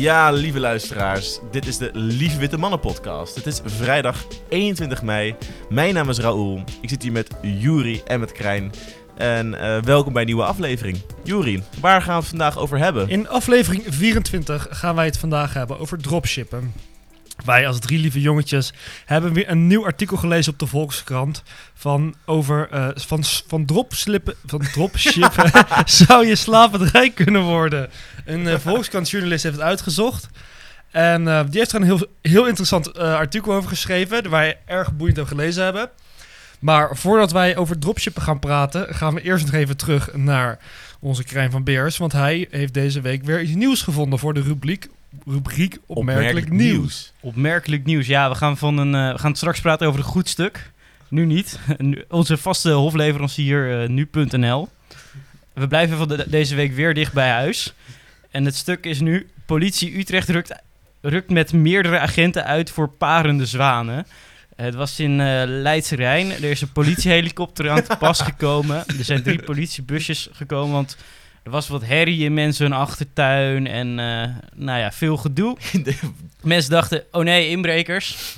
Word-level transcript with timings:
Ja, 0.00 0.30
lieve 0.30 0.60
luisteraars, 0.60 1.38
dit 1.50 1.66
is 1.66 1.78
de 1.78 1.90
Lieve 1.92 2.38
Witte 2.38 2.56
Mannen 2.56 2.80
podcast. 2.80 3.34
Het 3.34 3.46
is 3.46 3.60
vrijdag 3.64 4.26
21 4.48 5.02
mei. 5.02 5.34
Mijn 5.68 5.94
naam 5.94 6.08
is 6.08 6.18
Raoul. 6.18 6.64
Ik 6.80 6.88
zit 6.88 7.02
hier 7.02 7.12
met 7.12 7.30
Juri 7.42 8.02
en 8.06 8.20
met 8.20 8.32
Krijn. 8.32 8.72
En 9.16 9.54
eh, 9.54 9.82
welkom 9.82 10.12
bij 10.12 10.22
een 10.22 10.28
nieuwe 10.28 10.44
aflevering. 10.44 10.98
Juri, 11.24 11.62
waar 11.80 12.02
gaan 12.02 12.14
we 12.14 12.20
het 12.20 12.28
vandaag 12.28 12.58
over 12.58 12.78
hebben? 12.78 13.08
In 13.08 13.28
aflevering 13.28 13.82
24 13.88 14.66
gaan 14.70 14.94
wij 14.94 15.04
het 15.04 15.18
vandaag 15.18 15.54
hebben 15.54 15.78
over 15.78 15.98
dropshippen. 15.98 16.72
Wij 17.44 17.66
als 17.66 17.78
drie 17.78 17.98
lieve 17.98 18.20
jongetjes 18.20 18.72
hebben 19.04 19.32
weer 19.32 19.50
een 19.50 19.66
nieuw 19.66 19.84
artikel 19.84 20.16
gelezen 20.16 20.52
op 20.52 20.58
de 20.58 20.66
Volkskrant 20.66 21.42
van 21.74 22.14
over 22.24 22.68
uh, 22.72 22.88
van, 22.94 23.24
van 23.46 23.64
dropslippen 23.64 24.34
van 24.46 24.60
dropshippen 24.60 25.50
zou 26.04 26.26
je 26.26 26.36
slapend 26.36 26.90
rijk 26.90 27.14
kunnen 27.14 27.42
worden. 27.42 27.90
Een 28.24 28.44
uh, 28.46 28.58
Volkskrant-journalist 28.58 29.42
heeft 29.42 29.56
het 29.56 29.64
uitgezocht. 29.64 30.28
En 30.90 31.22
uh, 31.22 31.40
die 31.48 31.58
heeft 31.58 31.72
er 31.72 31.80
een 31.80 31.86
heel, 31.86 32.06
heel 32.22 32.46
interessant 32.46 32.98
artikel 32.98 33.52
over 33.52 33.68
geschreven, 33.68 34.22
waar 34.22 34.30
wij 34.30 34.58
erg 34.66 34.96
boeiend 34.96 35.18
over 35.18 35.36
gelezen 35.36 35.64
hebben. 35.64 35.90
Maar 36.60 36.96
voordat 36.96 37.32
wij 37.32 37.56
over 37.56 37.78
dropshippen 37.78 38.22
gaan 38.22 38.38
praten, 38.38 38.94
gaan 38.94 39.14
we 39.14 39.22
eerst 39.22 39.44
nog 39.44 39.54
even 39.54 39.76
terug 39.76 40.14
naar 40.14 40.58
onze 41.00 41.24
Krijn 41.24 41.50
van 41.50 41.64
Beers. 41.64 41.96
Want 41.96 42.12
hij 42.12 42.46
heeft 42.50 42.74
deze 42.74 43.00
week 43.00 43.24
weer 43.24 43.42
iets 43.42 43.54
nieuws 43.54 43.82
gevonden 43.82 44.18
voor 44.18 44.34
de 44.34 44.42
rubriek 44.42 44.88
rubriek 45.26 45.78
opmerkelijk, 45.86 46.50
nieuws. 46.50 47.12
Opmerkelijk 47.20 47.84
nieuws. 47.84 48.06
Ja, 48.06 48.28
we 48.28 48.34
gaan, 48.34 48.56
van 48.56 48.78
een, 48.78 48.94
uh, 48.94 49.12
we 49.12 49.18
gaan 49.18 49.36
straks 49.36 49.60
praten 49.60 49.86
over 49.86 50.00
een 50.00 50.06
goed 50.06 50.28
stuk. 50.28 50.70
Nu 51.08 51.26
niet. 51.26 51.58
Onze 52.08 52.36
vaste 52.36 52.70
hofleverancier 52.70 53.82
uh, 53.82 53.88
nu.nl. 53.88 54.68
We 55.52 55.66
blijven 55.66 55.96
van 55.96 56.08
de, 56.08 56.24
deze 56.28 56.54
week 56.54 56.72
weer 56.72 56.94
dicht 56.94 57.12
bij 57.12 57.30
huis. 57.30 57.74
En 58.30 58.44
het 58.44 58.56
stuk 58.56 58.86
is 58.86 59.00
nu... 59.00 59.28
Politie 59.46 59.98
Utrecht 59.98 60.28
rukt, 60.28 60.54
rukt 61.00 61.30
met 61.30 61.52
meerdere 61.52 61.98
agenten 61.98 62.44
uit 62.44 62.70
voor 62.70 62.88
parende 62.88 63.46
zwanen. 63.46 64.06
Het 64.56 64.74
was 64.74 65.00
in 65.00 65.10
uh, 65.10 65.42
Leidse 65.46 65.96
Rijn. 65.96 66.30
Er 66.30 66.44
is 66.44 66.60
een 66.60 66.72
politiehelikopter 66.72 67.70
aan 67.70 67.82
te 67.82 67.96
pas 68.06 68.20
gekomen. 68.20 68.84
Er 68.86 69.04
zijn 69.04 69.22
drie 69.22 69.42
politiebusjes 69.42 70.28
gekomen, 70.32 70.74
want 70.74 70.96
er 71.42 71.50
was 71.50 71.68
wat 71.68 71.84
herrie 71.84 72.24
in 72.24 72.34
mensen 72.34 72.64
hun 72.64 72.78
achtertuin 72.78 73.66
en 73.66 73.88
uh, 73.88 74.36
nou 74.54 74.78
ja, 74.78 74.92
veel 74.92 75.16
gedoe. 75.16 75.56
mensen 76.42 76.70
dachten, 76.70 77.04
oh 77.10 77.24
nee, 77.24 77.48
inbrekers. 77.48 78.36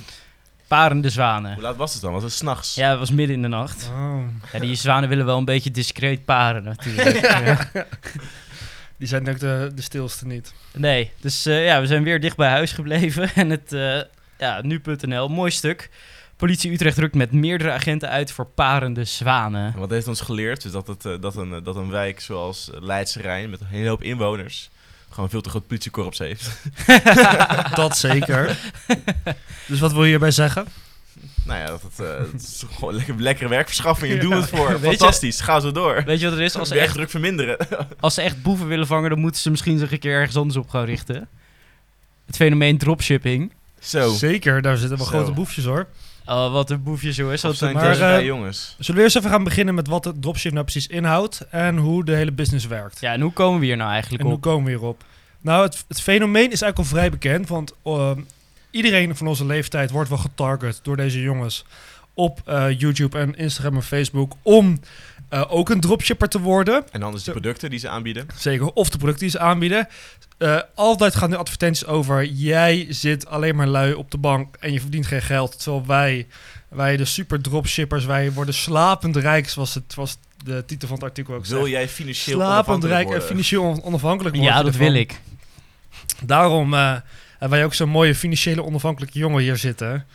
Parende 0.67 1.09
zwanen. 1.09 1.53
Hoe 1.53 1.63
laat 1.63 1.75
was 1.75 1.93
het 1.93 2.01
dan? 2.01 2.13
Was 2.13 2.23
het 2.23 2.31
s'nachts? 2.31 2.75
Ja, 2.75 2.89
het 2.89 2.99
was 2.99 3.11
midden 3.11 3.35
in 3.35 3.41
de 3.41 3.47
nacht. 3.47 3.89
Oh. 3.93 4.23
Ja, 4.53 4.59
die 4.59 4.75
zwanen 4.75 5.09
willen 5.09 5.25
wel 5.25 5.37
een 5.37 5.45
beetje 5.45 5.71
discreet 5.71 6.25
paren 6.25 6.63
natuurlijk. 6.63 7.21
ja. 7.45 7.85
Die 8.97 9.07
zijn 9.07 9.23
denk 9.23 9.35
ik 9.35 9.41
de, 9.41 9.71
de 9.75 9.81
stilste 9.81 10.27
niet. 10.27 10.53
Nee, 10.73 11.11
dus 11.19 11.47
uh, 11.47 11.65
ja, 11.65 11.81
we 11.81 11.87
zijn 11.87 12.03
weer 12.03 12.21
dicht 12.21 12.37
bij 12.37 12.49
huis 12.49 12.71
gebleven. 12.71 13.29
En 13.35 13.49
het, 13.49 13.73
uh, 13.73 14.01
ja, 14.37 14.61
nu.nl, 14.61 15.27
mooi 15.27 15.51
stuk. 15.51 15.89
Politie 16.43 16.71
Utrecht 16.71 16.97
rukt 16.97 17.15
met 17.15 17.31
meerdere 17.31 17.71
agenten 17.71 18.09
uit 18.09 18.31
voor 18.31 18.45
parende 18.45 19.03
zwanen. 19.03 19.73
Wat 19.77 19.89
heeft 19.89 20.07
ons 20.07 20.21
geleerd 20.21 20.65
is 20.65 20.71
dat, 20.71 20.87
het, 20.87 21.05
uh, 21.05 21.13
dat, 21.21 21.35
een, 21.35 21.63
dat 21.63 21.75
een 21.75 21.89
wijk 21.89 22.19
zoals 22.19 22.69
Leidse 22.79 23.21
Rijn 23.21 23.49
met 23.49 23.59
een 23.61 23.67
hele 23.67 23.89
hoop 23.89 24.03
inwoners 24.03 24.69
gewoon 25.09 25.29
veel 25.29 25.41
te 25.41 25.49
groot 25.49 25.67
politiekorps 25.67 26.19
heeft. 26.19 26.49
dat 27.75 27.97
zeker. 27.97 28.57
dus 29.67 29.79
wat 29.79 29.91
wil 29.91 30.03
je 30.03 30.09
hierbij 30.09 30.31
zeggen? 30.31 30.65
Nou 31.45 31.59
ja, 31.59 31.65
dat 31.65 31.81
het, 31.81 31.99
uh, 31.99 32.33
is 32.33 32.63
gewoon 32.75 32.95
lekker, 32.95 33.15
lekkere 33.21 33.49
werkverschaffing. 33.49 34.19
Doe 34.19 34.35
het 34.35 34.49
voor. 34.49 34.79
Fantastisch. 34.79 35.37
Je, 35.37 35.43
Ga 35.43 35.59
zo 35.59 35.71
door. 35.71 36.03
Weet 36.05 36.19
je 36.19 36.29
wat 36.29 36.37
er 36.37 36.43
is? 36.43 36.55
Als 36.55 36.67
ze 36.67 36.79
echt 36.79 36.93
druk 36.93 37.09
verminderen. 37.09 37.57
als 37.99 38.13
ze 38.13 38.21
echt 38.21 38.41
boeven 38.41 38.67
willen 38.67 38.87
vangen, 38.87 39.09
dan 39.09 39.19
moeten 39.19 39.41
ze 39.41 39.49
misschien 39.49 39.77
zich 39.77 39.91
een 39.91 39.99
keer 39.99 40.13
ergens 40.13 40.37
anders 40.37 40.57
op 40.57 40.69
gaan 40.69 40.85
richten. 40.85 41.27
Het 42.25 42.35
fenomeen 42.35 42.77
dropshipping. 42.77 43.53
Zo. 43.79 44.13
Zeker, 44.13 44.61
daar 44.61 44.77
zitten 44.77 44.97
wel 44.97 45.07
grote 45.07 45.31
boefjes 45.31 45.65
hoor. 45.65 45.87
Oh, 46.25 46.51
wat 46.51 46.69
een 46.69 46.83
boefje 46.83 47.13
zo 47.13 47.29
is 47.29 47.41
dat. 47.41 47.55
zijn 47.55 47.73
maar, 47.73 47.99
uh, 47.99 48.25
jongens. 48.25 48.75
Zullen 48.79 48.95
we 48.95 49.03
eerst 49.05 49.15
even 49.15 49.29
gaan 49.29 49.43
beginnen 49.43 49.75
met 49.75 49.87
wat 49.87 50.03
de 50.03 50.19
dropship 50.19 50.51
nou 50.51 50.63
precies 50.63 50.87
inhoudt 50.87 51.45
en 51.49 51.77
hoe 51.77 52.05
de 52.05 52.15
hele 52.15 52.31
business 52.31 52.67
werkt? 52.67 52.99
Ja, 52.99 53.13
en 53.13 53.21
hoe 53.21 53.33
komen 53.33 53.59
we 53.59 53.65
hier 53.65 53.77
nou 53.77 53.91
eigenlijk 53.91 54.23
en 54.23 54.27
op? 54.27 54.33
hoe 54.33 54.43
komen 54.43 54.63
we 54.63 54.69
hierop? 54.69 55.03
Nou, 55.41 55.65
het, 55.65 55.85
het 55.87 56.01
fenomeen 56.01 56.51
is 56.51 56.61
eigenlijk 56.61 56.77
al 56.77 56.97
vrij 56.97 57.09
bekend, 57.09 57.47
want 57.47 57.73
uh, 57.85 58.11
iedereen 58.71 59.15
van 59.15 59.27
onze 59.27 59.45
leeftijd 59.45 59.91
wordt 59.91 60.09
wel 60.09 60.17
getarget 60.17 60.79
door 60.83 60.97
deze 60.97 61.21
jongens 61.21 61.65
op 62.13 62.41
uh, 62.47 62.79
YouTube 62.79 63.19
en 63.19 63.35
Instagram 63.35 63.75
en 63.75 63.83
Facebook 63.83 64.33
om 64.41 64.79
uh, 65.33 65.43
ook 65.47 65.69
een 65.69 65.79
dropshipper 65.79 66.29
te 66.29 66.39
worden. 66.39 66.83
En 66.91 66.99
dan 66.99 67.13
is 67.13 67.23
de 67.23 67.31
producten 67.31 67.69
die 67.69 67.79
ze 67.79 67.89
aanbieden. 67.89 68.27
Zeker, 68.35 68.73
of 68.73 68.89
de 68.89 68.97
producten 68.97 69.21
die 69.23 69.31
ze 69.31 69.39
aanbieden. 69.39 69.87
Uh, 70.37 70.59
altijd 70.75 71.15
gaan 71.15 71.29
de 71.29 71.37
advertenties 71.37 71.85
over... 71.85 72.25
jij 72.25 72.85
zit 72.89 73.27
alleen 73.27 73.55
maar 73.55 73.67
lui 73.67 73.93
op 73.93 74.11
de 74.11 74.17
bank 74.17 74.55
en 74.59 74.73
je 74.73 74.79
verdient 74.79 75.07
geen 75.07 75.21
geld. 75.21 75.59
Terwijl 75.59 75.85
wij, 75.85 76.27
wij 76.67 76.97
de 76.97 77.05
super 77.05 77.41
dropshippers, 77.41 78.05
wij 78.05 78.31
worden 78.31 78.53
slapend 78.53 79.15
rijk... 79.15 79.49
zoals 79.49 79.73
het 79.73 79.95
was 79.95 80.17
de 80.43 80.63
titel 80.65 80.87
van 80.87 80.97
het 80.97 81.05
artikel 81.05 81.33
ook 81.33 81.45
Wil 81.45 81.59
zegt. 81.59 81.71
jij 81.71 81.89
financieel 81.89 82.37
slapend 82.37 82.83
rijk 82.83 83.03
worden? 83.03 83.21
en 83.21 83.27
financieel 83.27 83.83
onafhankelijk 83.83 84.35
worden? 84.35 84.53
Ja, 84.53 84.63
dat 84.63 84.75
wil 84.75 84.93
ik. 84.93 85.19
Daarom 86.23 86.73
uh, 86.73 86.91
hebben 87.29 87.49
wij 87.49 87.65
ook 87.65 87.73
zo'n 87.73 87.89
mooie 87.89 88.15
financiële 88.15 88.63
onafhankelijke 88.63 89.19
jongen 89.19 89.41
hier 89.41 89.57
zitten. 89.57 90.05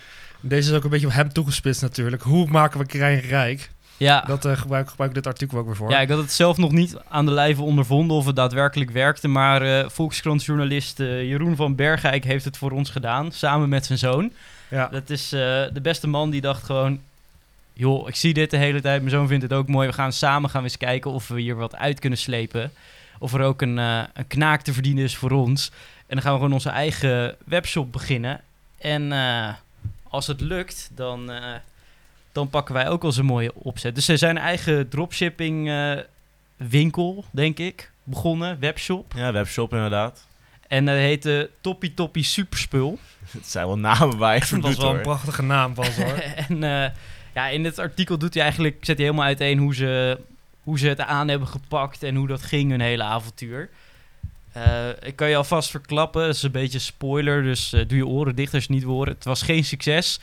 Deze 0.41 0.71
is 0.71 0.77
ook 0.77 0.85
een 0.85 0.91
beetje 0.91 1.07
op 1.07 1.13
hem 1.13 1.33
toegespitst 1.33 1.83
natuurlijk. 1.83 2.23
Hoe 2.23 2.47
maken 2.47 2.81
we 2.81 2.87
Krijn 2.87 3.21
rijk? 3.21 3.71
Ja. 3.99 4.21
Dat 4.21 4.45
uh, 4.45 4.57
gebruik, 4.57 4.89
gebruik 4.89 5.11
ik 5.11 5.17
dit 5.17 5.27
artikel 5.27 5.59
ook 5.59 5.67
weer 5.67 5.77
voor. 5.77 5.91
Ja, 5.91 6.01
ik 6.01 6.09
had 6.09 6.19
het 6.19 6.33
zelf 6.33 6.57
nog 6.57 6.73
niet 6.73 6.97
aan 7.09 7.27
de 7.27 7.33
lijve 7.33 7.63
ondervonden 7.63 8.17
of 8.17 8.27
het 8.27 8.37
daadwerkelijk 8.37 8.91
werkte. 8.91 9.29
Maar 9.29 9.67
uh, 9.67 9.89
Volkskrant-journalist 9.89 11.01
uh, 11.01 11.23
Jeroen 11.23 11.57
van 11.57 11.75
Bergijk 11.75 12.25
heeft 12.25 12.45
het 12.45 12.57
voor 12.57 12.71
ons 12.71 12.91
gedaan, 12.91 13.33
samen 13.33 13.69
met 13.69 13.87
zijn 13.87 13.99
zoon. 13.99 14.33
Ja. 14.69 14.89
Dat 14.89 15.11
is 15.11 15.29
de 15.29 15.81
beste 15.83 16.07
man 16.07 16.31
die 16.31 16.41
dacht 16.41 16.65
gewoon... 16.65 17.01
joh, 17.73 18.09
ik 18.09 18.15
zie 18.15 18.35
dit 18.35 18.51
de 18.51 18.57
hele 18.57 18.81
tijd, 18.81 19.01
mijn 19.01 19.15
zoon 19.15 19.29
vindt 19.29 19.43
het 19.43 19.53
ook 19.53 19.69
mooi. 19.69 19.89
We 19.89 19.95
gaan 19.95 20.13
samen 20.13 20.51
gaan 20.51 20.63
eens 20.63 20.77
kijken 20.77 21.11
of 21.11 21.29
we 21.29 21.41
hier 21.41 21.57
wat 21.57 21.77
uit 21.77 21.99
kunnen 21.99 22.19
slepen. 22.19 22.73
Of 23.19 23.35
er 23.35 23.43
ook 23.43 23.63
een, 23.63 23.77
een 23.77 24.27
knaak 24.27 24.63
te 24.63 24.73
verdienen 24.73 25.05
is 25.05 25.17
voor 25.17 25.31
ons. 25.31 25.71
En 26.07 26.15
dan 26.15 26.23
gaan 26.23 26.33
we 26.33 26.39
gewoon 26.39 26.53
onze 26.53 26.71
eigen 26.71 27.37
webshop 27.45 27.93
beginnen. 27.93 28.41
En 28.79 29.13
als 30.09 30.27
het 30.27 30.41
lukt, 30.41 30.91
dan 30.95 31.31
dan 32.39 32.51
pakken 32.51 32.75
wij 32.75 32.89
ook 32.89 33.05
al 33.05 33.13
een 33.17 33.25
mooie 33.25 33.55
opzet. 33.55 33.95
Dus 33.95 34.05
ze 34.05 34.17
zijn 34.17 34.39
eigen 34.39 34.89
dropshipping 34.89 35.69
uh, 35.69 35.99
winkel, 36.57 37.25
denk 37.31 37.59
ik, 37.59 37.91
begonnen, 38.03 38.61
webshop. 38.61 39.13
Ja, 39.17 39.33
webshop 39.33 39.73
inderdaad. 39.73 40.27
En 40.69 40.85
dat 40.85 40.95
uh, 40.95 41.01
heette 41.01 41.51
Toppie 41.61 41.95
Toppie 41.95 42.23
Superspul. 42.23 42.99
Het 43.31 43.47
zijn 43.47 43.67
wel 43.67 43.79
namen 43.79 44.19
waar 44.19 44.35
je 44.35 44.41
Dat 44.51 44.61
was 44.61 44.77
wel 44.77 44.87
hoor. 44.87 44.97
een 44.97 45.03
prachtige 45.03 45.43
naam 45.43 45.75
van 45.75 45.85
hoor. 45.85 46.19
en 46.49 46.63
uh, 46.63 46.87
ja, 47.35 47.49
in 47.49 47.63
dit 47.63 47.79
artikel 47.79 48.19
doet 48.19 48.35
hij 48.35 48.43
eigenlijk, 48.43 48.77
zet 48.81 48.97
hij 48.97 49.07
helemaal 49.07 49.27
uiteen 49.27 49.59
hoe 49.59 49.75
ze, 49.75 50.19
hoe 50.63 50.79
ze 50.79 50.89
het 50.89 51.01
aan 51.01 51.29
hebben 51.29 51.49
gepakt 51.49 52.03
en 52.03 52.15
hoe 52.15 52.27
dat 52.27 52.43
ging, 52.43 52.71
hun 52.71 52.81
hele 52.81 53.03
avontuur. 53.03 53.71
Uh, 54.57 54.89
ik 55.03 55.17
kan 55.17 55.29
je 55.29 55.37
alvast 55.37 55.71
verklappen, 55.71 56.27
dat 56.27 56.35
is 56.35 56.43
een 56.43 56.51
beetje 56.51 56.79
spoiler, 56.79 57.43
dus 57.43 57.71
doe 57.71 57.97
je 57.97 58.07
oren 58.07 58.35
dicht 58.35 58.55
als 58.55 58.63
je 58.63 58.69
het 58.69 58.77
niet 58.77 58.87
wil 58.87 58.95
horen. 58.95 59.15
Het 59.15 59.25
was 59.25 59.43
geen 59.43 59.65
succes. 59.65 60.21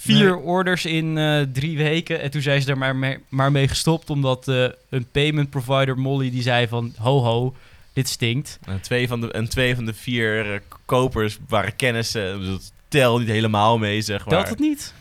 Vier 0.00 0.30
nee. 0.30 0.38
orders 0.38 0.84
in 0.84 1.16
uh, 1.16 1.40
drie 1.52 1.76
weken. 1.76 2.20
En 2.20 2.30
toen 2.30 2.42
zijn 2.42 2.62
ze 2.62 2.70
er 2.70 2.78
maar 2.78 2.96
mee, 2.96 3.18
maar 3.28 3.52
mee 3.52 3.68
gestopt. 3.68 4.10
Omdat 4.10 4.48
uh, 4.48 4.66
een 4.88 5.06
payment 5.12 5.50
provider, 5.50 5.98
Molly, 5.98 6.30
die 6.30 6.42
zei 6.42 6.68
van... 6.68 6.94
Ho 6.98 7.22
ho, 7.22 7.54
dit 7.92 8.08
stinkt. 8.08 8.58
En 8.64 8.80
twee 8.80 9.08
van 9.08 9.20
de, 9.20 9.32
en 9.32 9.48
twee 9.48 9.74
van 9.74 9.84
de 9.84 9.94
vier 9.94 10.52
uh, 10.52 10.58
kopers 10.84 11.38
waren 11.48 11.76
kennissen. 11.76 12.38
Dus 12.38 12.48
dat 12.48 12.72
tel 12.88 13.18
niet 13.18 13.28
helemaal 13.28 13.78
mee, 13.78 14.00
zeg 14.00 14.18
maar. 14.18 14.34
Telt 14.34 14.48
het 14.48 14.58
niet? 14.58 14.94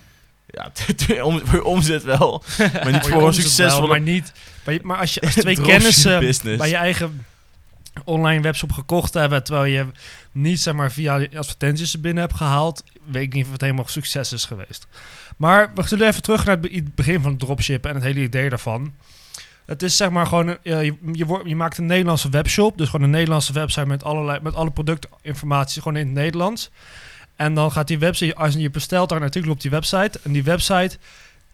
Ja, 0.48 0.72
om, 1.24 1.42
voor 1.44 1.62
omzet 1.62 2.04
wel. 2.04 2.44
maar 2.84 2.92
niet 2.92 3.08
voor 3.08 3.28
een 3.28 3.34
succesvol... 3.34 3.88
Maar, 3.88 4.02
niet, 4.02 4.32
maar, 4.66 4.80
maar 4.82 4.98
als 4.98 5.14
je 5.14 5.22
als 5.22 5.34
twee 5.34 5.62
kennissen 5.72 6.20
bij 6.58 6.70
je 6.70 6.76
eigen 6.76 7.26
online 8.06 8.42
webshop 8.42 8.72
gekocht 8.72 9.14
hebben... 9.14 9.44
terwijl 9.44 9.66
je 9.66 9.86
niet 10.32 10.60
zeg 10.60 10.74
maar, 10.74 10.92
via 10.92 11.28
advertenties 11.36 11.94
er 11.94 12.00
binnen 12.00 12.24
hebt 12.24 12.36
gehaald... 12.36 12.84
weet 13.06 13.24
ik 13.24 13.34
niet 13.34 13.46
of 13.46 13.52
het 13.52 13.62
helemaal 13.62 13.88
succes 13.88 14.34
is 14.34 14.46
geweest. 14.46 14.88
Maar 15.38 15.72
we 15.76 15.88
zullen 15.88 16.08
even 16.08 16.22
terug 16.22 16.46
naar 16.46 16.58
het 16.62 16.96
begin 16.96 17.22
van 17.22 17.32
het 17.32 17.40
dropshippen... 17.40 17.90
en 17.90 17.96
het 17.96 18.06
hele 18.06 18.20
idee 18.20 18.50
daarvan. 18.50 18.94
Het 19.66 19.84
is 19.84 19.98
zeg 19.98 20.10
maar 20.10 20.28
gewoon... 20.28 20.48
Uh, 20.64 20.84
je, 20.84 20.96
je, 21.44 21.56
maakt 21.56 21.78
een 21.78 21.86
Nederlandse 21.86 22.30
webshop... 22.30 22.78
dus 22.78 22.90
gewoon 22.90 23.06
een 23.06 23.12
Nederlandse 23.12 23.54
website 23.54 23.86
met, 23.86 24.04
allerlei, 24.04 24.40
met 24.42 24.56
alle 24.56 24.72
productinformatie... 24.72 25.82
gewoon 25.82 25.98
in 25.98 26.06
het 26.06 26.16
Nederlands. 26.16 26.72
En 27.36 27.54
dan 27.54 27.72
gaat 27.72 27.88
die 27.88 28.00
website... 28.00 28.36
als 28.36 28.54
je 28.54 28.70
bestelt 28.70 29.10
daar 29.10 29.22
artikel 29.22 29.52
op 29.52 29.62
die 29.62 29.72
website... 29.72 30.20
en 30.24 30.32
die 30.32 30.44
website 30.44 30.98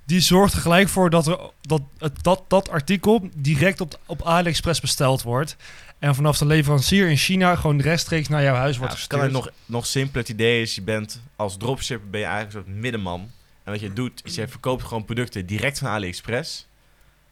die 0.06 0.20
zorgt 0.20 0.54
er 0.54 0.60
gelijk 0.60 0.90
voor 0.90 1.10
dat, 1.10 1.28
er, 1.28 1.40
dat, 1.62 1.82
dat 2.22 2.44
dat 2.48 2.70
artikel 2.70 3.30
direct 3.36 3.82
op, 3.82 4.00
op 4.06 4.22
AliExpress 4.22 4.82
besteld 4.82 5.22
wordt. 5.22 5.56
En 6.00 6.16
vanaf 6.16 6.38
de 6.38 6.46
leverancier 6.46 7.10
in 7.10 7.18
China 7.18 7.56
gewoon 7.56 7.82
rechtstreeks 7.82 8.28
naar 8.28 8.44
jouw 8.44 8.56
huis 8.56 8.78
wordt 8.78 8.94
ja, 8.94 9.00
gestuurd. 9.00 9.22
Kan 9.22 9.34
het 9.34 9.44
nog, 9.44 9.54
nog 9.66 9.86
simpeler 9.86 10.22
het 10.22 10.30
idee 10.30 10.62
is, 10.62 10.76
je 10.76 10.82
bent 10.82 11.22
als 11.36 11.58
dropshipper 11.58 12.10
ben 12.10 12.20
je 12.20 12.26
eigenlijk 12.26 12.56
een 12.56 12.64
soort 12.64 12.82
middenman. 12.82 13.32
En 13.64 13.72
wat 13.72 13.82
je 13.82 13.94
doet, 13.94 14.22
is 14.26 14.36
je 14.36 14.48
verkoopt 14.48 14.84
gewoon 14.84 15.06
producten 15.06 15.46
direct 15.46 15.80
van 15.80 15.88
AliExpress 15.88 16.68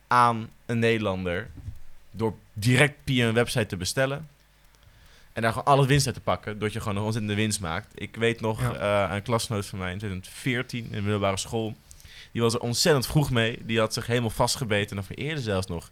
aan 0.08 0.50
een 0.66 0.80
Nederlander. 0.80 1.50
Door 2.12 2.34
direct 2.54 2.96
via 3.06 3.28
een 3.28 3.34
website 3.34 3.66
te 3.66 3.78
bestellen. 3.78 4.28
En 5.34 5.42
daar 5.42 5.52
gewoon 5.52 5.68
alles 5.68 5.86
winst 5.88 6.06
uit 6.06 6.16
te 6.16 6.22
pakken, 6.22 6.52
doordat 6.52 6.74
je 6.74 6.80
gewoon 6.80 6.96
nog 6.96 7.04
ontzettend 7.04 7.36
de 7.36 7.42
winst 7.42 7.60
maakt. 7.60 7.88
Ik 7.96 8.16
weet 8.16 8.42
nog, 8.42 8.64
een 9.10 9.22
klasgenoot 9.22 9.66
van 9.66 9.80
mij 9.80 9.92
in 9.92 9.98
2014 9.98 10.84
in 10.84 10.92
de 10.92 11.02
middelbare 11.02 11.38
school, 11.38 11.76
die 12.32 12.42
was 12.42 12.54
er 12.54 12.60
ontzettend 12.60 13.08
vroeg 13.08 13.32
mee. 13.32 13.60
Die 13.66 13.80
had 13.80 13.94
zich 13.94 14.08
helemaal 14.08 14.30
vastgebeten, 14.30 14.96
nog 14.96 15.06
eerder 15.10 15.44
zelfs 15.44 15.68
nog. 15.68 15.90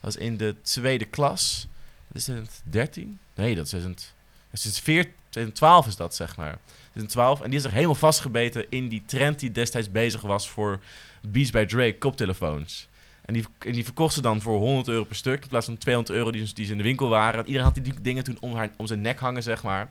Was 0.00 0.16
in 0.16 0.36
de 0.36 0.54
tweede 0.62 1.04
klas, 1.04 1.66
is 2.12 2.26
het 2.26 2.62
13? 2.64 3.18
Nee, 3.34 3.54
dat 3.54 3.64
is 3.64 3.70
2014, 3.70 5.12
2012 5.28 5.86
is 5.86 5.96
dat, 5.96 6.14
zeg 6.14 6.36
maar. 6.36 6.58
2012. 6.80 7.40
En 7.40 7.46
die 7.46 7.56
is 7.56 7.62
zich 7.62 7.72
helemaal 7.72 7.94
vastgebeten 7.94 8.66
in 8.68 8.88
die 8.88 9.02
trend 9.06 9.38
die 9.38 9.52
destijds 9.52 9.90
bezig 9.90 10.20
was 10.20 10.48
voor 10.48 10.80
Beats 11.22 11.50
by 11.50 11.64
Dre 11.64 11.98
koptelefoons. 11.98 12.88
En 13.24 13.34
die, 13.34 13.44
en 13.58 13.72
die 13.72 13.84
verkocht 13.84 14.14
ze 14.14 14.20
dan 14.20 14.40
voor 14.40 14.58
100 14.58 14.88
euro 14.88 15.04
per 15.04 15.16
stuk. 15.16 15.42
In 15.42 15.48
plaats 15.48 15.66
van 15.66 15.78
200 15.78 16.16
euro 16.16 16.30
die, 16.30 16.52
die 16.54 16.66
ze 16.66 16.72
in 16.72 16.78
de 16.78 16.84
winkel 16.84 17.08
waren. 17.08 17.46
Iedereen 17.46 17.66
had 17.66 17.74
die 17.74 17.94
dingen 18.00 18.24
toen 18.24 18.36
om, 18.40 18.54
haar, 18.54 18.70
om 18.76 18.86
zijn 18.86 19.00
nek 19.00 19.18
hangen, 19.18 19.42
zeg 19.42 19.62
maar. 19.62 19.90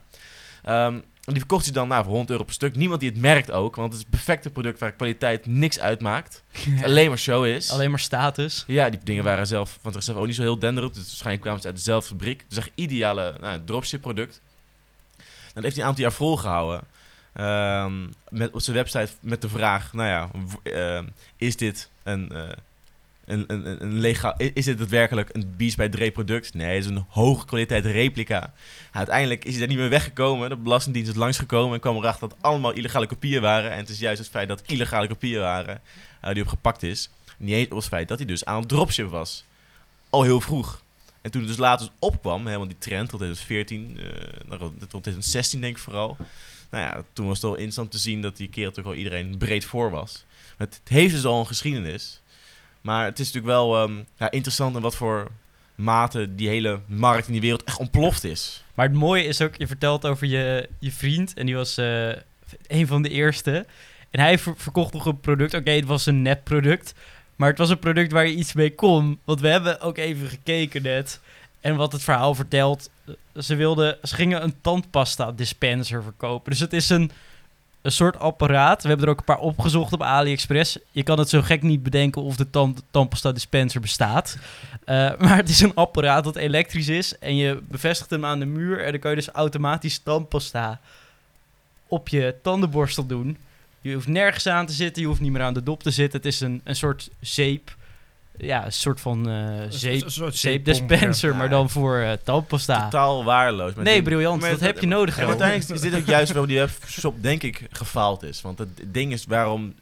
Um, 0.69 1.03
en 1.25 1.33
die 1.33 1.39
verkocht 1.39 1.65
ze 1.65 1.71
dan 1.71 1.87
nou, 1.87 2.01
voor 2.03 2.11
100 2.11 2.31
euro 2.31 2.43
per 2.43 2.53
stuk. 2.53 2.75
Niemand 2.75 2.99
die 2.99 3.09
het 3.09 3.19
merkt 3.19 3.51
ook, 3.51 3.75
want 3.75 3.93
het 3.93 4.01
is 4.01 4.07
het 4.07 4.15
perfecte 4.15 4.49
product 4.49 4.79
waar 4.79 4.91
kwaliteit 4.91 5.45
niks 5.45 5.79
uitmaakt. 5.79 6.43
alleen 6.83 7.09
maar 7.09 7.17
show 7.17 7.45
is. 7.45 7.71
Alleen 7.71 7.89
maar 7.89 7.99
status. 7.99 8.63
Ja, 8.67 8.89
die 8.89 8.99
dingen 9.03 9.23
waren 9.23 9.47
zelf 9.47 9.79
van 9.81 9.93
zichzelf 9.93 10.17
ook 10.17 10.25
niet 10.25 10.35
zo 10.35 10.41
heel 10.41 10.59
denderend. 10.59 10.93
Dus 10.93 11.05
waarschijnlijk 11.05 11.41
kwamen 11.41 11.61
ze 11.61 11.67
uit 11.67 11.75
dezelfde 11.75 12.09
fabriek. 12.09 12.45
Dus 12.47 12.57
echt 12.57 12.71
ideale 12.75 13.35
nou, 13.41 13.61
dropship 13.65 14.01
product. 14.01 14.41
Dan 15.53 15.63
heeft 15.63 15.75
hij 15.75 15.83
een 15.83 15.89
aantal 15.89 16.03
jaar 16.03 16.13
volgehouden. 16.13 16.83
Um, 17.39 18.13
met, 18.29 18.53
op 18.53 18.61
zijn 18.61 18.75
website 18.75 19.11
met 19.19 19.41
de 19.41 19.49
vraag, 19.49 19.93
nou 19.93 20.09
ja, 20.09 20.29
uh, 20.63 21.07
is 21.37 21.55
dit 21.55 21.89
een... 22.03 22.29
Uh, 22.33 22.49
een, 23.31 23.43
een, 23.47 23.83
een 23.83 23.99
legaal, 23.99 24.33
is 24.37 24.65
dit 24.65 24.77
daadwerkelijk 24.77 25.29
een 25.31 25.53
Beast 25.57 25.77
by 25.77 25.87
Dre 25.87 26.11
product? 26.11 26.53
Nee, 26.53 26.75
het 26.75 26.83
is 26.83 26.89
een 26.89 27.05
hoge 27.07 27.45
kwaliteit 27.45 27.85
replica. 27.85 28.53
Uiteindelijk 28.91 29.45
is 29.45 29.51
hij 29.51 29.59
daar 29.59 29.69
niet 29.69 29.77
meer 29.77 29.89
weggekomen. 29.89 30.49
De 30.49 30.55
Belastingdienst 30.55 31.09
is 31.09 31.15
langsgekomen 31.15 31.73
en 31.73 31.79
kwam 31.79 31.95
erachter 31.95 32.29
dat 32.29 32.37
allemaal 32.41 32.71
illegale 32.71 33.07
kopieën 33.07 33.41
waren. 33.41 33.71
En 33.71 33.77
het 33.77 33.89
is 33.89 33.99
juist 33.99 34.19
het 34.19 34.29
feit 34.29 34.47
dat 34.47 34.63
illegale 34.65 35.07
kopieën 35.07 35.39
waren 35.39 35.81
uh, 36.23 36.33
die 36.33 36.43
opgepakt 36.43 36.83
is. 36.83 37.09
Niet 37.37 37.55
eens 37.55 37.69
op 37.69 37.77
het 37.77 37.85
feit 37.85 38.07
dat 38.07 38.17
hij 38.17 38.27
dus 38.27 38.45
aan 38.45 38.59
het 38.59 38.69
dropship 38.69 39.09
was. 39.09 39.45
Al 40.09 40.23
heel 40.23 40.41
vroeg. 40.41 40.81
En 41.21 41.31
toen 41.31 41.41
het 41.41 41.49
dus 41.49 41.59
later 41.59 41.89
opkwam, 41.99 42.45
helemaal 42.45 42.67
die 42.67 42.77
trend 42.77 43.09
tot 43.09 43.19
2014, 43.19 43.99
uh, 44.49 44.59
tot 44.79 44.89
2016 44.89 45.61
denk 45.61 45.75
ik 45.75 45.81
vooral. 45.81 46.17
Nou 46.69 46.83
ja, 46.83 47.03
toen 47.13 47.25
was 47.25 47.35
het 47.35 47.43
wel 47.43 47.53
interessant 47.53 47.91
te 47.91 47.97
zien 47.97 48.21
dat 48.21 48.37
die 48.37 48.49
kerel 48.49 48.71
toch 48.71 48.83
wel 48.83 48.93
iedereen 48.93 49.37
breed 49.37 49.65
voor 49.65 49.91
was. 49.91 50.25
Het 50.57 50.81
heeft 50.83 51.13
dus 51.13 51.25
al 51.25 51.39
een 51.39 51.47
geschiedenis. 51.47 52.21
Maar 52.81 53.05
het 53.05 53.19
is 53.19 53.25
natuurlijk 53.25 53.53
wel 53.53 53.83
um, 53.83 54.05
ja, 54.15 54.31
interessant 54.31 54.75
in 54.75 54.81
wat 54.81 54.95
voor 54.95 55.27
mate 55.75 56.35
die 56.35 56.47
hele 56.47 56.79
markt 56.85 57.25
in 57.27 57.31
die 57.31 57.41
wereld 57.41 57.63
echt 57.63 57.77
ontploft 57.77 58.23
is. 58.23 58.63
Maar 58.73 58.87
het 58.87 58.95
mooie 58.95 59.23
is 59.23 59.41
ook, 59.41 59.55
je 59.55 59.67
vertelt 59.67 60.05
over 60.05 60.27
je, 60.27 60.69
je 60.79 60.91
vriend 60.91 61.33
en 61.33 61.45
die 61.45 61.55
was 61.55 61.77
uh, 61.77 62.09
een 62.67 62.87
van 62.87 63.01
de 63.01 63.09
eerste. 63.09 63.65
En 64.09 64.19
hij 64.19 64.37
verkocht 64.37 64.93
nog 64.93 65.05
een 65.05 65.19
product. 65.19 65.53
Oké, 65.53 65.71
het 65.71 65.85
was 65.85 66.05
een 66.05 66.21
nepproduct. 66.21 66.93
Maar 67.35 67.49
het 67.49 67.57
was 67.57 67.69
een 67.69 67.79
product 67.79 68.11
waar 68.11 68.27
je 68.27 68.35
iets 68.35 68.53
mee 68.53 68.75
kon. 68.75 69.19
Want 69.23 69.39
we 69.39 69.47
hebben 69.47 69.81
ook 69.81 69.97
even 69.97 70.27
gekeken 70.27 70.81
net. 70.81 71.19
En 71.59 71.75
wat 71.75 71.91
het 71.91 72.03
verhaal 72.03 72.35
vertelt. 72.35 72.89
Ze, 73.35 73.55
wilden, 73.55 73.97
ze 74.03 74.15
gingen 74.15 74.43
een 74.43 74.61
tandpasta 74.61 75.31
dispenser 75.31 76.03
verkopen. 76.03 76.51
Dus 76.51 76.59
het 76.59 76.73
is 76.73 76.89
een 76.89 77.11
een 77.81 77.91
soort 77.91 78.19
apparaat. 78.19 78.81
We 78.81 78.87
hebben 78.87 79.05
er 79.05 79.11
ook 79.11 79.19
een 79.19 79.25
paar 79.25 79.39
opgezocht 79.39 79.93
op 79.93 80.01
AliExpress. 80.01 80.77
Je 80.91 81.03
kan 81.03 81.19
het 81.19 81.29
zo 81.29 81.41
gek 81.41 81.61
niet 81.61 81.83
bedenken 81.83 82.21
of 82.21 82.35
de 82.35 82.49
tand 82.49 82.83
tandpasta 82.91 83.31
dispenser 83.31 83.81
bestaat. 83.81 84.37
Uh, 84.85 85.11
maar 85.19 85.35
het 85.35 85.49
is 85.49 85.59
een 85.59 85.75
apparaat 85.75 86.23
dat 86.23 86.35
elektrisch 86.35 86.87
is. 86.87 87.17
En 87.17 87.35
je 87.35 87.61
bevestigt 87.67 88.09
hem 88.09 88.25
aan 88.25 88.39
de 88.39 88.45
muur. 88.45 88.83
En 88.83 88.91
dan 88.91 88.99
kan 88.99 89.09
je 89.09 89.17
dus 89.17 89.29
automatisch 89.29 89.97
tandpasta 89.99 90.79
op 91.87 92.09
je 92.09 92.35
tandenborstel 92.41 93.05
doen. 93.05 93.37
Je 93.81 93.93
hoeft 93.93 94.07
nergens 94.07 94.47
aan 94.47 94.65
te 94.65 94.73
zitten. 94.73 95.01
Je 95.01 95.07
hoeft 95.07 95.21
niet 95.21 95.31
meer 95.31 95.41
aan 95.41 95.53
de 95.53 95.63
dop 95.63 95.83
te 95.83 95.91
zitten. 95.91 96.19
Het 96.19 96.27
is 96.27 96.39
een, 96.39 96.61
een 96.63 96.75
soort 96.75 97.09
zeep 97.19 97.75
ja, 98.41 98.65
een 98.65 98.73
soort 98.73 99.01
van 99.01 99.29
uh, 99.29 99.61
zeep, 99.69 100.03
zeepdispenser, 100.29 101.35
maar 101.35 101.49
dan 101.49 101.69
voor 101.69 101.99
uh, 101.99 102.11
tandpasta. 102.23 102.83
Totaal 102.83 103.23
waardeloos. 103.23 103.73
Nee, 103.75 104.01
briljant. 104.01 104.41
Dat, 104.41 104.59
heb 104.59 104.79
je 104.79 104.87
nodig. 104.87 105.17
En 105.17 105.27
uiteindelijk 105.27 105.69
is 105.69 105.81
dit 105.81 105.95
ook 105.95 106.05
juist 106.05 106.27
waarom 106.27 106.47
die 106.47 106.57
webshop 106.57 107.23
denk 107.23 107.43
ik 107.43 107.67
gefaald 107.71 108.23
is. 108.23 108.41
Want 108.41 108.59
het 108.59 108.69
ding 108.85 109.11
is 109.11 109.25
waarom... 109.25 109.73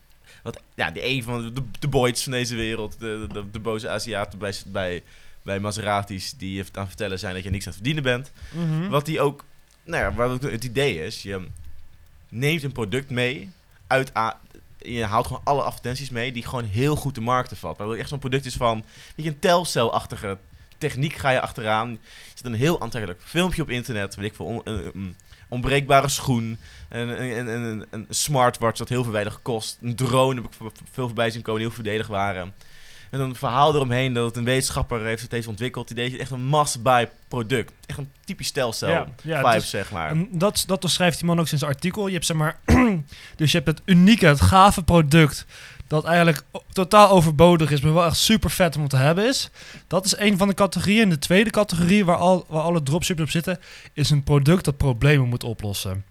Wat, 0.43 0.61
ja, 0.75 0.91
die 0.91 1.05
een 1.05 1.23
van 1.23 1.53
de, 1.53 1.61
de 1.79 1.87
boys 1.87 2.23
van 2.23 2.31
deze 2.31 2.55
wereld, 2.55 2.99
de, 2.99 3.27
de, 3.33 3.43
de 3.51 3.59
boze 3.59 3.89
Aziaten 3.89 4.39
bij, 4.39 4.53
bij, 4.65 5.03
bij 5.41 5.59
Maseratis, 5.59 6.33
die 6.37 6.53
je 6.53 6.65
aan 6.73 6.87
vertellen 6.87 7.19
zijn 7.19 7.33
dat 7.33 7.43
je 7.43 7.49
niks 7.49 7.65
aan 7.65 7.73
het 7.73 7.81
verdienen 7.81 8.03
bent. 8.03 8.31
Mhm. 8.51 8.89
Wat 8.89 9.05
die 9.05 9.21
ook... 9.21 9.45
Nou 9.83 10.03
ja, 10.03 10.13
wat 10.13 10.41
het 10.41 10.63
idee 10.63 11.05
is, 11.05 11.21
je 11.21 11.47
neemt 12.29 12.63
een 12.63 12.71
product 12.71 13.09
mee 13.09 13.49
uit, 13.87 14.11
je 14.79 15.03
haalt 15.03 15.27
gewoon 15.27 15.41
alle 15.43 15.61
advertenties 15.61 16.09
mee 16.09 16.31
die 16.31 16.45
gewoon 16.45 16.65
heel 16.65 16.95
goed 16.95 17.15
de 17.15 17.21
markten 17.21 17.57
valt. 17.57 17.77
Waardoor 17.77 17.95
echt 17.95 18.09
zo'n 18.09 18.19
product 18.19 18.45
is 18.45 18.55
van, 18.55 18.83
weet 19.15 19.25
je, 19.25 19.31
een 19.31 19.39
telcel-achtige 19.39 20.37
techniek 20.77 21.13
ga 21.13 21.29
je 21.29 21.41
achteraan. 21.41 21.89
Je 21.91 21.97
zet 22.33 22.45
een 22.45 22.53
heel 22.53 22.81
aantrekkelijk 22.81 23.21
filmpje 23.23 23.61
op 23.61 23.69
internet, 23.69 24.15
weet 24.15 24.25
ik 24.25 24.35
veel, 24.35 24.61
een, 24.63 25.15
onbreekbare 25.49 26.09
schoen, 26.09 26.59
een, 26.89 27.37
een, 27.47 27.85
een, 27.89 28.05
smartwatch 28.09 28.77
dat 28.77 28.89
heel 28.89 29.03
veel 29.03 29.11
weinig 29.11 29.41
kost, 29.41 29.77
een 29.81 29.95
drone 29.95 30.41
heb 30.41 30.51
ik 30.51 30.71
veel 30.91 31.05
voorbij 31.05 31.31
zien 31.31 31.41
komen 31.41 31.61
die 31.61 31.69
heel 31.69 31.77
voordelig 31.77 32.07
waren. 32.07 32.53
En 33.09 33.19
een 33.19 33.35
verhaal 33.35 33.75
eromheen 33.75 34.13
dat 34.13 34.37
een 34.37 34.43
wetenschapper 34.43 35.05
heeft 35.05 35.21
het 35.21 35.31
heeft 35.31 35.47
ontwikkeld. 35.47 35.87
Die 35.87 35.95
deed 35.95 36.17
echt 36.17 36.31
een 36.31 36.49
must-buy 36.49 37.09
product. 37.27 37.71
Echt 37.85 37.97
een 37.97 38.11
typisch 38.25 38.47
stelsel 38.47 38.89
ja, 38.89 39.07
ja, 39.21 39.51
vibe, 39.51 39.65
zeg 39.65 39.91
maar. 39.91 40.15
Dat, 40.29 40.63
dat 40.67 40.79
beschrijft 40.79 41.17
die 41.17 41.27
man 41.27 41.39
ook 41.39 41.47
sinds 41.47 41.63
artikel. 41.63 42.07
Je 42.07 42.13
hebt 42.13 42.25
zeg 42.25 42.37
maar... 42.37 42.59
dus 43.35 43.51
je 43.51 43.57
hebt 43.57 43.69
het 43.69 43.81
unieke, 43.85 44.25
het 44.25 44.41
gave 44.41 44.83
product... 44.83 45.45
dat 45.87 46.05
eigenlijk 46.05 46.41
totaal 46.71 47.09
overbodig 47.09 47.71
is... 47.71 47.81
maar 47.81 47.93
wel 47.93 48.05
echt 48.05 48.17
super 48.17 48.49
vet 48.49 48.77
om 48.77 48.87
te 48.87 48.97
hebben 48.97 49.27
is. 49.27 49.49
Dat 49.87 50.05
is 50.05 50.17
een 50.17 50.37
van 50.37 50.47
de 50.47 50.53
categorieën. 50.53 51.09
de 51.09 51.19
tweede 51.19 51.49
categorie 51.49 52.05
waar, 52.05 52.17
al, 52.17 52.45
waar 52.47 52.61
alle 52.61 52.83
dropships 52.83 53.21
op 53.21 53.29
zitten... 53.29 53.59
is 53.93 54.09
een 54.09 54.23
product 54.23 54.65
dat 54.65 54.77
problemen 54.77 55.27
moet 55.27 55.43
oplossen. 55.43 56.03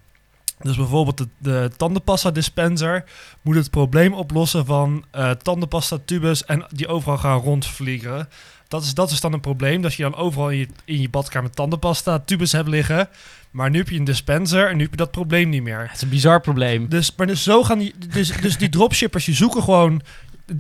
Dus 0.63 0.77
bijvoorbeeld 0.77 1.19
de, 1.19 1.29
de 1.39 1.71
tandenpasta 1.77 2.31
dispenser 2.31 3.05
moet 3.43 3.55
het 3.55 3.71
probleem 3.71 4.13
oplossen 4.13 4.67
van 4.67 5.05
uh, 5.17 5.31
tandenpasta 5.31 5.99
tubes 6.05 6.45
en 6.45 6.67
die 6.71 6.89
overal 6.89 7.19
gaan 7.19 7.41
rondvliegen. 7.41 8.29
Dat 8.69 8.83
is, 8.83 8.95
dat 8.95 9.11
is 9.11 9.21
dan 9.21 9.33
een 9.33 9.41
probleem, 9.41 9.83
dat 9.83 9.95
je 9.95 10.03
dan 10.03 10.15
overal 10.15 10.51
in 10.51 10.59
je, 10.59 10.69
in 10.85 11.01
je 11.01 11.09
badkamer 11.09 11.51
tandenpasta 11.51 12.19
tubes 12.19 12.53
hebt 12.53 12.69
liggen. 12.69 13.09
Maar 13.51 13.71
nu 13.71 13.79
heb 13.79 13.89
je 13.89 13.99
een 13.99 14.05
dispenser 14.05 14.69
en 14.69 14.77
nu 14.77 14.83
heb 14.83 14.91
je 14.91 14.97
dat 14.97 15.11
probleem 15.11 15.49
niet 15.49 15.63
meer. 15.63 15.81
Het 15.81 15.95
is 15.95 16.03
een 16.03 16.09
bizar 16.09 16.41
probleem. 16.41 16.89
Dus, 16.89 17.15
maar 17.17 17.27
dus 17.27 17.43
zo 17.43 17.63
gaan 17.65 17.79
die, 17.79 17.95
dus, 18.09 18.33
dus 18.41 18.57
die 18.57 18.69
dropshippers, 18.69 19.25
die 19.25 19.35
zoeken 19.35 19.63
gewoon 19.63 20.03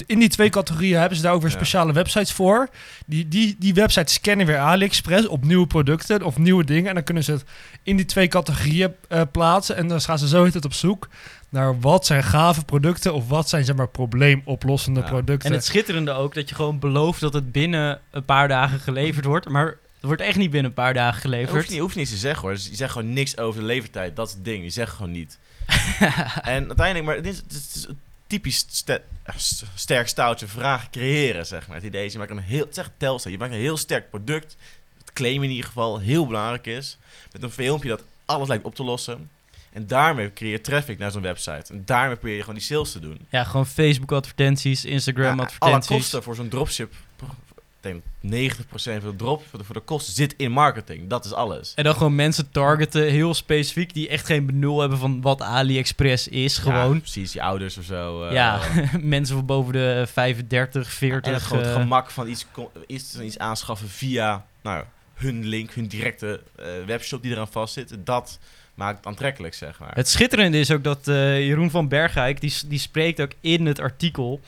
in 0.06 0.18
die 0.18 0.28
twee 0.28 0.50
categorieën 0.50 0.98
hebben 0.98 1.16
ze 1.16 1.22
daar 1.22 1.32
ook 1.32 1.42
weer 1.42 1.50
speciale 1.50 1.92
websites 1.92 2.32
voor. 2.32 2.68
Die, 3.06 3.28
die, 3.28 3.56
die 3.58 3.74
websites 3.74 4.14
scannen 4.14 4.46
weer 4.46 4.58
AliExpress 4.58 5.26
op 5.26 5.44
nieuwe 5.44 5.66
producten 5.66 6.22
of 6.22 6.38
nieuwe 6.38 6.64
dingen. 6.64 6.88
En 6.88 6.94
dan 6.94 7.04
kunnen 7.04 7.24
ze 7.24 7.32
het 7.32 7.44
in 7.82 7.96
die 7.96 8.04
twee 8.04 8.28
categorieën 8.28 8.94
uh, 9.08 9.22
plaatsen. 9.32 9.76
En 9.76 9.88
dan 9.88 10.00
gaan 10.00 10.18
ze 10.18 10.28
zo 10.28 10.44
het 10.44 10.64
op 10.64 10.72
zoek 10.72 11.08
naar 11.48 11.80
wat 11.80 12.06
zijn 12.06 12.22
gave 12.22 12.64
producten 12.64 13.14
of 13.14 13.28
wat 13.28 13.48
zijn 13.48 13.64
zeg 13.64 13.76
maar 13.76 13.88
probleemoplossende 13.88 15.02
producten. 15.02 15.50
En 15.50 15.56
het 15.56 15.64
schitterende 15.64 16.10
ook 16.10 16.34
dat 16.34 16.48
je 16.48 16.54
gewoon 16.54 16.78
belooft 16.78 17.20
dat 17.20 17.32
het 17.32 17.52
binnen 17.52 18.00
een 18.10 18.24
paar 18.24 18.48
dagen 18.48 18.80
geleverd 18.80 19.24
wordt. 19.24 19.48
Maar 19.48 19.66
het 19.66 19.76
wordt 20.06 20.22
echt 20.22 20.36
niet 20.36 20.50
binnen 20.50 20.70
een 20.70 20.76
paar 20.76 20.94
dagen 20.94 21.20
geleverd. 21.20 21.50
Je 21.50 21.56
hoeft 21.56 21.70
niet, 21.70 21.80
hoeft 21.80 21.96
niet 21.96 22.08
te 22.08 22.16
zeggen 22.16 22.42
hoor. 22.42 22.52
Dus 22.52 22.68
je 22.68 22.76
zegt 22.76 22.92
gewoon 22.92 23.12
niks 23.12 23.38
over 23.38 23.60
de 23.60 23.66
levertijd. 23.66 24.16
Dat 24.16 24.28
is 24.28 24.34
het 24.34 24.44
ding. 24.44 24.64
Je 24.64 24.70
zegt 24.70 24.92
gewoon 24.92 25.12
niet. 25.12 25.38
en 26.42 26.66
uiteindelijk, 26.66 27.04
maar 27.04 27.16
het 27.16 27.26
is, 27.26 27.36
het 27.36 27.52
is, 27.52 27.86
typisch 28.28 28.66
sterk 29.74 30.08
stoutje 30.08 30.46
vraag 30.46 30.90
creëren, 30.90 31.46
zeg 31.46 31.66
maar. 31.66 31.76
Het 31.76 31.86
idee 31.86 32.04
is, 32.04 32.12
je 32.12 32.18
maakt 32.18 32.30
een 32.30 32.38
heel, 32.38 32.66
zeg 32.70 32.90
je 32.98 33.38
maakt 33.38 33.52
een 33.52 33.58
heel 33.58 33.76
sterk 33.76 34.10
product, 34.10 34.56
het 34.98 35.12
claim 35.12 35.42
in 35.42 35.50
ieder 35.50 35.66
geval 35.66 35.98
heel 35.98 36.26
belangrijk 36.26 36.66
is, 36.66 36.98
met 37.32 37.42
een 37.42 37.50
filmpje 37.50 37.88
dat 37.88 38.02
alles 38.24 38.48
lijkt 38.48 38.64
op 38.64 38.74
te 38.74 38.84
lossen. 38.84 39.30
En 39.72 39.86
daarmee 39.86 40.32
creëer 40.32 40.50
je 40.50 40.60
traffic 40.60 40.98
naar 40.98 41.10
zo'n 41.10 41.22
website. 41.22 41.72
En 41.72 41.82
daarmee 41.84 42.16
probeer 42.16 42.34
je 42.34 42.40
gewoon 42.40 42.54
die 42.54 42.64
sales 42.64 42.92
te 42.92 43.00
doen. 43.00 43.18
Ja, 43.30 43.44
gewoon 43.44 43.66
Facebook 43.66 44.12
advertenties, 44.12 44.84
Instagram 44.84 45.40
advertenties. 45.40 45.88
Alle 45.90 45.98
kosten 45.98 46.22
voor 46.22 46.34
zo'n 46.34 46.48
dropship 46.48 46.94
denk 47.80 48.02
90% 48.02 48.60
van 48.72 49.00
de 49.00 49.16
drop 49.16 49.46
voor 49.50 49.58
de, 49.58 49.64
voor 49.64 49.74
de 49.74 49.80
kosten 49.80 50.14
zit 50.14 50.34
in 50.36 50.50
marketing. 50.50 51.08
Dat 51.08 51.24
is 51.24 51.32
alles. 51.32 51.72
En 51.74 51.84
dan 51.84 51.94
gewoon 51.94 52.14
mensen 52.14 52.50
targeten, 52.50 53.02
heel 53.02 53.34
specifiek, 53.34 53.94
die 53.94 54.08
echt 54.08 54.26
geen 54.26 54.46
benul 54.46 54.80
hebben 54.80 54.98
van 54.98 55.20
wat 55.20 55.42
AliExpress 55.42 56.28
is. 56.28 56.58
Gewoon. 56.58 56.94
Ja, 56.94 56.98
precies, 56.98 57.32
je 57.32 57.42
ouders 57.42 57.78
of 57.78 57.84
zo. 57.84 58.26
Uh, 58.26 58.32
ja, 58.32 58.60
mensen 59.00 59.36
van 59.36 59.46
boven 59.46 59.72
de 59.72 60.04
35, 60.12 60.90
40. 60.90 61.52
en 61.52 61.58
het, 61.58 61.66
eh. 61.66 61.72
gemak 61.72 62.10
van 62.10 62.28
iets, 62.28 62.46
iets, 62.86 63.20
iets 63.20 63.38
aanschaffen 63.38 63.88
via 63.88 64.46
nou, 64.62 64.84
hun 65.14 65.44
link, 65.46 65.70
hun 65.70 65.86
directe 65.86 66.40
uh, 66.60 66.66
webshop 66.86 67.22
die 67.22 67.32
eraan 67.32 67.48
vastzit. 67.48 67.96
Dat 68.04 68.38
maakt 68.74 68.96
het 68.96 69.06
aantrekkelijk, 69.06 69.54
zeg 69.54 69.78
maar. 69.78 69.94
Het 69.94 70.08
schitterende 70.08 70.58
is 70.58 70.70
ook 70.70 70.84
dat 70.84 71.00
Jeroen 71.04 71.70
van 71.70 71.88
Bergijk, 71.88 72.40
die, 72.40 72.54
die 72.66 72.78
spreekt 72.78 73.20
ook 73.20 73.32
in 73.40 73.66
het 73.66 73.80
artikel 73.80 74.40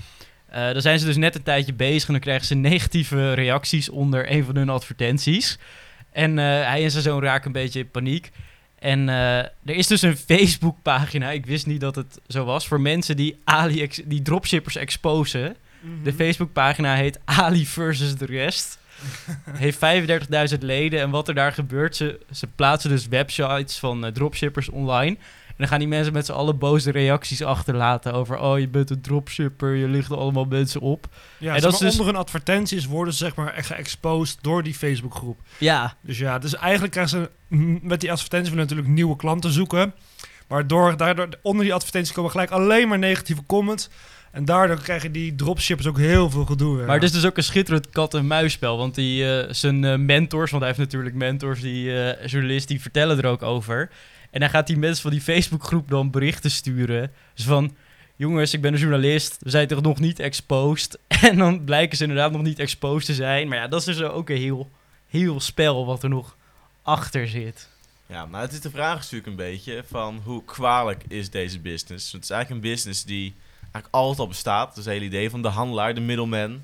uh, 0.53 0.73
dan 0.73 0.83
zijn 0.83 0.99
ze 0.99 1.07
dus 1.07 1.17
net 1.17 1.35
een 1.35 1.43
tijdje 1.43 1.73
bezig 1.73 2.07
en 2.07 2.13
dan 2.13 2.23
krijgen 2.23 2.47
ze 2.47 2.55
negatieve 2.55 3.33
reacties 3.33 3.89
onder 3.89 4.33
een 4.33 4.45
van 4.45 4.57
hun 4.57 4.69
advertenties. 4.69 5.59
En 6.13 6.37
hij 6.37 6.85
en 6.85 6.91
zijn 6.91 7.03
zoon 7.03 7.23
raken 7.23 7.47
een 7.47 7.53
beetje 7.53 7.81
in 7.81 7.91
paniek. 7.91 8.31
En 8.79 9.09
er 9.09 9.51
is 9.65 9.87
dus 9.87 10.03
een 10.03 10.17
Facebookpagina, 10.17 11.31
ik 11.31 11.47
wist 11.47 11.67
niet 11.67 11.81
dat 11.81 11.95
het 11.95 12.21
zo 12.27 12.45
was, 12.45 12.67
voor 12.67 12.81
mensen 12.81 13.17
die, 13.17 13.41
Ali 13.45 13.91
die 14.05 14.23
dropshippers 14.23 14.77
exposen. 14.77 15.57
De 15.81 16.11
mhm. 16.11 16.17
Facebookpagina 16.17 16.95
heet 16.95 17.21
Ali 17.25 17.67
versus 17.67 18.15
de 18.15 18.27
rest. 18.27 18.79
heeft 19.51 19.79
35.000 20.55 20.59
leden. 20.59 21.01
En 21.01 21.11
wat 21.11 21.29
er 21.29 21.35
daar 21.35 21.53
gebeurt, 21.53 21.97
ze, 21.97 22.21
ze 22.31 22.47
plaatsen 22.47 22.91
dus 22.91 23.09
websites 23.09 23.79
van 23.79 24.11
dropshippers 24.13 24.69
online. 24.69 25.17
En 25.61 25.67
dan 25.67 25.79
gaan 25.79 25.87
die 25.87 25.97
mensen 25.97 26.13
met 26.13 26.27
z'n 26.27 26.33
allen 26.33 26.59
boze 26.59 26.91
reacties 26.91 27.43
achterlaten 27.43 28.13
over... 28.13 28.39
oh, 28.39 28.59
je 28.59 28.69
bent 28.69 28.91
een 28.91 29.01
dropshipper, 29.01 29.75
je 29.75 29.89
ligt 29.89 30.11
allemaal 30.11 30.45
mensen 30.45 30.81
op. 30.81 31.07
Ja, 31.39 31.55
en 31.55 31.61
dat 31.61 31.73
is 31.73 31.79
dus... 31.79 31.91
onder 31.91 32.07
hun 32.07 32.17
advertenties 32.17 32.87
worden 32.87 33.15
ze 33.15 33.25
zeg 33.25 33.35
maar 33.35 33.55
echt 33.55 33.67
geëxposed 33.67 34.39
door 34.41 34.63
die 34.63 34.75
Facebookgroep. 34.75 35.39
Ja. 35.59 35.95
Dus 36.01 36.19
ja, 36.19 36.39
dus 36.39 36.57
eigenlijk 36.57 36.93
krijgen 36.93 37.31
ze 37.49 37.59
met 37.83 38.01
die 38.01 38.13
advertenties 38.13 38.55
natuurlijk 38.55 38.89
nieuwe 38.89 39.17
klanten 39.17 39.53
zoeken. 39.53 39.95
Maar 40.49 40.67
door, 40.67 40.97
daardoor, 40.97 41.29
onder 41.43 41.65
die 41.65 41.75
advertenties 41.75 42.15
komen 42.15 42.31
gelijk 42.31 42.51
alleen 42.51 42.89
maar 42.89 42.99
negatieve 42.99 43.43
comments... 43.47 43.89
En 44.31 44.45
daardoor 44.45 44.81
krijgen 44.81 45.13
die 45.13 45.35
dropshippers 45.35 45.89
ook 45.89 45.99
heel 45.99 46.31
veel 46.31 46.45
gedoe. 46.45 46.85
Maar 46.85 46.95
het 46.95 47.05
is 47.05 47.13
dus 47.13 47.27
ook 47.27 47.37
een 47.37 47.43
schitterend 47.43 47.91
kat-en-muisspel. 47.91 48.79
Want 48.79 48.95
die, 48.95 49.25
uh, 49.25 49.45
zijn 49.51 49.83
uh, 49.83 49.97
mentors, 49.97 50.51
want 50.51 50.63
hij 50.63 50.73
heeft 50.73 50.91
natuurlijk 50.91 51.15
mentors, 51.15 51.61
die 51.61 51.85
uh, 51.85 52.27
journalist, 52.27 52.69
die 52.69 52.81
vertellen 52.81 53.19
er 53.19 53.27
ook 53.27 53.43
over. 53.43 53.91
En 54.31 54.41
dan 54.41 54.51
gaat 54.51 54.67
die 54.67 54.79
mensen 54.79 55.03
van 55.03 55.11
die 55.11 55.21
Facebookgroep 55.21 55.89
dan 55.89 56.11
berichten 56.11 56.51
sturen. 56.51 57.13
Dus 57.35 57.45
van, 57.45 57.77
jongens, 58.17 58.55
ik 58.55 58.61
ben 58.61 58.73
een 58.73 58.79
journalist, 58.79 59.37
we 59.41 59.51
zijn 59.51 59.69
toch 59.69 59.83
nog 59.83 59.99
niet 59.99 60.19
exposed? 60.19 60.99
En 61.21 61.37
dan 61.37 61.65
blijken 61.65 61.97
ze 61.97 62.03
inderdaad 62.03 62.33
nog 62.33 62.43
niet 62.43 62.59
exposed 62.59 63.05
te 63.05 63.15
zijn. 63.15 63.49
Maar 63.49 63.59
ja, 63.59 63.69
dat 63.69 63.81
is 63.81 63.97
dus 63.97 64.03
ook 64.03 64.29
een 64.29 64.37
heel, 64.37 64.71
heel 65.09 65.41
spel 65.41 65.87
wat 65.87 66.03
er 66.03 66.09
nog 66.09 66.37
achter 66.83 67.29
zit. 67.29 67.69
Ja, 68.07 68.27
maar 68.27 68.41
het 68.41 68.53
is 68.53 68.61
de 68.61 68.71
vraag 68.71 68.95
natuurlijk 68.95 69.27
een 69.27 69.37
beetje 69.37 69.85
van 69.89 70.21
hoe 70.25 70.45
kwalijk 70.45 71.05
is 71.09 71.31
deze 71.31 71.61
business? 71.61 72.13
Het 72.13 72.23
is 72.23 72.31
eigenlijk 72.31 72.65
een 72.65 72.71
business 72.71 73.05
die 73.05 73.35
eigenlijk 73.61 73.95
altijd 73.95 74.19
al 74.19 74.29
bestaat. 74.29 74.69
Dat 74.69 74.79
is 74.79 74.85
het 74.85 74.95
hele 74.95 75.05
idee 75.05 75.31
van 75.31 75.43
de 75.43 75.49
handelaar, 75.49 75.95
de 75.95 76.01
middleman. 76.01 76.63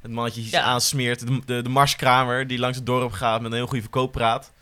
Het 0.00 0.10
mannetje 0.10 0.42
die 0.42 0.50
ja. 0.50 0.62
aansmeert, 0.62 1.26
de, 1.26 1.40
de, 1.44 1.62
de 1.62 1.68
marskramer 1.68 2.46
die 2.46 2.58
langs 2.58 2.76
het 2.76 2.86
dorp 2.86 3.12
gaat 3.12 3.40
met 3.40 3.50
een 3.50 3.56
heel 3.56 3.66
goede 3.66 3.82
verkooppraat. 3.82 4.52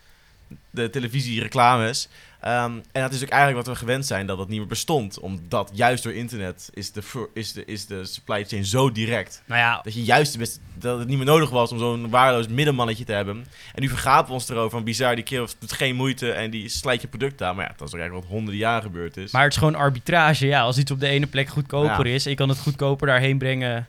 De 0.69 0.89
televisiereclames. 0.89 2.07
Um, 2.45 2.83
en 2.91 3.01
dat 3.01 3.11
is 3.11 3.23
ook 3.23 3.29
eigenlijk 3.29 3.65
wat 3.65 3.75
we 3.75 3.79
gewend 3.79 4.05
zijn, 4.05 4.25
dat 4.25 4.37
het 4.37 4.47
niet 4.47 4.57
meer 4.57 4.67
bestond. 4.67 5.19
Omdat 5.19 5.71
juist 5.73 6.03
door 6.03 6.13
internet 6.13 6.69
is 6.73 6.91
de, 6.91 7.29
is 7.33 7.53
de, 7.53 7.65
is 7.65 7.85
de 7.85 8.05
supply 8.05 8.45
chain 8.45 8.65
zo 8.65 8.91
direct. 8.91 9.41
Nou 9.45 9.59
ja. 9.59 9.81
Dat, 9.83 9.93
je 9.93 10.03
juist 10.03 10.37
best, 10.37 10.59
dat 10.73 10.99
het 10.99 11.07
niet 11.07 11.17
meer 11.17 11.25
nodig 11.25 11.49
was 11.49 11.71
om 11.71 11.79
zo'n 11.79 12.09
waardeloos 12.09 12.47
middenmannetje 12.47 13.03
te 13.03 13.11
hebben. 13.11 13.45
En 13.73 13.81
nu 13.81 13.89
vergapen 13.89 14.27
we 14.27 14.33
ons 14.33 14.49
erover 14.49 14.69
van 14.69 14.83
bizar, 14.83 15.15
die 15.15 15.23
kerel 15.23 15.47
doet 15.59 15.71
geen 15.71 15.95
moeite 15.95 16.31
en 16.31 16.49
die 16.49 16.69
slijt 16.69 17.01
je 17.01 17.07
product 17.07 17.41
aan. 17.41 17.55
Maar 17.55 17.65
ja, 17.65 17.73
dat 17.77 17.87
is 17.87 17.93
ook 17.93 17.99
eigenlijk 17.99 18.27
wat 18.27 18.35
honderden 18.35 18.61
jaren 18.61 18.83
gebeurd 18.83 19.17
is. 19.17 19.31
Maar 19.31 19.43
het 19.43 19.51
is 19.51 19.57
gewoon 19.57 19.75
arbitrage. 19.75 20.45
Ja, 20.45 20.61
als 20.61 20.77
iets 20.77 20.91
op 20.91 20.99
de 20.99 21.07
ene 21.07 21.27
plek 21.27 21.47
goedkoper 21.47 22.05
is, 22.05 22.23
je 22.23 22.35
kan 22.35 22.49
het 22.49 22.59
goedkoper 22.59 23.07
daarheen 23.07 23.37
brengen 23.37 23.87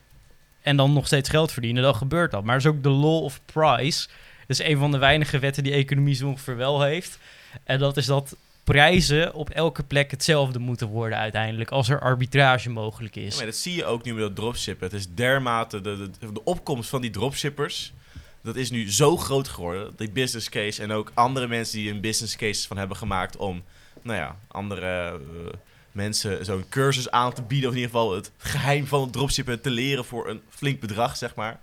en 0.62 0.76
dan 0.76 0.93
nog 0.93 1.07
steeds 1.07 1.28
geld 1.28 1.52
verdienen, 1.52 1.83
dan 1.83 1.95
gebeurt 1.95 2.31
dat. 2.31 2.45
Maar 2.45 2.55
het 2.55 2.64
is 2.64 2.71
ook 2.71 2.83
de 2.83 2.88
law 2.88 3.23
of 3.23 3.40
price. 3.45 4.09
Dat 4.47 4.59
is 4.59 4.67
een 4.67 4.78
van 4.78 4.90
de 4.90 4.99
weinige 4.99 5.38
wetten 5.38 5.62
die 5.62 5.73
economie 5.73 6.14
zo 6.14 6.26
ongeveer 6.26 6.57
wel 6.57 6.83
heeft. 6.83 7.19
En 7.64 7.78
dat 7.78 7.97
is 7.97 8.07
dat 8.07 8.37
prijzen 8.64 9.35
op 9.35 9.50
elke 9.50 9.83
plek 9.83 10.11
hetzelfde 10.11 10.59
moeten 10.59 10.88
worden 10.88 11.19
uiteindelijk, 11.19 11.71
als 11.71 11.88
er 11.88 12.00
arbitrage 12.00 12.71
mogelijk 12.71 13.17
is. 13.17 13.37
maar 13.37 13.45
dat 13.45 13.57
zie 13.57 13.75
je 13.75 13.85
ook 13.85 14.05
nu 14.05 14.12
met 14.12 14.23
dat 14.23 14.37
dropshippen. 14.37 14.87
Het 14.87 14.97
is 14.97 15.07
dermate, 15.14 15.81
de, 15.81 16.11
de, 16.21 16.45
opkomst 16.45 16.90
van 16.90 17.00
die 17.00 17.11
dropshippers, 17.11 17.93
dat 18.43 18.57
is 18.57 18.71
nu 18.71 18.93
zo 18.93 19.17
groot 19.17 19.49
geworden, 19.49 19.93
die 19.97 20.11
business 20.11 20.49
case 20.49 20.83
en 20.83 20.93
ook 20.93 21.11
andere 21.14 21.47
mensen 21.47 21.78
die 21.78 21.90
een 21.90 22.00
business 22.00 22.37
case 22.37 22.67
van 22.67 22.76
hebben 22.76 22.97
gemaakt 22.97 23.37
om, 23.37 23.62
nou 24.02 24.19
ja, 24.19 24.37
andere... 24.49 25.21
Uh, 25.33 25.49
mensen 25.99 26.45
zo'n 26.45 26.64
cursus 26.69 27.11
aan 27.11 27.33
te 27.33 27.43
bieden. 27.43 27.69
Of 27.69 27.75
in 27.75 27.81
ieder 27.81 27.97
geval 27.97 28.14
het 28.14 28.31
geheim 28.38 28.87
van 28.87 29.00
het 29.00 29.12
dropshippen 29.12 29.61
te 29.61 29.71
leren 29.71 30.05
voor 30.05 30.28
een 30.28 30.40
flink 30.49 30.81
bedrag, 30.81 31.17
zeg 31.17 31.35
maar. 31.35 31.61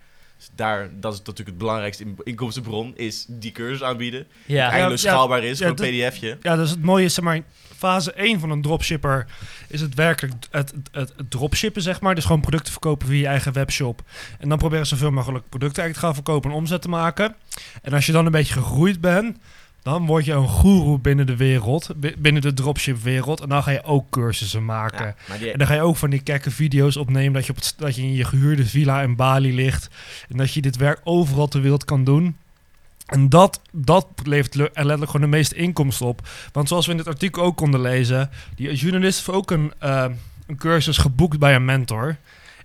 Daar, 0.56 0.90
dat 1.00 1.14
is 1.14 1.20
natuurlijk 1.20 1.48
het 1.48 1.58
belangrijkste 1.58 2.06
inkomstenbron, 2.24 2.94
is 2.96 3.26
die 3.28 3.52
cursus 3.52 3.84
aanbieden. 3.84 4.28
Ja. 4.46 4.64
Die 4.64 4.74
eindelijk 4.74 5.02
schaalbaar 5.02 5.44
is 5.44 5.58
voor 5.58 5.68
een 5.68 5.76
pdfje. 5.76 6.38
Ja, 6.42 6.56
dus 6.56 6.70
het 6.70 6.82
mooie 6.82 7.06
is, 7.06 7.14
zeg 7.14 7.24
maar, 7.24 7.42
fase 7.78 8.14
1 8.14 8.40
van 8.40 8.50
een 8.50 8.62
dropshipper 8.62 9.26
is 9.68 9.82
het 9.82 9.94
werkelijk 9.94 10.34
het, 10.50 10.74
het, 10.74 10.74
het, 10.92 11.14
dropshippen, 11.30 11.82
zeg 11.82 12.02
maar. 12.02 12.16
Dus 12.16 12.26
gewoon 12.26 12.42
producten 12.42 12.72
verkopen 12.72 13.08
via 13.08 13.20
je 13.20 13.28
eigen 13.28 13.54
webshop. 13.54 14.02
En 14.40 14.50
dan 14.50 14.58
proberen 14.58 14.86
zoveel 14.86 15.12
mogelijk 15.12 15.50
producten 15.50 15.84
eigenlijk 15.84 15.94
te 15.94 16.06
gaan 16.06 16.24
verkopen 16.24 16.52
en 16.52 16.56
omzet 16.56 16.82
te 16.82 16.90
maken. 16.90 17.36
En 17.82 17.94
als 17.94 18.06
je 18.06 18.12
dan 18.12 18.26
een 18.26 18.32
beetje 18.32 18.54
gegroeid 18.54 19.02
bent, 19.02 19.38
dan 19.86 20.06
word 20.06 20.26
je 20.26 20.34
een 20.34 20.50
guru 20.50 20.98
binnen 20.98 21.26
de 21.26 21.36
wereld, 21.36 21.90
binnen 22.18 22.42
de 22.42 22.54
dropship 22.54 23.02
wereld. 23.02 23.42
En 23.42 23.50
dan 23.50 23.64
ga 23.64 23.72
je 23.72 23.84
ook 23.84 24.10
cursussen 24.10 24.66
maken. 24.66 25.16
En 25.52 25.58
dan 25.58 25.68
ga 25.68 25.74
je 25.74 25.82
ook 25.82 25.98
van 25.98 26.10
die 26.10 26.22
kekke 26.22 26.52
video's 26.52 26.96
opnemen 26.96 27.34
dat 27.34 27.46
je, 27.46 27.52
op 27.52 27.56
het, 27.56 27.74
dat 27.78 27.96
je 27.96 28.02
in 28.02 28.14
je 28.14 28.24
gehuurde 28.24 28.66
villa 28.66 29.02
in 29.02 29.16
Bali 29.16 29.56
ligt. 29.56 29.90
En 30.30 30.38
dat 30.38 30.54
je 30.54 30.62
dit 30.62 30.78
werk 30.78 31.02
overal 31.04 31.48
ter 31.48 31.62
wereld 31.62 31.86
kan 31.86 32.04
doen. 32.04 32.38
En 33.06 33.30
dat, 33.30 33.62
dat 33.72 34.08
levert 34.24 34.54
er 34.54 34.62
letterlijk 34.74 35.12
gewoon 35.12 35.30
de 35.30 35.38
meeste 35.38 35.56
inkomsten 35.56 36.06
op. 36.06 36.28
Want 36.52 36.68
zoals 36.68 36.86
we 36.86 36.92
in 36.92 36.98
het 36.98 37.08
artikel 37.08 37.44
ook 37.44 37.58
konden 37.58 37.82
lezen, 37.82 38.30
die 38.56 38.74
journalist 38.74 39.26
heeft 39.26 39.38
ook 39.38 39.52
een, 39.52 39.74
uh, 39.84 40.06
een 40.48 40.58
cursus 40.58 40.98
geboekt 40.98 41.40
bij 41.40 41.56
een 41.56 41.66
mentor. 41.66 42.18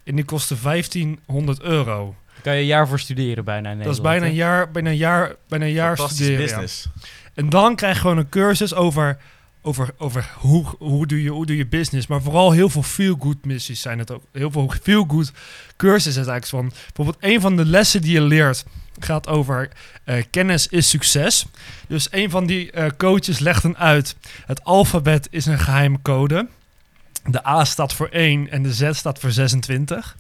En 0.04 0.14
die 0.14 0.24
kostte 0.24 0.56
1500 0.62 1.60
euro. 1.60 2.14
Kan 2.42 2.54
je 2.54 2.60
een 2.60 2.66
jaar 2.66 2.88
voor 2.88 2.98
studeren 2.98 3.44
bijna 3.44 3.70
in 3.70 3.78
Dat 3.78 3.92
is 3.92 4.00
bijna 4.00 4.26
een 4.26 4.34
jaar, 4.34 4.70
bijna 4.70 4.90
een 4.90 4.96
jaar, 4.96 5.34
bijna 5.48 5.64
een 5.64 5.72
jaar 5.72 5.98
studeren. 5.98 6.38
business. 6.38 6.88
En 7.34 7.48
dan 7.48 7.76
krijg 7.76 7.94
je 7.94 8.00
gewoon 8.00 8.18
een 8.18 8.28
cursus 8.28 8.74
over, 8.74 9.18
over, 9.62 9.90
over 9.98 10.30
hoe, 10.38 10.64
hoe, 10.78 11.06
doe 11.06 11.22
je, 11.22 11.30
hoe 11.30 11.46
doe 11.46 11.56
je 11.56 11.66
business. 11.66 12.06
Maar 12.06 12.22
vooral 12.22 12.52
heel 12.52 12.68
veel 12.68 12.82
feel-good 12.82 13.44
missies 13.44 13.80
zijn 13.80 13.98
het 13.98 14.10
ook. 14.10 14.22
Heel 14.32 14.50
veel 14.50 14.72
feel-good 14.82 15.32
cursussen 15.76 16.28
eigenlijk 16.28 16.46
van. 16.46 16.72
Bijvoorbeeld 16.86 17.24
een 17.32 17.40
van 17.40 17.56
de 17.56 17.64
lessen 17.64 18.00
die 18.00 18.12
je 18.12 18.20
leert 18.20 18.64
gaat 19.04 19.28
over 19.28 19.68
uh, 20.04 20.22
kennis 20.30 20.66
is 20.66 20.88
succes. 20.88 21.46
Dus 21.88 22.08
een 22.10 22.30
van 22.30 22.46
die 22.46 22.72
uh, 22.72 22.86
coaches 22.96 23.38
legt 23.38 23.62
dan 23.62 23.76
uit. 23.76 24.16
Het 24.46 24.64
alfabet 24.64 25.28
is 25.30 25.46
een 25.46 25.58
geheime 25.58 25.98
code. 26.02 26.48
De 27.24 27.46
A 27.46 27.64
staat 27.64 27.94
voor 27.94 28.08
1 28.08 28.50
en 28.50 28.62
de 28.62 28.72
Z 28.72 28.90
staat 28.92 29.18
voor 29.18 29.30
26. 29.30 30.16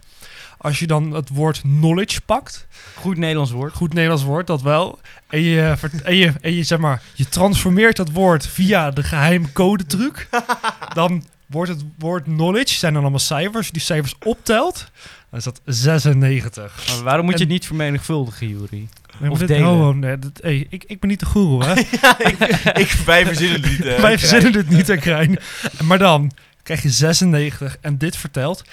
Als 0.62 0.78
je 0.78 0.86
dan 0.86 1.12
het 1.12 1.28
woord 1.28 1.60
knowledge 1.60 2.20
pakt. 2.20 2.66
Goed 2.94 3.16
Nederlands 3.16 3.50
woord. 3.50 3.72
Goed 3.74 3.92
Nederlands 3.92 4.24
woord, 4.24 4.46
dat 4.46 4.62
wel. 4.62 4.98
En 5.28 5.40
je, 5.40 5.76
en 6.04 6.16
je, 6.16 6.32
en 6.40 6.54
je, 6.54 6.62
zeg 6.62 6.78
maar, 6.78 7.02
je 7.14 7.28
transformeert 7.28 7.96
dat 7.96 8.10
woord 8.10 8.46
via 8.46 8.90
de 8.90 9.02
geheime 9.02 9.52
code 9.52 9.86
truc. 9.86 10.28
dan 10.94 11.24
wordt 11.46 11.70
het 11.70 11.84
woord 11.98 12.24
knowledge, 12.24 12.74
zijn 12.74 12.92
dan 12.92 13.02
allemaal 13.02 13.20
cijfers. 13.20 13.70
Die 13.70 13.82
cijfers 13.82 14.14
optelt, 14.24 14.90
dan 15.30 15.38
is 15.38 15.44
dat 15.44 15.60
96. 15.64 16.86
Maar 16.88 17.04
waarom 17.04 17.24
moet 17.24 17.34
je 17.34 17.40
het 17.40 17.52
niet 17.52 17.66
vermenigvuldigen, 17.66 18.48
Jury? 18.48 18.88
Of 19.28 19.38
dit, 19.38 19.48
delen. 19.48 19.68
Oh, 19.68 19.94
nee, 19.94 20.18
dat, 20.18 20.38
hey, 20.42 20.66
ik, 20.70 20.84
ik 20.86 21.00
ben 21.00 21.10
niet 21.10 21.20
de 21.20 21.26
guru, 21.26 21.64
hè? 21.64 21.74
ja, 22.02 22.18
ik, 22.18 22.38
ik, 22.76 22.90
wij 23.06 23.26
verzinnen 23.26 23.60
het 23.60 23.70
niet. 23.70 23.84
Uh, 23.90 24.00
wij 24.00 24.18
verzinnen 24.18 24.52
het 24.52 24.68
niet, 24.68 24.86
hè, 24.86 24.96
Krijn. 24.96 25.38
Maar 25.82 25.98
dan, 25.98 26.30
krijg 26.70 26.82
je 26.82 26.90
96. 26.90 27.76
En 27.80 27.98
dit 27.98 28.16
vertelt 28.16 28.64
96% 28.64 28.66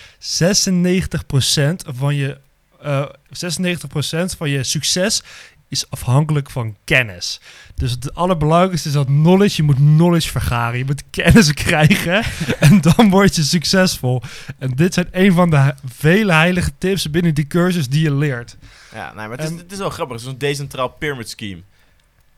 van 1.86 2.16
je, 2.16 2.38
uh, 2.84 2.98
eh, 2.98 3.06
96% 3.30 4.36
van 4.38 4.50
je 4.50 4.64
succes 4.64 5.24
is 5.68 5.90
afhankelijk 5.90 6.50
van 6.50 6.76
kennis. 6.84 7.40
Dus 7.76 7.92
het 7.92 8.14
allerbelangrijkste 8.14 8.88
is 8.88 8.94
dat 8.94 9.06
knowledge, 9.06 9.56
je 9.56 9.64
moet 9.64 9.76
knowledge 9.76 10.30
vergaren. 10.30 10.78
Je 10.78 10.86
moet 10.86 11.04
kennis 11.10 11.54
krijgen 11.66 12.24
en 12.60 12.82
dan 12.82 13.10
word 13.10 13.36
je 13.36 13.44
succesvol. 13.44 14.22
En 14.58 14.72
dit 14.76 14.94
zijn 14.94 15.08
een 15.12 15.34
van 15.34 15.50
de 15.50 15.74
vele 15.86 16.34
heilige 16.34 16.72
tips 16.78 17.10
binnen 17.10 17.34
die 17.34 17.48
cursus 17.48 17.90
die 17.90 18.02
je 18.02 18.14
leert. 18.14 18.58
Ja, 18.94 19.14
nou, 19.14 19.30
maar 19.30 19.38
het, 19.38 19.52
is, 19.52 19.58
het 19.58 19.72
is 19.72 19.78
wel 19.78 19.90
grappig. 19.90 20.16
Het 20.16 20.26
is 20.26 20.32
een 20.32 20.38
decentraal 20.38 20.90
pyramid 20.90 21.30
scheme. 21.30 21.62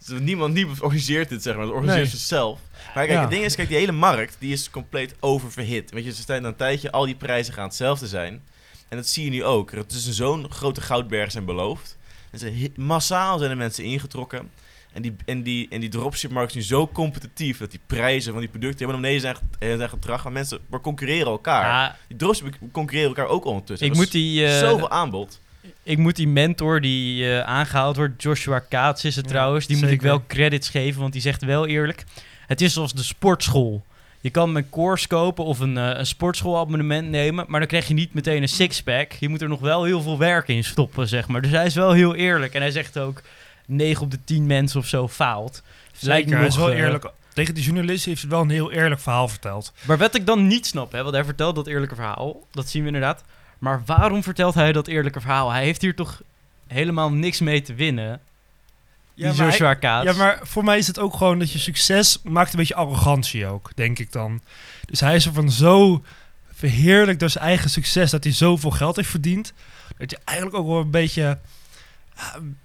Niemand, 0.07 0.53
niemand 0.53 0.81
organiseert 0.81 1.29
dit, 1.29 1.43
zeg 1.43 1.53
maar. 1.53 1.63
Het 1.63 1.73
organiseert 1.73 2.03
nee. 2.03 2.11
zichzelf. 2.11 2.59
Maar 2.95 3.05
kijk, 3.05 3.19
het 3.19 3.29
ding 3.29 3.43
is, 3.43 3.55
kijk, 3.55 3.67
die 3.67 3.77
hele 3.77 3.91
markt, 3.91 4.35
die 4.39 4.53
is 4.53 4.69
compleet 4.69 5.15
oververhit. 5.19 5.91
Weet 5.91 6.03
je, 6.03 6.13
ze 6.13 6.21
zijn 6.21 6.43
een 6.43 6.55
tijdje, 6.55 6.91
al 6.91 7.05
die 7.05 7.15
prijzen 7.15 7.53
gaan 7.53 7.63
hetzelfde 7.63 8.07
zijn. 8.07 8.41
En 8.89 8.97
dat 8.97 9.07
zie 9.07 9.23
je 9.23 9.29
nu 9.29 9.43
ook. 9.43 9.71
Het 9.71 9.91
is 9.91 10.09
zo'n 10.09 10.51
grote 10.51 10.81
goudberg 10.81 11.31
zijn 11.31 11.45
beloofd. 11.45 11.97
En 12.31 12.39
ze, 12.39 12.71
massaal 12.75 13.37
zijn 13.37 13.51
er 13.51 13.57
mensen 13.57 13.83
ingetrokken. 13.83 14.51
En 14.93 15.01
die, 15.01 15.15
en 15.25 15.43
die, 15.43 15.67
en 15.69 15.79
die 15.79 15.89
dropship-markt 15.89 16.49
is 16.49 16.55
nu 16.55 16.61
zo 16.61 16.87
competitief 16.87 17.57
dat 17.57 17.71
die 17.71 17.79
prijzen 17.87 18.31
van 18.31 18.41
die 18.41 18.49
producten 18.49 18.79
helemaal 18.79 19.01
beneden 19.01 19.21
zijn, 19.21 19.35
eh, 19.59 19.77
zijn 19.77 19.89
getracht. 19.89 20.23
Maar 20.23 20.33
mensen 20.33 20.59
maar 20.69 20.81
concurreren 20.81 21.27
elkaar. 21.27 21.65
Ja. 21.65 21.97
Die 22.07 22.17
dropship 22.17 22.57
concurreren 22.71 23.09
elkaar 23.09 23.27
ook 23.27 23.45
ondertussen. 23.45 23.87
Ik 23.87 23.95
moet 23.95 24.11
die, 24.11 24.43
uh, 24.43 24.59
zoveel 24.59 24.89
aanbod. 24.89 25.39
Ik 25.83 25.97
moet 25.97 26.15
die 26.15 26.27
mentor 26.27 26.81
die 26.81 27.23
uh, 27.23 27.39
aangehaald 27.39 27.95
wordt, 27.95 28.21
Joshua 28.21 28.59
Kaats 28.59 29.05
is 29.05 29.15
het 29.15 29.27
trouwens, 29.27 29.67
die 29.67 29.77
moet 29.77 29.89
ik 29.89 30.01
wel 30.01 30.23
credits 30.27 30.69
geven, 30.69 31.01
want 31.01 31.13
die 31.13 31.21
zegt 31.21 31.43
wel 31.43 31.67
eerlijk 31.67 32.05
het 32.49 32.61
is 32.61 32.73
zoals 32.73 32.93
de 32.93 33.03
sportschool. 33.03 33.85
Je 34.21 34.29
kan 34.29 34.55
een 34.55 34.69
course 34.69 35.07
kopen 35.07 35.45
of 35.45 35.59
een, 35.59 35.75
uh, 35.75 35.89
een 35.93 36.05
sportschoolabonnement 36.05 37.09
nemen, 37.09 37.45
maar 37.47 37.59
dan 37.59 37.69
krijg 37.69 37.87
je 37.87 37.93
niet 37.93 38.13
meteen 38.13 38.41
een 38.41 38.49
sixpack. 38.49 39.11
Je 39.11 39.29
moet 39.29 39.41
er 39.41 39.47
nog 39.47 39.59
wel 39.59 39.83
heel 39.83 40.01
veel 40.01 40.17
werk 40.17 40.47
in 40.47 40.63
stoppen, 40.63 41.07
zeg 41.07 41.27
maar. 41.27 41.41
Dus 41.41 41.51
hij 41.51 41.65
is 41.65 41.75
wel 41.75 41.91
heel 41.91 42.15
eerlijk 42.15 42.53
en 42.53 42.61
hij 42.61 42.71
zegt 42.71 42.99
ook, 42.99 43.21
9 43.65 44.03
op 44.03 44.11
de 44.11 44.19
10 44.23 44.45
mensen 44.45 44.79
of 44.79 44.87
zo 44.87 45.07
faalt. 45.07 45.63
Lijkt 45.99 46.29
me 46.29 46.45
is 46.45 46.55
wel 46.55 46.71
eerlijk. 46.71 47.11
Tegen 47.33 47.53
die 47.53 47.63
journalist 47.63 48.05
heeft 48.05 48.21
hij 48.21 48.29
wel 48.29 48.41
een 48.41 48.49
heel 48.49 48.71
eerlijk 48.71 49.01
verhaal 49.01 49.27
verteld. 49.27 49.73
Maar 49.85 49.97
wat 49.97 50.15
ik 50.15 50.25
dan 50.25 50.47
niet 50.47 50.65
snap, 50.65 50.91
hè, 50.91 51.01
want 51.01 51.15
hij 51.15 51.23
vertelt 51.23 51.55
dat 51.55 51.67
eerlijke 51.67 51.95
verhaal, 51.95 52.47
dat 52.51 52.69
zien 52.69 52.81
we 52.81 52.87
inderdaad. 52.87 53.23
Maar 53.59 53.81
waarom 53.85 54.23
vertelt 54.23 54.53
hij 54.53 54.71
dat 54.71 54.87
eerlijke 54.87 55.21
verhaal? 55.21 55.51
Hij 55.51 55.63
heeft 55.63 55.81
hier 55.81 55.95
toch 55.95 56.21
helemaal 56.67 57.11
niks 57.11 57.39
mee 57.39 57.61
te 57.61 57.73
winnen. 57.73 58.21
Ja, 59.13 59.31
die 59.31 59.43
Joshua 59.43 59.73
Kaats. 59.73 60.05
Ja, 60.05 60.13
maar 60.13 60.39
voor 60.41 60.63
mij 60.63 60.77
is 60.77 60.87
het 60.87 60.99
ook 60.99 61.13
gewoon 61.13 61.39
dat 61.39 61.51
je 61.51 61.59
succes 61.59 62.19
maakt 62.23 62.51
een 62.51 62.59
beetje 62.59 62.75
arrogantie 62.75 63.45
ook, 63.45 63.71
denk 63.75 63.99
ik 63.99 64.11
dan. 64.11 64.41
Dus 64.85 64.99
hij 64.99 65.15
is 65.15 65.25
er 65.25 65.33
van 65.33 65.51
zo 65.51 66.03
verheerlijk 66.53 67.19
door 67.19 67.29
zijn 67.29 67.43
eigen 67.43 67.69
succes 67.69 68.11
dat 68.11 68.23
hij 68.23 68.33
zoveel 68.33 68.71
geld 68.71 68.95
heeft 68.95 69.09
verdiend. 69.09 69.53
Dat 69.97 70.11
je 70.11 70.19
eigenlijk 70.25 70.57
ook 70.57 70.67
wel 70.67 70.79
een 70.79 70.91
beetje 70.91 71.37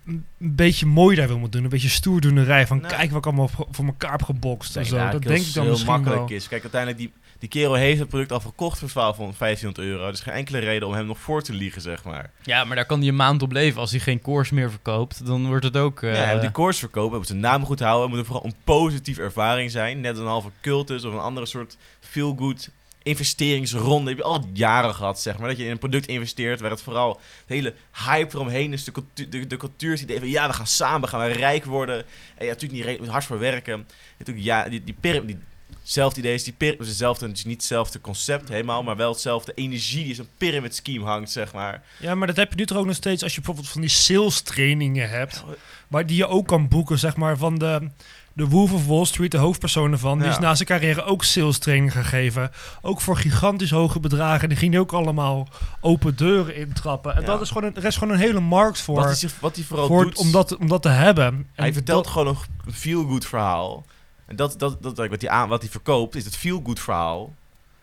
een 0.07 0.25
beetje 0.39 0.87
mooi 0.87 1.17
daar 1.17 1.27
wil 1.27 1.39
moeten 1.39 1.53
doen. 1.61 1.65
Een 1.65 1.75
beetje 1.75 1.89
stoerdoenerij 1.89 2.67
van 2.67 2.81
kijk 2.81 3.11
wat 3.11 3.19
ik 3.19 3.27
allemaal 3.27 3.51
voor 3.71 3.85
elkaar 3.87 4.11
heb 4.11 4.23
gebokst. 4.23 4.77
En 4.77 4.87
zo. 4.87 5.11
Dat 5.11 5.23
denk 5.23 5.47
ik 5.47 5.55
dan 5.55 5.65
heel 5.65 5.85
makkelijk 5.85 6.31
is. 6.31 6.49
Kijk, 6.49 6.63
uiteindelijk 6.63 7.01
die, 7.01 7.13
die 7.45 7.53
kerel 7.53 7.75
heeft 7.75 7.99
het 7.99 8.09
product 8.09 8.33
al 8.33 8.41
verkocht 8.41 8.79
voor 8.79 8.89
1500 8.93 9.79
euro. 9.79 10.11
Dus 10.11 10.21
geen 10.21 10.35
enkele 10.35 10.59
reden 10.59 10.89
om 10.89 10.95
hem 10.95 11.07
nog 11.07 11.19
voor 11.19 11.43
te 11.43 11.53
liegen, 11.53 11.83
zeg 11.83 12.05
maar. 12.05 12.31
Ja, 12.43 12.65
maar 12.65 12.77
daar 12.77 12.87
kan 12.87 12.99
hij 12.99 13.09
een 13.09 13.17
maand 13.17 13.43
op 13.43 13.53
leven. 13.53 13.81
Als 13.81 13.91
hij 13.91 14.01
geen 14.01 14.21
course 14.21 14.55
meer 14.55 14.71
verkoopt, 14.71 15.27
dan 15.27 15.47
wordt 15.47 15.65
het 15.65 15.77
ook... 15.77 16.03
Uh... 16.03 16.15
Ja, 16.15 16.39
die 16.39 16.51
course 16.51 16.79
verkopen, 16.79 17.17
moet 17.17 17.27
zijn 17.27 17.41
naam 17.41 17.65
goed 17.65 17.81
houden. 17.81 18.09
moet 18.11 18.19
er 18.19 18.25
vooral 18.25 18.45
een 18.45 18.55
positieve 18.65 19.23
ervaring 19.23 19.71
zijn. 19.71 20.01
Net 20.01 20.19
een 20.19 20.27
halve 20.27 20.51
cultus 20.61 21.05
of 21.05 21.13
een 21.13 21.19
andere 21.19 21.47
soort 21.47 21.77
feel-good 22.01 22.71
investeringsronde 23.03 24.09
heb 24.09 24.19
je 24.19 24.25
al 24.25 24.49
jaren 24.53 24.95
gehad, 24.95 25.21
zeg 25.21 25.39
maar. 25.39 25.49
Dat 25.49 25.57
je 25.57 25.65
in 25.65 25.71
een 25.71 25.79
product 25.79 26.07
investeert 26.07 26.61
waar 26.61 26.71
het 26.71 26.83
vooral 26.83 27.11
het 27.11 27.21
hele 27.47 27.75
hype 28.07 28.35
eromheen 28.37 28.73
is. 28.73 28.85
De, 28.85 28.93
cultuur, 28.93 29.31
de, 29.31 29.47
de 29.47 29.57
cultuuridee 29.57 30.19
van 30.19 30.29
ja, 30.29 30.47
we 30.47 30.53
gaan 30.53 30.67
samen, 30.67 31.09
gaan 31.09 31.21
we 31.21 31.33
rijk 31.33 31.65
worden. 31.65 32.05
En 32.35 32.47
ja, 32.47 32.53
natuurlijk 32.53 33.01
niet 33.01 33.11
hard 33.11 33.25
voor 33.25 33.39
werken. 33.39 33.87
Natuurlijk, 34.19 34.47
ja, 34.47 34.69
die, 34.69 34.85
die, 34.85 34.95
die, 35.01 35.25
die 35.25 35.39
Hetzelfde 35.85 36.21
idee 36.21 36.35
is 36.35 36.45
die 36.45 36.55
hetzelfde, 36.79 37.27
het 37.27 37.37
is 37.37 37.45
niet 37.45 37.57
hetzelfde 37.57 38.01
concept 38.01 38.49
helemaal, 38.49 38.83
maar 38.83 38.97
wel 38.97 39.11
hetzelfde 39.13 39.53
energie 39.55 40.05
die 40.05 40.15
zo'n 40.15 40.29
pyramid 40.39 40.75
scheme 40.75 41.05
hangt, 41.05 41.31
zeg 41.31 41.53
maar. 41.53 41.83
Ja, 42.01 42.15
maar 42.15 42.27
dat 42.27 42.37
heb 42.37 42.51
je 42.51 42.57
nu 42.57 42.67
toch 42.67 42.79
ook 42.79 42.87
nog 42.87 42.95
steeds 42.95 43.23
als 43.23 43.35
je 43.35 43.41
bijvoorbeeld 43.41 43.73
van 43.73 43.81
die 43.81 43.91
sales 43.91 44.41
trainingen 44.41 45.09
hebt, 45.09 45.45
waar 45.89 46.07
die 46.07 46.17
je 46.17 46.27
ook 46.27 46.47
kan 46.47 46.69
boeken, 46.69 46.99
zeg 46.99 47.17
maar, 47.17 47.37
van 47.37 47.59
de 47.59 47.89
de 48.35 48.49
Wolf 48.49 48.73
of 48.73 48.87
Wall 48.87 49.05
Street, 49.05 49.31
de 49.31 49.37
hoofdpersoon 49.37 49.93
ervan, 49.93 50.19
die 50.19 50.29
is 50.29 50.39
na 50.39 50.55
zijn 50.55 50.69
carrière 50.69 51.03
ook 51.03 51.25
sales 51.25 51.59
training 51.59 51.93
gegeven. 51.93 52.51
Ook 52.83 53.01
voor 53.01 53.17
gigantisch 53.17 53.71
hoge 53.71 54.01
bedragen. 54.01 54.49
Die 54.49 54.59
ging 54.59 54.79
ook 54.79 54.93
allemaal 54.93 55.49
open 55.81 56.17
deuren 56.17 56.57
intrappen. 56.57 57.17
En 57.17 57.25
dat 57.25 57.41
is 57.41 57.49
gewoon 57.49 57.65
een, 57.65 57.77
er 57.77 57.85
is 57.85 57.97
gewoon 57.97 58.15
een 58.15 58.21
hele 58.21 58.41
markt 58.41 58.81
voor. 58.81 58.95
Wat 58.95 59.21
hij, 59.21 59.31
wat 59.41 59.57
hij 59.57 59.65
vooral 59.65 59.89
doet. 59.89 60.17
Om 60.17 60.33
dat, 60.33 60.57
om 60.57 60.69
dat 60.69 60.83
te 60.83 60.89
hebben. 60.89 61.47
Hij 61.53 61.73
vertelt 61.73 62.07
gewoon 62.07 62.37
een 62.67 62.73
feel-good 62.73 63.27
verhaal. 63.27 63.85
En 64.27 64.37
dat, 64.37 64.59
dat, 64.59 64.83
dat, 64.83 64.97
wat, 64.97 65.21
hij 65.21 65.31
aan, 65.31 65.49
wat 65.49 65.63
hij 65.63 65.71
verkoopt 65.71 66.15
is 66.15 66.25
het 66.25 66.37
feel-good 66.37 66.81
verhaal. 66.81 67.35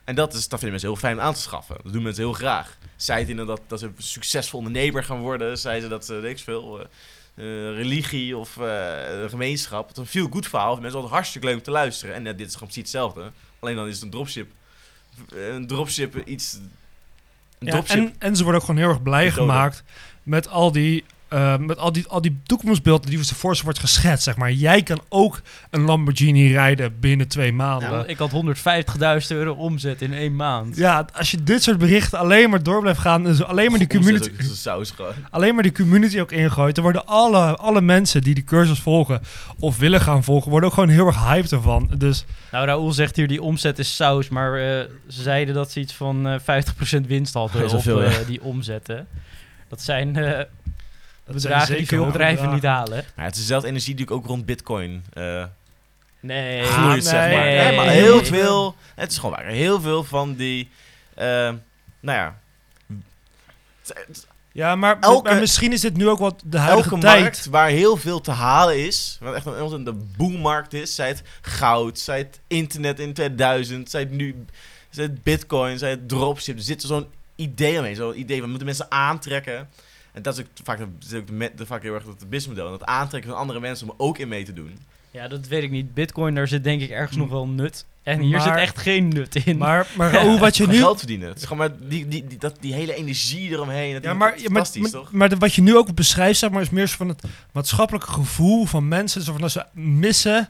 En 0.03 0.15
dat, 0.15 0.33
is, 0.33 0.47
dat 0.47 0.59
vinden 0.59 0.69
mensen 0.69 0.89
heel 0.89 0.99
fijn 0.99 1.21
aan 1.21 1.33
te 1.33 1.41
schaffen. 1.41 1.77
Dat 1.83 1.93
doen 1.93 2.03
mensen 2.03 2.23
heel 2.23 2.33
graag. 2.33 2.77
Zij 2.95 3.23
het 3.23 3.37
dat, 3.37 3.61
dat 3.67 3.79
ze 3.79 3.85
een 3.85 3.95
succesvol 3.97 4.57
ondernemer 4.57 5.03
gaan 5.03 5.19
worden. 5.19 5.57
Zij 5.57 5.79
ze 5.79 5.87
dat 5.87 6.05
ze, 6.05 6.13
weet 6.13 6.37
ik 6.37 6.43
veel... 6.43 6.79
Uh, 6.79 6.85
uh, 7.35 7.75
religie 7.75 8.37
of 8.37 8.57
uh, 8.57 9.29
gemeenschap. 9.29 9.87
Het 9.87 9.97
is 9.97 10.03
een 10.03 10.09
veel 10.09 10.27
goed 10.31 10.47
verhaal. 10.47 10.75
Mensen 10.75 10.93
altijd 10.93 11.13
hartstikke 11.13 11.47
leuk 11.47 11.55
om 11.55 11.63
te 11.63 11.71
luisteren. 11.71 12.15
En 12.15 12.23
dit 12.23 12.47
is 12.47 12.53
gewoon 12.53 12.69
precies 12.69 12.91
hetzelfde. 12.91 13.31
Alleen 13.59 13.75
dan 13.75 13.87
is 13.87 13.93
het 13.93 14.03
een 14.03 14.09
dropship. 14.09 14.51
Een 15.29 15.67
dropship 15.67 16.27
iets... 16.27 16.53
Een 16.53 17.67
ja, 17.67 17.71
dropship. 17.71 17.97
En, 17.97 18.15
en 18.19 18.35
ze 18.35 18.43
worden 18.43 18.61
ook 18.61 18.67
gewoon 18.67 18.81
heel 18.81 18.91
erg 18.91 19.03
blij 19.03 19.31
gemaakt 19.31 19.83
met 20.23 20.47
al 20.47 20.71
die 20.71 21.05
uh, 21.33 21.57
met 21.57 21.77
al 21.77 21.91
die, 21.91 22.07
al 22.07 22.21
die 22.21 22.41
toekomstbeelden 22.43 23.09
die 23.09 23.25
voor 23.25 23.55
ze 23.55 23.63
wordt 23.63 23.79
geschetst, 23.79 24.23
zeg 24.23 24.37
maar. 24.37 24.51
Jij 24.51 24.83
kan 24.83 25.01
ook 25.09 25.41
een 25.69 25.81
Lamborghini 25.81 26.51
rijden 26.51 26.99
binnen 26.99 27.27
twee 27.27 27.53
maanden. 27.53 27.91
Ja, 27.91 28.05
ik 28.05 28.17
had 28.17 28.31
150.000 28.31 29.27
euro 29.27 29.53
omzet 29.53 30.01
in 30.01 30.13
één 30.13 30.35
maand. 30.35 30.75
Ja, 30.77 31.07
als 31.13 31.31
je 31.31 31.43
dit 31.43 31.63
soort 31.63 31.77
berichten 31.77 32.19
alleen 32.19 32.49
maar 32.49 32.63
door 32.63 32.81
blijft 32.81 32.99
gaan, 32.99 33.23
dus 33.23 33.43
alleen 33.43 33.69
maar 33.69 33.79
die 33.79 33.87
community, 33.87 34.31
saus 34.41 34.93
alleen 35.29 35.53
maar 35.53 35.63
die 35.63 35.71
community 35.71 36.19
ook 36.19 36.31
ingooit, 36.31 36.75
dan 36.75 36.83
worden 36.83 37.05
alle, 37.05 37.55
alle 37.55 37.81
mensen 37.81 38.21
die 38.21 38.33
die 38.33 38.43
cursus 38.43 38.79
volgen 38.79 39.21
of 39.59 39.77
willen 39.77 40.01
gaan 40.01 40.23
volgen, 40.23 40.49
worden 40.49 40.69
ook 40.69 40.75
gewoon 40.75 40.89
heel 40.89 41.07
erg 41.07 41.27
hyped 41.27 41.51
ervan. 41.51 41.91
Dus 41.97 42.25
nou, 42.51 42.65
Raoul 42.65 42.91
zegt 42.91 43.15
hier 43.15 43.27
die 43.27 43.41
omzet 43.41 43.79
is 43.79 43.95
saus, 43.95 44.29
maar 44.29 44.51
uh, 44.51 44.63
ze 45.07 45.21
zeiden 45.21 45.53
dat 45.53 45.71
ze 45.71 45.79
iets 45.79 45.93
van 45.93 46.27
uh, 46.27 46.35
eh, 46.45 46.63
50% 47.01 47.07
winst 47.07 47.33
hadden 47.33 47.69
op 47.69 47.81
veel, 47.81 48.03
ja. 48.03 48.09
die 48.27 48.43
omzetten. 48.43 49.07
Dat 49.67 49.81
zijn 49.81 50.15
bedragen 51.25 51.77
die 51.77 51.87
veel 51.87 52.05
bedrijven 52.05 52.53
niet 52.53 52.63
halen. 52.63 53.05
Maar 53.15 53.25
het 53.25 53.33
is 53.33 53.41
dezelfde 53.41 53.67
energie 53.67 53.95
die 53.95 54.05
ik 54.05 54.11
ook 54.11 54.25
rond 54.25 54.45
bitcoin 54.45 55.05
uh, 55.13 55.45
nee. 56.19 56.63
vloeit, 56.63 57.03
zeg 57.03 57.31
maar. 57.33 57.43
Nee, 57.43 57.75
maar 57.75 57.87
heel 57.87 58.25
veel, 58.25 58.75
het 58.95 59.11
is 59.11 59.17
gewoon 59.17 59.35
waar, 59.35 59.45
heel 59.45 59.81
veel 59.81 60.03
van 60.03 60.35
die, 60.35 60.69
uh, 61.17 61.23
nou 61.99 62.17
ja... 62.17 62.39
Ja, 64.53 64.75
maar, 64.75 64.99
elke, 64.99 65.29
maar, 65.29 65.39
misschien 65.39 65.71
is 65.71 65.81
dit 65.81 65.97
nu 65.97 66.09
ook 66.09 66.19
wat 66.19 66.43
de 66.45 66.57
huidige 66.57 66.89
elke 66.89 67.01
tijd. 67.01 67.21
markt 67.21 67.45
waar 67.45 67.69
heel 67.69 67.97
veel 67.97 68.21
te 68.21 68.31
halen 68.31 68.85
is, 68.85 69.17
wat 69.19 69.33
echt 69.33 69.45
een, 69.45 69.83
de 69.83 69.93
boommarkt 70.17 70.73
is, 70.73 70.95
zij 70.95 71.07
het 71.07 71.23
goud, 71.41 71.99
zij 71.99 72.17
het 72.17 72.39
internet 72.47 72.99
in 72.99 73.13
2000, 73.13 73.89
zij 73.89 73.99
het 74.01 74.11
nu, 74.11 74.45
zij 74.89 75.03
het 75.03 75.23
bitcoin, 75.23 75.77
zij 75.77 75.89
het 75.89 76.09
dropship, 76.09 76.57
er 76.57 76.63
zit 76.63 76.81
zo'n 76.81 77.07
idee 77.35 77.77
omheen, 77.77 77.95
zo'n 77.95 78.19
idee, 78.19 78.41
we 78.41 78.47
moeten 78.47 78.65
mensen 78.65 78.91
aantrekken. 78.91 79.69
En 80.11 80.21
dat 80.21 80.37
is 80.37 80.43
ook 80.43 80.49
vaak, 80.63 80.77
dat 80.77 80.87
ook 81.15 81.27
de, 81.27 81.51
de, 81.55 81.65
vaak 81.65 81.81
heel 81.81 81.93
erg 81.93 82.05
het 82.05 82.29
businessmodel. 82.29 82.65
En 82.65 82.71
dat 82.71 82.87
aantrekken 82.87 83.29
van 83.29 83.39
andere 83.39 83.59
mensen 83.59 83.89
om 83.89 83.95
ook 83.97 84.17
in 84.17 84.27
mee 84.27 84.43
te 84.43 84.53
doen. 84.53 84.77
Ja, 85.11 85.27
dat 85.27 85.47
weet 85.47 85.63
ik 85.63 85.71
niet. 85.71 85.93
Bitcoin, 85.93 86.35
daar 86.35 86.47
zit 86.47 86.63
denk 86.63 86.81
ik 86.81 86.89
ergens 86.89 87.17
nog 87.17 87.29
wel 87.29 87.47
nut. 87.47 87.85
En 88.03 88.19
hier 88.19 88.41
zit 88.41 88.55
echt 88.55 88.77
geen 88.79 89.07
nut 89.07 89.35
in. 89.45 89.57
Maar, 89.57 89.87
maar 89.97 90.21
hoe 90.25 90.39
wat 90.39 90.57
je 90.57 90.67
nu... 90.67 90.77
Geld 90.77 90.97
verdienen. 90.97 91.27
Het 91.27 91.37
is 91.37 91.43
gewoon 91.43 91.57
maar 91.57 91.89
die, 91.89 92.07
die, 92.07 92.27
die, 92.27 92.37
dat, 92.37 92.55
die 92.59 92.73
hele 92.73 92.95
energie 92.95 93.49
eromheen. 93.49 93.93
Dat 93.93 94.03
ja, 94.03 94.13
maar, 94.13 94.37
fantastisch, 94.37 94.81
maar, 94.81 94.91
toch? 94.91 95.11
Maar, 95.11 95.29
maar 95.29 95.37
wat 95.37 95.53
je 95.53 95.61
nu 95.61 95.77
ook 95.77 95.95
beschrijft, 95.95 96.39
zeg 96.39 96.49
maar, 96.49 96.61
is 96.61 96.69
meer 96.69 96.87
van 96.87 97.07
het 97.07 97.23
maatschappelijke 97.51 98.11
gevoel 98.11 98.65
van 98.65 98.87
mensen. 98.87 99.21
Zo 99.21 99.31
van 99.31 99.41
dat 99.41 99.51
ze 99.51 99.65
missen 99.73 100.49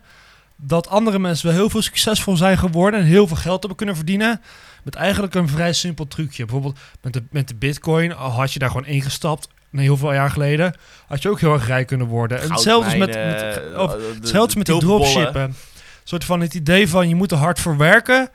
dat 0.56 0.88
andere 0.88 1.20
mensen 1.20 1.48
wel 1.48 1.56
heel 1.56 1.70
veel 1.70 1.82
succesvol 1.82 2.36
zijn 2.36 2.58
geworden 2.58 3.00
en 3.00 3.06
heel 3.06 3.28
veel 3.28 3.38
geld 3.38 3.60
hebben 3.60 3.78
kunnen 3.78 3.96
verdienen. 3.96 4.42
Met 4.84 4.96
eigenlijk 4.96 5.34
een 5.34 5.50
vrij 5.50 5.74
simpel 5.74 6.08
trucje. 6.08 6.44
Bijvoorbeeld 6.44 6.80
met 7.02 7.14
de, 7.14 7.24
met 7.30 7.48
de 7.48 7.56
bitcoin 7.56 8.12
had 8.12 8.54
je 8.54 8.60
daar 8.60 8.70
gewoon 8.70 8.86
ingestapt 8.86 9.48
nee, 9.72 9.86
heel 9.86 9.98
veel 9.98 10.14
jaar 10.14 10.30
geleden, 10.30 10.76
had 11.08 11.22
je 11.22 11.30
ook 11.30 11.40
heel 11.40 11.54
erg 11.54 11.68
rijk 11.68 11.88
kunnen 11.88 12.08
worden. 12.08 12.42
En 12.42 12.52
hetzelfde 12.52 12.98
met, 12.98 13.10
met, 13.10 13.62
of, 13.78 13.96
hetzelfde 14.20 14.58
met 14.58 14.66
die 14.66 14.80
dropshippen. 14.80 15.42
Een 15.42 15.56
soort 16.04 16.24
van 16.24 16.40
het 16.40 16.54
idee 16.54 16.90
van 16.90 17.10
je 17.10 17.16
moet 17.16 17.32
er 17.32 17.38
hard 17.38 17.60
voor 17.60 17.78
werken. 17.78 18.30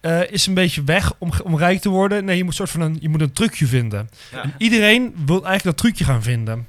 Uh, 0.00 0.30
is 0.30 0.46
een 0.46 0.54
beetje 0.54 0.84
weg 0.84 1.12
om, 1.18 1.32
om 1.44 1.56
rijk 1.56 1.80
te 1.80 1.88
worden. 1.88 2.24
Nee, 2.24 2.36
je 2.36 2.44
moet, 2.44 2.54
soort 2.54 2.70
van 2.70 2.80
een, 2.80 2.96
je 3.00 3.08
moet 3.08 3.20
een 3.20 3.32
trucje 3.32 3.66
vinden. 3.66 4.10
En 4.30 4.54
iedereen 4.58 5.14
wil 5.26 5.44
eigenlijk 5.44 5.64
dat 5.64 5.76
trucje 5.76 6.04
gaan 6.04 6.22
vinden. 6.22 6.66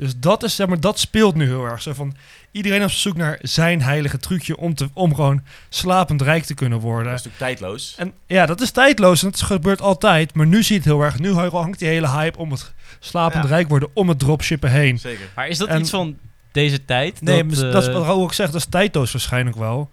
Dus 0.00 0.16
dat, 0.16 0.42
is, 0.42 0.54
zeg 0.54 0.66
maar, 0.66 0.80
dat 0.80 0.98
speelt 0.98 1.34
nu 1.34 1.46
heel 1.46 1.64
erg. 1.64 1.82
Zo 1.82 1.92
van, 1.92 2.14
iedereen 2.50 2.82
op 2.82 2.90
zoek 2.90 3.16
naar 3.16 3.38
zijn 3.42 3.82
heilige 3.82 4.18
trucje 4.18 4.56
om, 4.56 4.74
te, 4.74 4.88
om 4.92 5.14
gewoon 5.14 5.42
slapend 5.68 6.22
rijk 6.22 6.44
te 6.44 6.54
kunnen 6.54 6.78
worden. 6.78 7.10
Dat 7.10 7.18
is 7.18 7.24
natuurlijk 7.24 7.58
tijdloos. 7.58 7.94
En 7.98 8.12
ja, 8.26 8.46
dat 8.46 8.60
is 8.60 8.70
tijdloos 8.70 9.22
en 9.22 9.30
dat 9.30 9.42
gebeurt 9.42 9.80
altijd. 9.80 10.34
Maar 10.34 10.46
nu 10.46 10.62
zie 10.62 10.74
je 10.74 10.80
het 10.80 10.90
heel 10.90 11.02
erg. 11.02 11.18
Nu 11.18 11.32
hangt 11.32 11.78
die 11.78 11.88
hele 11.88 12.08
hype 12.08 12.38
om 12.38 12.50
het 12.50 12.72
slapend 12.98 13.44
rijk 13.44 13.68
worden, 13.68 13.88
om 13.94 14.08
het 14.08 14.18
dropshippen 14.18 14.70
heen. 14.70 14.98
Zeker. 14.98 15.28
Maar 15.34 15.48
is 15.48 15.58
dat 15.58 15.78
iets 15.78 15.90
van 15.90 16.18
deze 16.52 16.84
tijd? 16.84 17.20
Nee, 17.20 17.46
dat, 17.46 17.72
dat 17.72 17.82
is 17.82 17.92
wat 17.92 18.02
Raoul 18.02 18.22
ook 18.22 18.34
zegt. 18.34 18.52
Dat 18.52 18.60
is 18.60 18.66
tijdloos 18.66 19.12
waarschijnlijk 19.12 19.56
wel. 19.56 19.90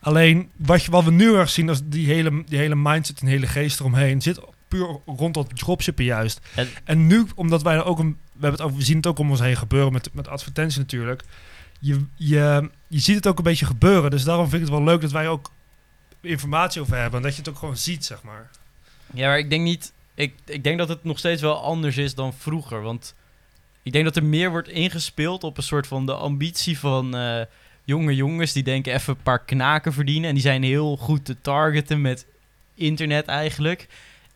Alleen, 0.00 0.50
wat, 0.56 0.84
je, 0.84 0.90
wat 0.90 1.04
we 1.04 1.10
nu 1.10 1.34
erg 1.34 1.50
zien, 1.50 1.68
is 1.68 1.80
die 1.84 2.06
hele, 2.06 2.42
die 2.46 2.58
hele 2.58 2.76
mindset 2.76 3.20
en 3.20 3.26
hele 3.26 3.46
geest 3.46 3.80
eromheen 3.80 4.22
zit 4.22 4.40
puur 4.68 5.00
rond 5.06 5.34
dat 5.34 5.56
dropshippen 5.58 6.04
juist. 6.04 6.40
En, 6.54 6.68
en 6.84 7.06
nu, 7.06 7.26
omdat 7.34 7.62
wij 7.62 7.74
er 7.74 7.84
ook 7.84 7.98
een, 7.98 8.16
hebben 8.40 8.60
het 8.60 8.60
over, 8.60 8.76
we 8.76 8.84
zien 8.84 8.96
het 8.96 9.06
ook 9.06 9.18
om 9.18 9.30
ons 9.30 9.40
heen 9.40 9.56
gebeuren 9.56 9.92
met, 9.92 10.14
met 10.14 10.28
advertentie 10.28 10.78
natuurlijk. 10.78 11.22
Je, 11.80 12.04
je, 12.14 12.70
je 12.88 12.98
ziet 12.98 13.16
het 13.16 13.26
ook 13.26 13.38
een 13.38 13.44
beetje 13.44 13.66
gebeuren. 13.66 14.10
Dus 14.10 14.24
daarom 14.24 14.48
vind 14.48 14.62
ik 14.62 14.68
het 14.68 14.76
wel 14.76 14.86
leuk 14.86 15.00
dat 15.00 15.10
wij 15.10 15.28
ook 15.28 15.50
informatie 16.20 16.80
over 16.80 16.96
hebben. 16.96 17.18
En 17.18 17.22
dat 17.22 17.32
je 17.32 17.38
het 17.38 17.50
ook 17.50 17.58
gewoon 17.58 17.76
ziet, 17.76 18.04
zeg 18.04 18.22
maar. 18.22 18.50
Ja, 19.14 19.26
maar 19.28 19.38
ik 19.38 19.50
denk 19.50 19.62
niet... 19.62 19.92
Ik, 20.14 20.34
ik 20.44 20.64
denk 20.64 20.78
dat 20.78 20.88
het 20.88 21.04
nog 21.04 21.18
steeds 21.18 21.42
wel 21.42 21.62
anders 21.62 21.96
is 21.96 22.14
dan 22.14 22.34
vroeger. 22.34 22.82
Want 22.82 23.14
ik 23.82 23.92
denk 23.92 24.04
dat 24.04 24.16
er 24.16 24.24
meer 24.24 24.50
wordt 24.50 24.68
ingespeeld 24.68 25.44
op 25.44 25.56
een 25.56 25.62
soort 25.62 25.86
van 25.86 26.06
de 26.06 26.14
ambitie 26.14 26.78
van... 26.78 27.16
Uh, 27.16 27.40
jonge 27.84 28.14
jongens 28.14 28.52
die 28.52 28.62
denken 28.62 28.94
even 28.94 29.14
een 29.14 29.22
paar 29.22 29.44
knaken 29.44 29.92
verdienen. 29.92 30.28
En 30.28 30.34
die 30.34 30.42
zijn 30.42 30.62
heel 30.62 30.96
goed 30.96 31.24
te 31.24 31.40
targeten 31.40 32.00
met 32.00 32.26
internet 32.74 33.26
eigenlijk. 33.26 33.88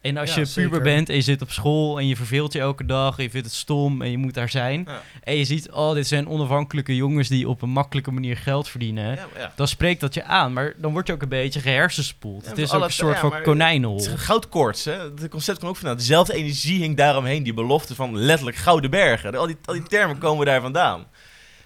En 0.03 0.17
als 0.17 0.35
je 0.35 0.51
puber 0.55 0.83
bent 0.83 1.09
en 1.09 1.15
je 1.15 1.23
zit 1.23 1.43
op 1.43 1.51
school 1.51 1.99
en 1.99 2.07
je 2.07 2.17
verveelt 2.17 2.53
je 2.53 2.59
elke 2.59 2.85
dag 2.85 3.19
en 3.19 3.23
je 3.23 3.31
vindt 3.31 3.47
het 3.47 3.57
stom 3.57 4.03
en 4.03 4.11
je 4.11 4.19
moet 4.19 4.35
daar 4.35 4.49
zijn. 4.49 4.89
En 5.25 5.37
je 5.37 5.45
ziet, 5.45 5.71
oh, 5.71 5.95
dit 5.95 6.07
zijn 6.07 6.29
onafhankelijke 6.29 6.97
jongens 6.97 7.29
die 7.29 7.49
op 7.49 7.63
een 7.63 7.71
makkelijke 7.71 8.11
manier 8.11 8.37
geld 8.37 8.69
verdienen. 8.69 9.19
Dan 9.55 9.69
spreekt 9.69 10.01
dat 10.01 10.15
je 10.15 10.25
aan, 10.25 10.53
maar 10.53 10.75
dan 10.77 10.93
word 10.93 11.07
je 11.07 11.13
ook 11.13 11.23
een 11.23 11.29
beetje 11.29 11.61
gehersenspoeld. 11.61 12.47
het 12.47 12.59
is 12.59 12.73
ook 12.73 12.85
een 12.85 12.93
soort 12.93 13.19
van 13.19 13.43
konijnenhol. 13.43 13.97
Het 13.97 14.07
is 14.07 14.15
goudkoorts, 14.15 14.85
hè. 14.85 14.93
Het 14.93 15.29
concept 15.29 15.59
komt 15.59 15.71
ook 15.71 15.77
vandaan. 15.77 15.97
Dezelfde 15.97 16.35
energie 16.35 16.81
hing 16.81 16.97
daaromheen, 16.97 17.43
die 17.43 17.55
belofte 17.55 17.95
van 17.95 18.17
letterlijk 18.19 18.57
gouden 18.57 18.91
bergen. 18.91 19.35
Al 19.35 19.47
die, 19.47 19.57
al 19.65 19.75
die 19.75 19.83
termen 19.83 20.19
komen 20.19 20.47
daar 20.47 20.61
vandaan. 20.61 21.07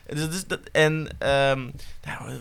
Dus, 0.07 0.31
dus, 0.31 0.47
dat, 0.47 0.61
en 0.73 0.93
um, 0.93 1.73
nou, 2.05 2.33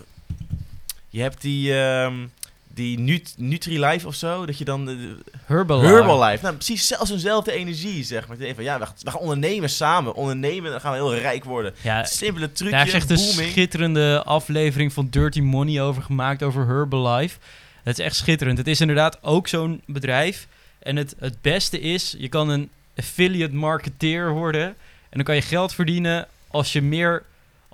je 1.10 1.22
hebt 1.22 1.42
die, 1.42 1.74
um, 1.74 2.32
die 2.76 3.00
Nut 3.00 3.34
Nutri-Life 3.38 4.08
of 4.08 4.16
zo, 4.16 4.46
dat 4.46 4.58
je 4.58 4.66
dan... 4.66 4.90
Uh, 4.90 5.12
Herbalife. 5.46 5.94
Herbalife. 5.94 6.44
Nou, 6.44 6.56
precies 6.56 6.88
zelfs 6.88 7.12
eenzelfde 7.12 7.52
energie, 7.52 8.04
zeg 8.04 8.28
maar. 8.28 8.38
Van, 8.38 8.64
ja, 8.64 8.80
we, 8.80 8.86
we, 9.04 9.12
gaan 9.12 9.20
ondernemen 9.20 9.70
samen. 9.70 10.16
Ondernemen, 10.16 10.72
dan 10.72 10.82
gaan 10.82 10.92
we 10.92 10.98
heel 10.98 11.16
rijk 11.16 11.44
worden. 11.44 11.74
Ja, 11.82 12.04
Simpele 12.04 12.52
trucje, 12.52 12.76
Daar 12.76 12.88
is 12.88 12.94
echt 12.94 13.10
een 13.10 13.18
schitterende 13.18 14.24
aflevering 14.24 14.94
van 14.94 15.08
Dirty 15.10 15.40
Money 15.40 15.82
over 15.82 16.02
gemaakt, 16.02 16.44
over 16.44 16.68
Herbalife. 16.68 17.38
Het 17.84 18.00
is 18.00 18.06
echt 18.06 18.16
schitterend. 18.16 18.58
Het 18.58 18.68
is 18.68 18.82
inderdaad 18.82 19.18
ook 19.22 19.48
zo'n 19.48 19.82
bedrijf. 19.86 20.48
En 20.80 20.96
het, 20.96 21.16
het 21.20 21.42
beste 21.42 21.80
is, 21.80 22.16
je 22.18 22.30
kan 22.30 22.50
een 22.50 22.70
affiliate 22.96 23.56
marketeer 23.56 24.32
worden. 24.32 24.66
En 25.10 25.22
dan 25.22 25.24
kan 25.24 25.36
je 25.36 25.42
geld 25.42 25.74
verdienen 25.74 26.28
als 26.48 26.74
je 26.74 26.82
meer 26.82 27.24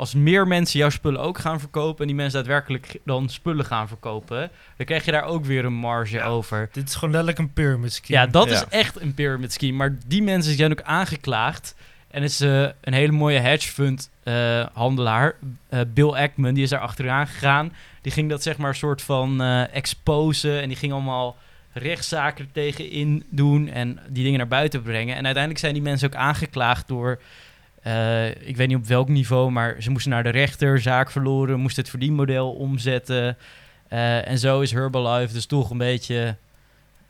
als 0.01 0.13
meer 0.13 0.47
mensen 0.47 0.79
jouw 0.79 0.89
spullen 0.89 1.21
ook 1.21 1.37
gaan 1.37 1.59
verkopen 1.59 1.99
en 2.01 2.07
die 2.07 2.15
mensen 2.15 2.37
daadwerkelijk 2.39 2.99
dan 3.05 3.29
spullen 3.29 3.65
gaan 3.65 3.87
verkopen, 3.87 4.51
dan 4.77 4.85
krijg 4.85 5.05
je 5.05 5.11
daar 5.11 5.23
ook 5.23 5.45
weer 5.45 5.65
een 5.65 5.73
marge 5.73 6.21
over. 6.23 6.69
Dit 6.71 6.87
is 6.87 6.93
gewoon 6.93 7.09
letterlijk 7.09 7.39
een 7.39 7.53
pyramid 7.53 7.93
scheme. 7.93 8.19
Ja, 8.19 8.27
dat 8.27 8.49
is 8.49 8.65
echt 8.69 9.01
een 9.01 9.13
pyramid 9.13 9.53
scheme. 9.53 9.77
Maar 9.77 9.97
die 10.07 10.23
mensen 10.23 10.55
zijn 10.55 10.71
ook 10.71 10.81
aangeklaagd. 10.81 11.75
En 12.07 12.23
is 12.23 12.41
uh, 12.41 12.67
een 12.81 12.93
hele 12.93 13.11
mooie 13.11 13.39
hedge 13.39 13.71
fund 13.71 14.09
uh, 14.23 14.65
handelaar, 14.73 15.35
uh, 15.69 15.79
Bill 15.93 16.09
Ackman, 16.09 16.53
die 16.53 16.63
is 16.63 16.69
daar 16.69 16.79
achteraan 16.79 17.27
gegaan. 17.27 17.73
Die 18.01 18.11
ging 18.11 18.29
dat 18.29 18.43
zeg 18.43 18.57
maar 18.57 18.69
een 18.69 18.75
soort 18.75 19.01
van 19.01 19.41
exposen 19.71 20.61
en 20.61 20.67
die 20.67 20.77
ging 20.77 20.91
allemaal 20.91 21.37
rechtszaken 21.73 22.49
tegenin 22.51 23.23
doen 23.29 23.67
en 23.67 23.99
die 24.07 24.23
dingen 24.23 24.37
naar 24.37 24.47
buiten 24.47 24.81
brengen. 24.81 25.15
En 25.15 25.23
uiteindelijk 25.23 25.63
zijn 25.63 25.73
die 25.73 25.81
mensen 25.81 26.07
ook 26.07 26.15
aangeklaagd 26.15 26.87
door 26.87 27.19
uh, 27.87 28.27
ik 28.27 28.57
weet 28.57 28.67
niet 28.67 28.77
op 28.77 28.85
welk 28.85 29.07
niveau, 29.07 29.51
maar 29.51 29.75
ze 29.79 29.89
moesten 29.89 30.11
naar 30.11 30.23
de 30.23 30.29
rechter, 30.29 30.81
zaak 30.81 31.11
verloren, 31.11 31.59
moesten 31.59 31.81
het 31.81 31.91
verdienmodel 31.91 32.51
omzetten. 32.51 33.37
Uh, 33.89 34.27
en 34.27 34.37
zo 34.37 34.61
is 34.61 34.71
Herbalife 34.71 35.33
dus 35.33 35.45
toch 35.45 35.69
een 35.69 35.77
beetje 35.77 36.35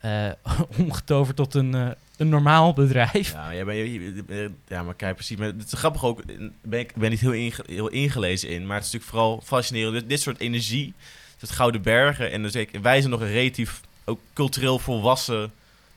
uh, 0.04 0.30
omgetoverd 0.78 1.36
tot 1.36 1.54
een, 1.54 1.94
een 2.16 2.28
normaal 2.28 2.72
bedrijf. 2.72 3.32
Ja, 3.32 3.50
ja, 3.50 3.64
maar, 3.64 3.76
ja, 4.66 4.82
maar 4.82 4.94
kijk, 4.94 5.14
precies. 5.14 5.36
Maar 5.36 5.46
het 5.46 5.72
is 5.72 5.78
grappig 5.78 6.04
ook, 6.04 6.22
ben 6.62 6.80
ik 6.80 6.94
ben 6.94 7.10
niet 7.10 7.20
heel, 7.20 7.52
heel 7.66 7.88
ingelezen 7.88 8.48
in, 8.48 8.66
maar 8.66 8.76
het 8.76 8.86
is 8.86 8.92
natuurlijk 8.92 9.18
vooral 9.18 9.40
fascinerend. 9.44 9.94
Dit, 9.94 10.08
dit 10.08 10.20
soort 10.20 10.40
energie, 10.40 10.94
het 11.38 11.50
Gouden 11.50 11.82
Bergen, 11.82 12.30
en 12.30 12.42
dus 12.42 12.54
ik, 12.54 12.70
wij 12.82 12.98
zijn 12.98 13.10
nog 13.10 13.20
een 13.20 13.32
relatief 13.32 13.80
ook 14.04 14.20
cultureel 14.32 14.78
volwassen 14.78 15.52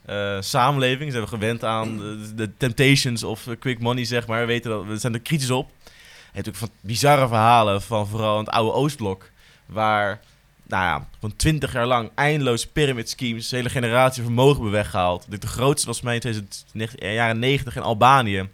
uh, 0.09 0.37
samenleving. 0.41 1.11
Ze 1.11 1.17
hebben 1.17 1.39
gewend 1.39 1.63
aan 1.63 1.97
de, 2.35 2.57
temptations 2.57 3.23
of 3.23 3.47
quick 3.59 3.79
money, 3.79 4.05
zeg 4.05 4.27
maar. 4.27 4.39
We, 4.39 4.45
weten 4.45 4.71
dat, 4.71 4.85
we 4.85 4.97
zijn 4.97 5.13
er 5.13 5.19
kritisch 5.19 5.51
op. 5.51 5.67
En 5.67 6.41
natuurlijk 6.41 6.57
van 6.57 6.69
bizarre 6.81 7.27
verhalen 7.27 7.81
van 7.81 8.07
vooral 8.07 8.37
het 8.37 8.49
oude 8.49 8.71
Oostblok. 8.71 9.29
Waar, 9.65 10.21
nou 10.67 10.83
ja, 10.83 11.07
van 11.19 11.35
twintig 11.35 11.73
jaar 11.73 11.87
lang 11.87 12.11
eindeloos 12.15 12.67
pyramid 12.67 13.09
schemes, 13.09 13.51
hele 13.51 13.69
generatie 13.69 14.23
vermogen 14.23 14.53
hebben 14.53 14.71
weggehaald. 14.71 15.25
De 15.29 15.47
grootste 15.47 15.87
was 15.87 16.01
mij 16.01 16.19
in 16.19 16.47
de 16.73 17.13
jaren 17.13 17.39
90 17.39 17.75
in 17.75 17.81
Albanië. 17.81 18.49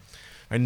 Waar 0.47 0.59
90% 0.59 0.61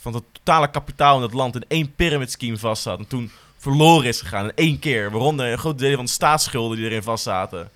van 0.00 0.14
het 0.14 0.24
totale 0.32 0.70
kapitaal 0.70 1.16
in 1.16 1.22
het 1.22 1.32
land 1.32 1.54
in 1.54 1.64
één 1.68 1.94
pyramid 1.94 2.30
scheme 2.30 2.58
vast 2.58 2.82
zat. 2.82 2.98
En 2.98 3.06
toen 3.06 3.30
verloren 3.56 4.08
is 4.08 4.20
gegaan 4.20 4.44
in 4.44 4.52
één 4.54 4.78
keer. 4.78 5.10
Waaronder 5.10 5.52
een 5.52 5.58
groot 5.58 5.78
deel 5.78 5.96
van 5.96 6.04
de 6.04 6.10
staatsschulden 6.10 6.76
die 6.76 6.86
erin 6.86 7.02
vast 7.02 7.24
zaten. 7.24 7.70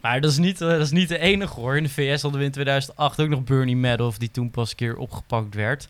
Maar 0.00 0.20
dat 0.20 0.30
is, 0.30 0.38
niet, 0.38 0.60
eh, 0.60 0.68
dat 0.68 0.80
is 0.80 0.90
niet 0.90 1.08
de 1.08 1.18
enige 1.18 1.60
hoor. 1.60 1.76
In 1.76 1.82
de 1.82 1.88
VS 1.88 2.22
hadden 2.22 2.40
we 2.40 2.46
in 2.46 2.52
2008 2.52 3.20
ook 3.20 3.28
nog 3.28 3.44
Bernie 3.44 3.76
Madoff, 3.76 4.18
die 4.18 4.30
toen 4.30 4.50
pas 4.50 4.70
een 4.70 4.76
keer 4.76 4.96
opgepakt 4.96 5.54
werd. 5.54 5.88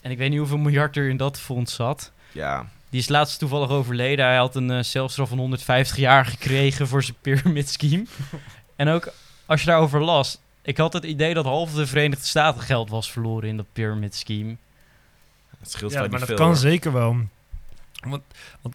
En 0.00 0.10
ik 0.10 0.18
weet 0.18 0.30
niet 0.30 0.38
hoeveel 0.38 0.58
miljard 0.58 0.96
er 0.96 1.08
in 1.08 1.16
dat 1.16 1.40
fonds 1.40 1.74
zat. 1.74 2.12
Ja. 2.32 2.68
Die 2.90 3.00
is 3.00 3.08
laatst 3.08 3.38
toevallig 3.38 3.68
overleden. 3.68 4.24
Hij 4.24 4.36
had 4.36 4.56
een 4.56 4.70
uh, 4.70 4.82
celstraf 4.82 5.28
van 5.28 5.38
150 5.38 5.96
jaar 5.96 6.26
gekregen 6.26 6.88
voor 6.88 7.02
zijn 7.02 7.16
pyramid 7.20 7.68
scheme. 7.68 8.04
en 8.76 8.88
ook 8.88 9.12
als 9.46 9.60
je 9.60 9.66
daarover 9.66 10.00
las, 10.00 10.38
ik 10.62 10.76
had 10.76 10.92
het 10.92 11.04
idee 11.04 11.34
dat 11.34 11.44
half 11.44 11.72
de 11.72 11.86
Verenigde 11.86 12.26
Staten 12.26 12.62
geld 12.62 12.90
was 12.90 13.10
verloren 13.10 13.48
in 13.48 13.56
dat 13.56 13.66
pyramid 13.72 14.14
scheme. 14.14 14.56
Het 15.58 15.70
scheelt 15.70 15.92
ja, 15.92 16.06
maar 16.06 16.26
dat 16.26 16.34
kan 16.34 16.56
zeker 16.56 16.92
wel. 16.92 17.16
Want, 18.00 18.22
want, 18.60 18.74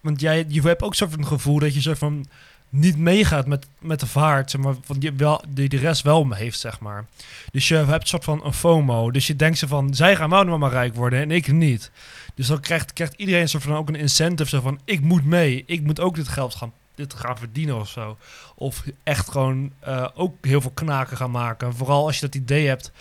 want 0.00 0.20
jij, 0.20 0.44
je 0.48 0.60
hebt 0.60 0.82
ook 0.82 0.94
zo'n 0.94 1.26
gevoel 1.26 1.58
dat 1.58 1.74
je 1.74 1.80
zo 1.80 1.94
van 1.94 2.26
niet 2.68 2.98
meegaat 2.98 3.46
met, 3.46 3.66
met 3.78 4.00
de 4.00 4.06
vaart, 4.06 4.50
zeg 4.50 4.60
maar, 4.60 4.74
van 4.82 4.98
die, 4.98 5.12
wel, 5.12 5.44
die 5.48 5.68
de 5.68 5.76
rest 5.76 6.02
wel 6.02 6.32
heeft, 6.32 6.58
zeg 6.58 6.80
maar. 6.80 7.04
Dus 7.52 7.68
je 7.68 7.74
hebt 7.74 8.02
een 8.02 8.08
soort 8.08 8.24
van 8.24 8.44
een 8.44 8.52
FOMO. 8.52 9.10
Dus 9.10 9.26
je 9.26 9.36
denkt 9.36 9.58
ze 9.58 9.68
van, 9.68 9.94
zij 9.94 10.16
gaan 10.16 10.30
wel 10.30 10.58
maar 10.58 10.70
rijk 10.70 10.94
worden 10.94 11.20
en 11.20 11.30
ik 11.30 11.52
niet. 11.52 11.90
Dus 12.34 12.46
dan 12.46 12.60
krijgt, 12.60 12.92
krijgt 12.92 13.14
iedereen 13.16 13.40
een 13.40 13.48
soort 13.48 13.62
van 13.62 13.76
ook 13.76 13.88
een 13.88 13.94
incentive, 13.94 14.50
zo 14.50 14.60
van, 14.60 14.80
ik 14.84 15.00
moet 15.00 15.24
mee, 15.24 15.62
ik 15.66 15.82
moet 15.82 16.00
ook 16.00 16.14
dit 16.14 16.28
geld 16.28 16.54
gaan, 16.54 16.72
dit 16.94 17.14
gaan 17.14 17.38
verdienen 17.38 17.80
of 17.80 17.88
zo. 17.88 18.16
Of 18.54 18.84
echt 19.02 19.30
gewoon 19.30 19.72
uh, 19.88 20.08
ook 20.14 20.46
heel 20.46 20.60
veel 20.60 20.70
knaken 20.70 21.16
gaan 21.16 21.30
maken. 21.30 21.74
Vooral 21.74 22.06
als 22.06 22.14
je 22.14 22.26
dat 22.26 22.34
idee 22.34 22.66
hebt, 22.66 22.92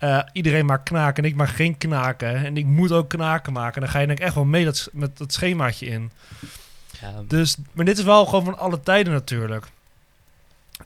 uh, 0.00 0.22
iedereen 0.32 0.66
maar 0.66 0.82
knaken 0.82 1.22
en 1.22 1.28
ik 1.28 1.36
maar 1.36 1.48
geen 1.48 1.78
knaken. 1.78 2.44
En 2.44 2.56
ik 2.56 2.66
moet 2.66 2.92
ook 2.92 3.08
knaken 3.08 3.52
maken. 3.52 3.80
Dan 3.80 3.90
ga 3.90 3.98
je 3.98 4.06
denk 4.06 4.18
ik 4.18 4.24
echt 4.24 4.34
wel 4.34 4.44
mee 4.44 4.64
dat, 4.64 4.88
met 4.92 5.18
dat 5.18 5.32
schemaatje 5.32 5.86
in. 5.86 6.10
Dus, 7.26 7.56
maar 7.72 7.84
dit 7.84 7.98
is 7.98 8.04
wel 8.04 8.24
gewoon 8.24 8.44
van 8.44 8.58
alle 8.58 8.80
tijden 8.80 9.12
natuurlijk. 9.12 9.66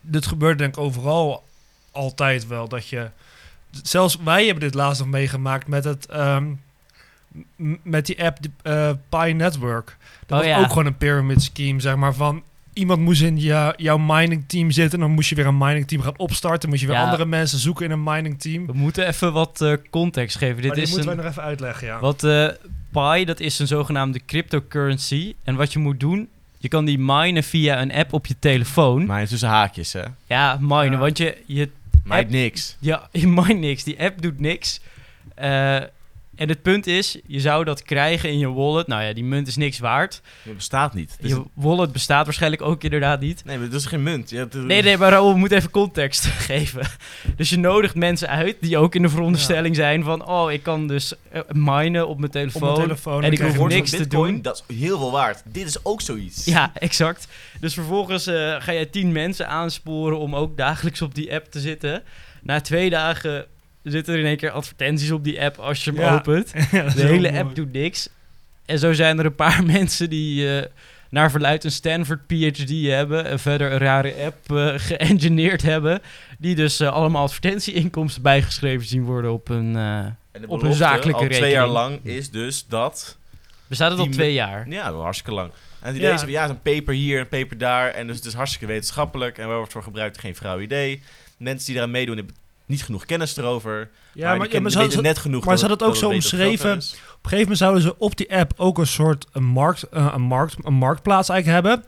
Dit 0.00 0.26
gebeurt 0.26 0.58
denk 0.58 0.76
ik 0.76 0.82
overal 0.82 1.44
altijd 1.92 2.46
wel. 2.46 2.68
Dat 2.68 2.88
je, 2.88 3.10
zelfs 3.82 4.16
wij 4.16 4.44
hebben 4.44 4.64
dit 4.64 4.74
laatst 4.74 5.00
nog 5.00 5.10
meegemaakt 5.10 5.66
met 5.66 5.84
het... 5.84 6.14
Um, 6.14 6.60
met 7.82 8.06
die 8.06 8.24
app 8.24 8.38
uh, 8.62 8.90
Pi 9.08 9.32
Network. 9.32 9.96
Dat 10.26 10.44
oh, 10.44 10.46
was 10.46 10.64
ook 10.64 10.68
gewoon 10.68 10.86
een 10.86 10.96
pyramid 10.96 11.42
scheme, 11.42 11.80
zeg 11.80 11.96
maar, 11.96 12.14
van 12.14 12.42
iemand 12.78 13.00
moest 13.00 13.22
in 13.22 13.38
jou, 13.38 13.74
jouw 13.76 13.98
mining 13.98 14.44
team 14.46 14.70
zitten. 14.70 14.98
Dan 14.98 15.10
moest 15.10 15.28
je 15.28 15.34
weer 15.34 15.46
een 15.46 15.58
mining 15.58 15.88
team 15.88 16.02
gaan 16.02 16.18
opstarten. 16.18 16.68
Moest 16.68 16.80
je 16.80 16.86
weer 16.86 16.96
andere 16.96 17.24
mensen 17.26 17.58
zoeken 17.58 17.84
in 17.84 17.90
een 17.90 18.02
mining 18.02 18.40
team. 18.40 18.66
We 18.66 18.72
moeten 18.72 19.06
even 19.06 19.32
wat 19.32 19.60
uh, 19.62 19.72
context 19.90 20.36
geven. 20.36 20.62
Dit 20.62 20.76
is 20.76 20.90
moeten 20.90 21.10
een, 21.10 21.16
nog 21.16 21.26
even 21.26 21.42
uitleggen, 21.42 21.86
ja. 21.86 22.00
Wat 22.00 22.24
uh, 22.24 22.48
Pi, 22.92 23.24
dat 23.24 23.40
is 23.40 23.58
een 23.58 23.66
zogenaamde 23.66 24.20
cryptocurrency. 24.26 25.34
En 25.44 25.54
wat 25.54 25.72
je 25.72 25.78
moet 25.78 26.00
doen, 26.00 26.28
je 26.58 26.68
kan 26.68 26.84
die 26.84 26.98
minen 26.98 27.42
via 27.42 27.80
een 27.80 27.92
app 27.92 28.12
op 28.12 28.26
je 28.26 28.34
telefoon. 28.38 29.06
Minen 29.06 29.28
tussen 29.28 29.48
haakjes, 29.48 29.92
hè? 29.92 30.02
Ja, 30.26 30.58
minen, 30.60 30.98
want 30.98 31.18
je... 31.18 31.36
je 31.46 31.70
mine 32.04 32.26
niks. 32.28 32.76
Ja, 32.78 33.08
je 33.12 33.26
mine 33.26 33.52
niks. 33.54 33.84
Die 33.84 34.02
app 34.02 34.22
doet 34.22 34.40
niks. 34.40 34.80
Uh, 35.42 35.76
en 36.38 36.48
het 36.48 36.62
punt 36.62 36.87
is, 36.87 37.18
je 37.27 37.40
zou 37.40 37.64
dat 37.64 37.83
krijgen 37.83 38.31
in 38.31 38.38
je 38.38 38.53
wallet. 38.53 38.87
Nou 38.87 39.03
ja, 39.03 39.12
die 39.12 39.24
munt 39.24 39.46
is 39.46 39.57
niks 39.57 39.79
waard. 39.79 40.20
Het 40.42 40.57
bestaat 40.57 40.94
niet. 40.94 41.16
Dus 41.20 41.31
je 41.31 41.42
wallet 41.55 41.92
bestaat 41.92 42.24
waarschijnlijk 42.24 42.62
ook 42.62 42.85
inderdaad 42.85 43.20
niet. 43.20 43.44
Nee, 43.44 43.59
maar 43.59 43.68
dat 43.68 43.81
is 43.81 43.87
geen 43.87 44.03
munt. 44.03 44.31
Je 44.31 44.48
Nee, 44.53 44.83
nee, 44.83 44.96
maar 44.96 45.11
Raoul 45.11 45.37
moet 45.37 45.53
even 45.53 45.70
context 45.70 46.27
geven. 46.51 46.87
Dus 47.37 47.51
je 47.51 47.59
nodigt 47.59 47.94
mensen 47.94 48.29
uit 48.29 48.57
die 48.61 48.79
ook 48.79 48.94
in 48.94 49.03
de 49.03 49.09
veronderstelling 49.09 49.77
zijn 49.77 50.05
van... 50.05 50.27
oh, 50.27 50.53
ik 50.53 50.62
kan 50.62 50.87
dus 50.87 51.12
uh, 51.35 51.40
minen 51.48 52.09
op 52.09 52.18
mijn 52.18 52.31
telefoon, 52.31 52.68
op 52.68 52.77
mijn 52.77 52.88
telefoon 52.88 53.24
en 53.24 53.33
ik 53.33 53.38
hoef 53.38 53.68
niks 53.68 53.90
te 53.90 54.07
doen. 54.07 54.42
Dat 54.42 54.64
is 54.68 54.77
heel 54.77 54.98
veel 54.98 55.11
waard. 55.11 55.42
Dit 55.44 55.66
is 55.66 55.85
ook 55.85 56.01
zoiets. 56.01 56.44
Ja, 56.44 56.70
exact. 56.74 57.29
Dus 57.61 57.74
vervolgens 57.74 58.29
uh, 58.29 58.57
ga 58.59 58.72
je 58.72 58.90
tien 58.90 59.12
mensen 59.12 59.48
aansporen 59.48 60.18
om 60.18 60.35
ook 60.35 60.57
dagelijks 60.57 61.03
op 61.03 61.14
die 61.14 61.35
app 61.35 61.51
te 61.51 61.61
zitten. 61.61 62.03
Na 62.42 62.61
twee 62.61 62.90
dagen 62.90 63.46
zitten 63.90 64.14
er 64.14 64.20
in 64.20 64.27
één 64.27 64.37
keer 64.37 64.51
advertenties 64.51 65.11
op 65.11 65.24
die 65.24 65.42
app 65.42 65.59
als 65.59 65.85
je 65.85 65.92
hem 65.92 66.14
opent. 66.14 66.53
de 66.96 67.07
hele 67.07 67.38
app 67.38 67.55
doet 67.55 67.72
niks. 67.72 68.09
En 68.66 68.79
zo 68.79 68.92
zijn 68.92 69.18
er 69.18 69.24
een 69.24 69.35
paar 69.35 69.64
mensen 69.77 70.11
die 70.11 70.44
uh, 70.44 70.62
naar 71.11 71.31
verluid 71.31 71.64
een 71.64 71.70
Stanford 71.70 72.27
PhD 72.27 72.70
hebben 72.87 73.24
en 73.24 73.38
verder 73.38 73.72
een 73.72 73.79
rare 73.79 74.14
app 74.24 74.53
uh, 74.53 74.72
geëngineerd 74.90 75.62
hebben, 75.62 76.01
die 76.38 76.55
dus 76.55 76.81
uh, 76.81 76.92
allemaal 76.92 77.22
advertentieinkomsten 77.22 78.22
bijgeschreven 78.22 78.87
zien 78.87 79.05
worden 79.05 79.33
op 79.33 79.48
een, 79.48 79.77
op 80.46 80.62
een 80.62 80.74
zakelijke 80.74 81.20
rekening. 81.20 81.35
twee 81.35 81.53
jaar 81.53 81.68
lang 81.68 82.01
is 82.03 82.31
dus 82.31 82.66
dat... 82.68 83.16
Bestaat 83.66 83.90
het 83.90 84.01
al 84.01 84.07
twee 84.07 84.33
jaar? 84.33 84.68
Ja, 84.68 84.88
al 84.88 85.03
hartstikke 85.03 85.35
lang. 85.35 85.51
En 85.81 85.92
die 85.92 86.03
ja. 86.03 86.11
deze 86.11 86.31
ja, 86.31 86.48
een 86.48 86.62
paper 86.62 86.94
hier, 86.94 87.20
een 87.20 87.29
paper 87.29 87.59
daar. 87.59 87.90
En 87.90 88.07
dus 88.07 88.16
het 88.16 88.24
is 88.24 88.35
hartstikke 88.35 88.66
wetenschappelijk. 88.66 89.38
En 89.38 89.46
waar 89.46 89.57
wordt 89.57 89.72
voor 89.72 89.83
gebruikt, 89.83 90.18
geen 90.18 90.37
flauw 90.37 90.61
idee. 90.61 91.03
Mensen 91.37 91.66
die 91.66 91.77
eraan 91.77 91.90
meedoen 91.90 92.16
hebben 92.16 92.35
niet 92.68 92.83
genoeg 92.83 93.04
kennis 93.04 93.37
erover. 93.37 93.90
Ja, 94.12 94.35
maar, 94.35 94.52
ja, 94.52 94.61
maar 94.61 94.70
ze 94.70 94.78
hadden 94.78 95.02
net 95.02 95.18
genoeg. 95.18 95.44
Maar 95.44 95.59
ze 95.59 95.66
hadden 95.66 95.87
het 95.87 95.96
ook 95.96 96.02
zo 96.02 96.11
omschreven. 96.11 96.72
Op 96.72 96.78
een 96.78 97.31
gegeven 97.31 97.38
moment 97.38 97.59
zouden 97.59 97.83
ze 97.83 97.98
op 97.98 98.16
die 98.16 98.37
app 98.37 98.52
ook 98.57 98.78
een 98.78 98.87
soort 98.87 99.26
een 99.33 99.44
markt, 99.44 99.87
uh, 99.92 100.12
een 100.14 100.22
markt, 100.22 100.57
een 100.62 100.74
marktplaats 100.74 101.28
eigenlijk 101.28 101.66
hebben. 101.66 101.85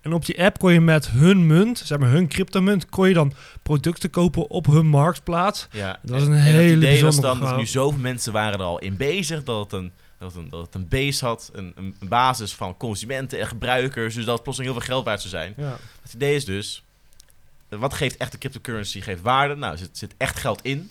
En 0.00 0.12
op 0.12 0.26
die 0.26 0.44
app 0.44 0.58
kon 0.58 0.72
je 0.72 0.80
met 0.80 1.10
hun 1.10 1.46
munt, 1.46 1.82
zeg 1.84 1.98
maar 1.98 2.10
hun 2.10 2.28
cryptomunt, 2.28 2.88
kon 2.88 3.08
je 3.08 3.14
dan 3.14 3.32
producten 3.62 4.10
kopen 4.10 4.50
op 4.50 4.66
hun 4.66 4.86
marktplaats. 4.86 5.68
Ja, 5.70 5.98
dat 6.02 6.10
was 6.10 6.22
een 6.22 6.32
hele 6.32 6.62
het 6.62 6.76
idee 6.76 7.02
was 7.02 7.20
dan 7.20 7.40
dat 7.40 7.56
nu 7.56 7.66
zoveel 7.66 8.00
mensen 8.00 8.32
waren 8.32 8.58
er 8.58 8.64
al 8.64 8.78
in 8.78 8.96
bezig 8.96 9.42
dat 9.42 9.62
het 9.62 9.72
een 9.72 9.92
dat 10.18 10.32
het 10.32 10.42
een, 10.42 10.50
dat 10.50 10.60
het 10.60 10.74
een 10.74 10.88
base 10.88 11.24
had, 11.24 11.50
een, 11.52 11.72
een, 11.76 12.08
basis 12.08 12.54
van 12.54 12.76
consumenten 12.76 13.38
en 13.38 13.46
gebruikers, 13.46 14.14
dus 14.14 14.24
dat 14.24 14.34
het 14.34 14.42
plotseling 14.42 14.72
heel 14.72 14.82
veel 14.82 14.94
geld 14.94 15.04
waard 15.04 15.20
zou 15.20 15.34
zijn. 15.34 15.54
Ja. 15.56 15.76
Het 16.02 16.12
idee 16.12 16.34
is 16.34 16.44
dus, 16.44 16.83
wat 17.68 17.94
geeft 17.94 18.16
echte 18.16 18.38
cryptocurrency? 18.38 19.00
Geeft 19.00 19.22
waarde. 19.22 19.54
Nou, 19.54 19.72
er 19.72 19.78
zit, 19.78 19.98
zit 19.98 20.14
echt 20.16 20.38
geld 20.38 20.62
in. 20.62 20.90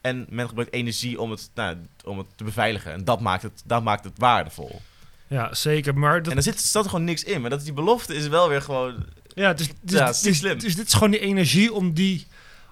En 0.00 0.26
men 0.28 0.48
gebruikt 0.48 0.72
energie 0.72 1.20
om 1.20 1.30
het, 1.30 1.50
nou, 1.54 1.76
om 2.04 2.18
het 2.18 2.26
te 2.36 2.44
beveiligen. 2.44 2.92
En 2.92 3.04
dat 3.04 3.20
maakt 3.20 3.42
het, 3.42 3.62
dat 3.64 3.82
maakt 3.82 4.04
het 4.04 4.18
waardevol. 4.18 4.80
Ja, 5.26 5.54
zeker. 5.54 5.98
Maar 5.98 6.22
dat... 6.22 6.30
En 6.30 6.36
er 6.36 6.42
zit, 6.42 6.60
staat 6.60 6.84
er 6.84 6.90
gewoon 6.90 7.04
niks 7.04 7.24
in. 7.24 7.40
Maar 7.40 7.50
dat 7.50 7.64
die 7.64 7.72
belofte 7.72 8.14
is 8.14 8.28
wel 8.28 8.48
weer 8.48 8.62
gewoon... 8.62 9.06
Ja, 9.34 9.52
dus, 9.52 9.68
dus, 9.80 9.98
ja, 9.98 10.06
dus, 10.06 10.38
slim. 10.38 10.58
Dus, 10.58 10.76
dit 10.76 10.86
is 10.86 10.92
gewoon 10.92 11.10
die 11.10 11.20
energie 11.20 11.72
om 11.72 11.92
die... 11.92 12.26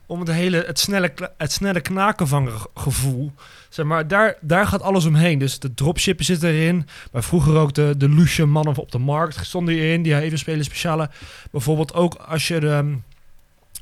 Om 0.06 0.20
het 0.20 0.28
hele, 0.28 0.64
het 0.66 0.78
snelle, 0.78 1.12
het 1.38 1.52
snelle 1.52 1.80
knaken 1.80 2.28
van 2.28 2.68
gevoel. 2.74 3.32
Zeg 3.68 3.86
maar, 3.86 4.08
daar, 4.08 4.36
daar 4.40 4.66
gaat 4.66 4.82
alles 4.82 5.04
omheen. 5.04 5.38
Dus 5.38 5.58
de 5.58 5.74
dropshippen 5.74 6.24
zit 6.24 6.42
erin. 6.42 6.88
Maar 7.12 7.22
vroeger 7.22 7.56
ook 7.56 7.74
de, 7.74 7.94
de 7.96 8.08
luxe 8.08 8.44
mannen 8.44 8.76
op 8.76 8.92
de 8.92 8.98
markt 8.98 9.46
stonden 9.46 9.78
in. 9.78 10.02
Die 10.02 10.20
even 10.20 10.38
spelen 10.38 10.64
speciale. 10.64 11.10
Bijvoorbeeld 11.50 11.94
ook 11.94 12.14
als 12.14 12.48
je 12.48 12.60
de 12.60 12.96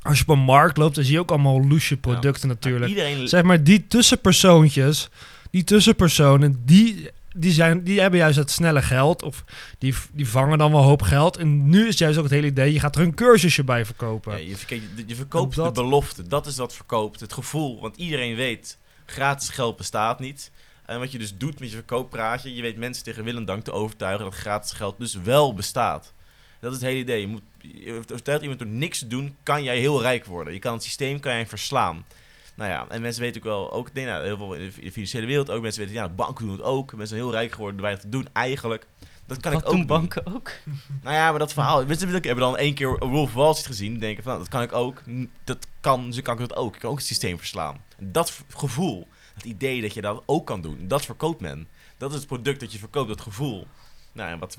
als 0.09 0.17
je 0.17 0.23
op 0.27 0.35
een 0.35 0.43
markt 0.43 0.77
loopt, 0.77 0.95
dan 0.95 1.03
zie 1.03 1.13
je 1.13 1.19
ook 1.19 1.29
allemaal 1.29 1.67
loesje 1.67 1.97
producten 1.97 2.47
natuurlijk. 2.47 2.89
Iedereen... 2.89 3.27
Zeg 3.27 3.43
maar, 3.43 3.63
die 3.63 3.87
tussenpersoontjes, 3.87 5.09
die 5.51 5.63
tussenpersonen, 5.63 6.61
die, 6.65 7.09
die, 7.35 7.51
zijn, 7.51 7.83
die 7.83 8.01
hebben 8.01 8.19
juist 8.19 8.37
het 8.37 8.51
snelle 8.51 8.81
geld. 8.81 9.23
Of 9.23 9.43
die, 9.77 9.95
die 10.11 10.27
vangen 10.27 10.57
dan 10.57 10.71
wel 10.71 10.81
hoop 10.81 11.01
geld. 11.01 11.37
En 11.37 11.69
nu 11.69 11.87
is 11.87 11.97
juist 11.97 12.17
ook 12.17 12.23
het 12.23 12.33
hele 12.33 12.47
idee, 12.47 12.73
je 12.73 12.79
gaat 12.79 12.95
er 12.95 13.01
een 13.01 13.13
cursusje 13.13 13.63
bij 13.63 13.85
verkopen. 13.85 14.31
Ja, 14.31 14.55
je, 14.67 14.81
je, 15.05 15.15
verkoopt 15.15 15.55
de 15.55 15.71
belofte, 15.71 16.27
dat 16.27 16.47
is 16.47 16.57
wat 16.57 16.73
verkoopt. 16.73 17.19
Het 17.19 17.33
gevoel, 17.33 17.81
want 17.81 17.97
iedereen 17.97 18.35
weet, 18.35 18.77
gratis 19.05 19.49
geld 19.49 19.77
bestaat 19.77 20.19
niet. 20.19 20.51
En 20.85 20.99
wat 20.99 21.11
je 21.11 21.17
dus 21.17 21.37
doet 21.37 21.59
met 21.59 21.69
je 21.69 21.75
verkooppraatje, 21.75 22.55
je 22.55 22.61
weet 22.61 22.77
mensen 22.77 23.03
tegen 23.03 23.23
wil 23.23 23.35
en 23.35 23.45
dank 23.45 23.63
te 23.63 23.71
overtuigen 23.71 24.25
dat 24.25 24.35
gratis 24.35 24.71
geld 24.71 24.97
dus 24.97 25.13
wel 25.23 25.53
bestaat. 25.53 26.13
Dat 26.59 26.71
is 26.71 26.77
het 26.77 26.87
hele 26.87 26.99
idee. 26.99 27.21
Je 27.21 27.27
moet 27.27 27.41
vertelt 28.05 28.41
iemand 28.41 28.59
door 28.59 28.67
niks 28.67 28.99
te 28.99 29.07
doen, 29.07 29.35
kan 29.43 29.63
jij 29.63 29.79
heel 29.79 30.01
rijk 30.01 30.25
worden. 30.25 30.53
Je 30.53 30.59
kan 30.59 30.73
het 30.73 30.83
systeem 30.83 31.19
kan 31.19 31.33
jij 31.33 31.47
verslaan. 31.47 32.05
Nou 32.55 32.71
ja, 32.71 32.85
en 32.89 33.01
mensen 33.01 33.21
weten 33.21 33.41
ook 33.41 33.47
wel, 33.47 33.71
ook 33.71 33.93
nee, 33.93 34.05
nou, 34.05 34.23
heel 34.23 34.37
veel 34.37 34.53
in 34.53 34.71
de 34.81 34.91
financiële 34.91 35.25
wereld 35.25 35.49
ook, 35.49 35.61
mensen 35.61 35.81
weten, 35.81 35.95
ja, 35.95 36.09
banken 36.09 36.45
doen 36.45 36.55
het 36.55 36.65
ook. 36.65 36.89
Mensen 36.89 37.07
zijn 37.07 37.21
heel 37.21 37.31
rijk 37.31 37.51
geworden 37.51 37.77
door 37.77 37.85
weinig 37.85 38.03
te 38.03 38.09
doen, 38.09 38.27
eigenlijk. 38.33 38.87
Dat 39.25 39.39
kan 39.39 39.51
ik 39.51 39.57
ook 39.57 39.71
doen. 39.71 39.85
banken 39.85 40.25
ook? 40.25 40.51
Nou 41.01 41.15
ja, 41.15 41.29
maar 41.29 41.39
dat 41.39 41.53
verhaal, 41.53 41.85
mensen 41.85 42.09
hebben 42.09 42.35
dan 42.35 42.57
één 42.57 42.73
keer 42.73 42.97
Wolf 42.97 43.33
Wall 43.33 43.53
Street 43.53 43.67
gezien, 43.67 43.99
denken 43.99 44.23
van, 44.23 44.31
nou, 44.31 44.43
dat 44.43 44.53
kan 44.53 44.61
ik 44.61 44.73
ook. 44.73 45.01
Dat 45.43 45.67
kan, 45.79 46.05
dus 46.05 46.21
kan 46.21 46.33
ik 46.33 46.49
dat 46.49 46.57
ook. 46.57 46.73
Ik 46.73 46.79
kan 46.79 46.89
ook 46.89 46.97
het 46.97 47.05
systeem 47.05 47.37
verslaan. 47.37 47.83
Dat 47.97 48.41
gevoel, 48.55 49.07
het 49.33 49.43
idee 49.43 49.81
dat 49.81 49.93
je 49.93 50.01
dat 50.01 50.23
ook 50.25 50.45
kan 50.45 50.61
doen, 50.61 50.87
dat 50.87 51.05
verkoopt 51.05 51.41
men. 51.41 51.67
Dat 51.97 52.11
is 52.11 52.17
het 52.17 52.27
product 52.27 52.59
dat 52.59 52.71
je 52.71 52.79
verkoopt, 52.79 53.07
dat 53.07 53.21
gevoel. 53.21 53.67
Nou, 54.19 54.31
en 54.31 54.39
wat, 54.39 54.57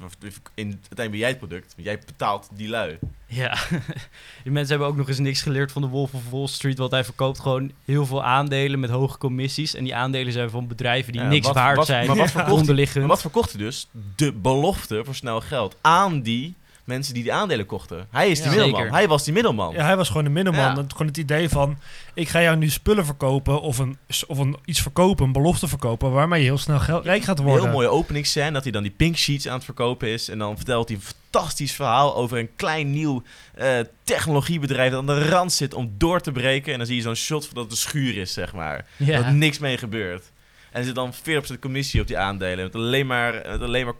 in, 0.54 0.66
uiteindelijk 0.66 1.10
ben 1.10 1.18
jij 1.18 1.28
het 1.28 1.38
product. 1.38 1.74
Jij 1.76 1.98
betaalt 2.06 2.48
die 2.52 2.68
lui. 2.68 2.98
Ja, 3.26 3.58
die 4.42 4.52
mensen 4.52 4.68
hebben 4.68 4.88
ook 4.88 4.96
nog 4.96 5.08
eens 5.08 5.18
niks 5.18 5.42
geleerd 5.42 5.72
van 5.72 5.82
de 5.82 5.88
Wolf 5.88 6.14
of 6.14 6.30
Wall 6.30 6.46
Street. 6.46 6.78
Want 6.78 6.90
hij 6.90 7.04
verkoopt 7.04 7.40
gewoon 7.40 7.72
heel 7.84 8.06
veel 8.06 8.24
aandelen 8.24 8.80
met 8.80 8.90
hoge 8.90 9.18
commissies. 9.18 9.74
En 9.74 9.84
die 9.84 9.94
aandelen 9.94 10.32
zijn 10.32 10.50
van 10.50 10.66
bedrijven 10.66 11.12
die 11.12 11.20
niks 11.20 11.52
waard 11.52 11.86
zijn. 11.86 12.06
Maar 12.06 12.16
wat, 12.16 12.30
verkocht, 12.30 12.66
maar 12.94 13.06
wat 13.06 13.20
verkocht 13.20 13.52
hij 13.52 13.60
dus? 13.60 13.88
De 14.16 14.32
belofte 14.32 15.02
voor 15.04 15.14
snel 15.14 15.40
geld 15.40 15.76
aan 15.80 16.22
die 16.22 16.54
mensen 16.90 17.14
die 17.14 17.22
die 17.22 17.32
aandelen 17.32 17.66
kochten. 17.66 18.06
Hij 18.10 18.30
is 18.30 18.42
die 18.42 18.50
middelman. 18.50 18.92
Hij 18.92 19.08
was 19.08 19.24
die 19.24 19.32
middelman. 19.32 19.74
Ja, 19.74 19.84
hij 19.84 19.96
was 19.96 20.08
gewoon 20.08 20.24
de 20.24 20.30
middelman. 20.30 20.74
Ja. 20.76 20.84
Gewoon 20.88 21.06
het 21.06 21.16
idee 21.16 21.48
van, 21.48 21.78
ik 22.14 22.28
ga 22.28 22.42
jou 22.42 22.56
nu 22.56 22.68
spullen 22.68 23.04
verkopen 23.04 23.60
of, 23.60 23.78
een, 23.78 23.98
of 24.26 24.38
een, 24.38 24.56
iets 24.64 24.80
verkopen, 24.80 25.26
een 25.26 25.32
belofte 25.32 25.68
verkopen, 25.68 26.12
waarmee 26.12 26.40
je 26.40 26.46
heel 26.46 26.58
snel 26.58 26.78
geld, 26.78 27.04
rijk 27.04 27.22
gaat 27.22 27.38
worden. 27.38 27.62
Heel 27.62 27.72
mooie 27.72 27.88
openingsscène, 27.88 28.50
dat 28.50 28.62
hij 28.62 28.72
dan 28.72 28.82
die 28.82 28.92
pink 28.92 29.16
sheets 29.16 29.48
aan 29.48 29.54
het 29.54 29.64
verkopen 29.64 30.08
is. 30.08 30.28
En 30.28 30.38
dan 30.38 30.56
vertelt 30.56 30.88
hij 30.88 30.96
een 30.96 31.02
fantastisch 31.02 31.72
verhaal 31.72 32.16
over 32.16 32.38
een 32.38 32.50
klein 32.56 32.90
nieuw 32.90 33.22
uh, 33.58 33.78
technologiebedrijf 34.04 34.90
dat 34.90 35.00
aan 35.00 35.06
de 35.06 35.28
rand 35.28 35.52
zit 35.52 35.74
om 35.74 35.94
door 35.98 36.20
te 36.20 36.32
breken. 36.32 36.72
En 36.72 36.78
dan 36.78 36.86
zie 36.86 36.96
je 36.96 37.02
zo'n 37.02 37.14
shot 37.14 37.46
van 37.46 37.54
dat 37.54 37.62
het 37.62 37.72
een 37.72 37.78
schuur 37.78 38.16
is, 38.16 38.32
zeg 38.32 38.52
maar. 38.52 38.86
Ja. 38.96 39.22
Dat 39.22 39.32
niks 39.32 39.58
mee 39.58 39.78
gebeurt. 39.78 40.30
En 40.70 40.78
er 40.78 40.84
zit 40.84 40.94
dan 40.94 41.14
40% 41.54 41.58
commissie 41.60 42.00
op 42.00 42.06
die 42.06 42.18
aandelen. 42.18 42.64
Met 42.64 42.74
alleen 42.74 43.06
maar, 43.06 43.32
met 43.32 43.62
alleen 43.62 43.84
maar, 43.84 43.94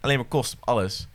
alleen 0.00 0.16
maar 0.16 0.26
kost 0.26 0.52
op 0.52 0.68
alles. 0.68 1.06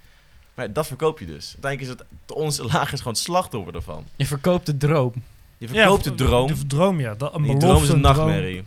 Maar 0.54 0.74
dat 0.74 0.88
verkoop 0.88 1.20
je 1.20 1.26
dus. 1.26 1.56
Uiteindelijk 1.62 1.82
is 1.82 1.88
het, 1.88 2.34
onze 2.38 2.64
laag 2.66 2.92
is 2.92 2.98
gewoon 2.98 3.14
het 3.14 3.22
slachtoffer 3.24 3.76
ervan. 3.76 4.06
Je 4.16 4.26
verkoopt 4.26 4.66
de 4.66 4.78
droom. 4.78 5.14
Je 5.58 5.68
verkoopt 5.68 6.04
de 6.04 6.16
droom. 6.16 6.48
De 6.48 6.68
droom, 6.68 7.00
ja. 7.00 7.16
Dat, 7.16 7.36
een 7.36 7.60
droom 7.60 7.84
is 7.84 7.90
een 7.90 8.02
nachtmerrie. 8.02 8.64